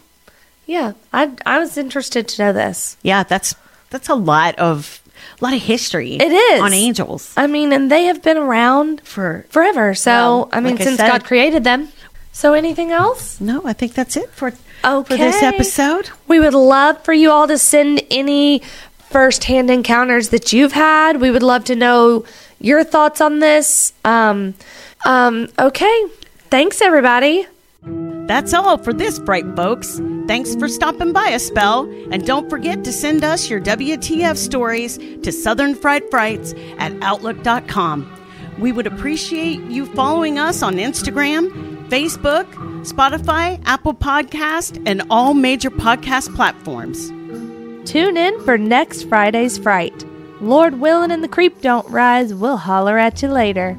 Yeah. 0.65 0.93
I 1.11 1.31
I 1.45 1.59
was 1.59 1.77
interested 1.77 2.27
to 2.29 2.41
know 2.43 2.53
this. 2.53 2.95
Yeah, 3.01 3.23
that's 3.23 3.55
that's 3.89 4.09
a 4.09 4.15
lot 4.15 4.57
of 4.59 5.01
a 5.41 5.43
lot 5.43 5.53
of 5.53 5.61
history. 5.61 6.13
It 6.15 6.31
is. 6.31 6.61
on 6.61 6.73
angels 6.73 7.33
I 7.35 7.47
mean, 7.47 7.73
and 7.73 7.91
they 7.91 8.05
have 8.05 8.21
been 8.21 8.37
around 8.37 9.01
for. 9.01 9.45
forever. 9.49 9.93
So, 9.95 10.49
I 10.51 10.59
mean, 10.59 10.73
like 10.73 10.81
I 10.81 10.83
since 10.85 10.97
said- 10.97 11.09
God 11.09 11.23
created 11.25 11.63
them. 11.63 11.89
So, 12.31 12.53
anything 12.53 12.91
else? 12.91 13.41
No, 13.41 13.65
I 13.65 13.73
think 13.73 13.93
that's 13.93 14.15
it 14.15 14.29
for 14.31 14.51
for 14.81 15.03
this 15.17 15.41
episode. 15.43 16.09
We 16.27 16.39
would 16.39 16.53
love 16.53 17.03
for 17.03 17.13
you 17.13 17.31
all 17.31 17.47
to 17.47 17.57
send 17.57 18.01
any 18.09 18.61
firsthand 19.09 19.69
encounters 19.69 20.29
that 20.29 20.53
you've 20.53 20.71
had. 20.71 21.19
We 21.19 21.31
would 21.31 21.43
love 21.43 21.65
to 21.65 21.75
know 21.75 22.23
your 22.61 22.83
thoughts 22.83 23.19
on 23.19 23.39
this. 23.39 23.91
Um, 24.05 24.53
um, 25.05 25.49
okay. 25.57 26.05
Thanks, 26.49 26.81
everybody. 26.81 27.45
That's 27.83 28.55
all 28.55 28.77
for 28.79 28.91
this, 28.91 29.19
Fright 29.19 29.45
folks. 29.55 30.01
Thanks 30.27 30.55
for 30.55 30.67
stopping 30.67 31.13
by 31.13 31.29
a 31.29 31.39
spell, 31.39 31.83
and 32.11 32.25
don't 32.25 32.49
forget 32.49 32.83
to 32.83 32.91
send 32.91 33.23
us 33.23 33.49
your 33.49 33.61
WTF 33.61 34.35
stories 34.35 34.97
to 34.97 35.31
Southern 35.31 35.75
Fright 35.75 36.09
Frights 36.09 36.53
at 36.79 36.91
Outlook.com. 37.01 38.11
We 38.59 38.71
would 38.71 38.87
appreciate 38.87 39.61
you 39.61 39.85
following 39.85 40.39
us 40.39 40.63
on 40.63 40.75
Instagram, 40.75 41.87
Facebook, 41.87 42.45
Spotify, 42.83 43.61
Apple 43.65 43.93
Podcast, 43.93 44.81
and 44.87 45.03
all 45.09 45.35
major 45.35 45.69
podcast 45.69 46.35
platforms. 46.35 47.09
Tune 47.89 48.17
in 48.17 48.39
for 48.43 48.57
next 48.57 49.03
Friday's 49.03 49.57
Fright. 49.57 50.05
Lord 50.41 50.79
willing 50.79 51.11
and 51.11 51.23
the 51.23 51.27
creep 51.27 51.61
don't 51.61 51.87
rise, 51.89 52.33
we'll 52.33 52.57
holler 52.57 52.97
at 52.97 53.21
you 53.21 53.29
later. 53.29 53.77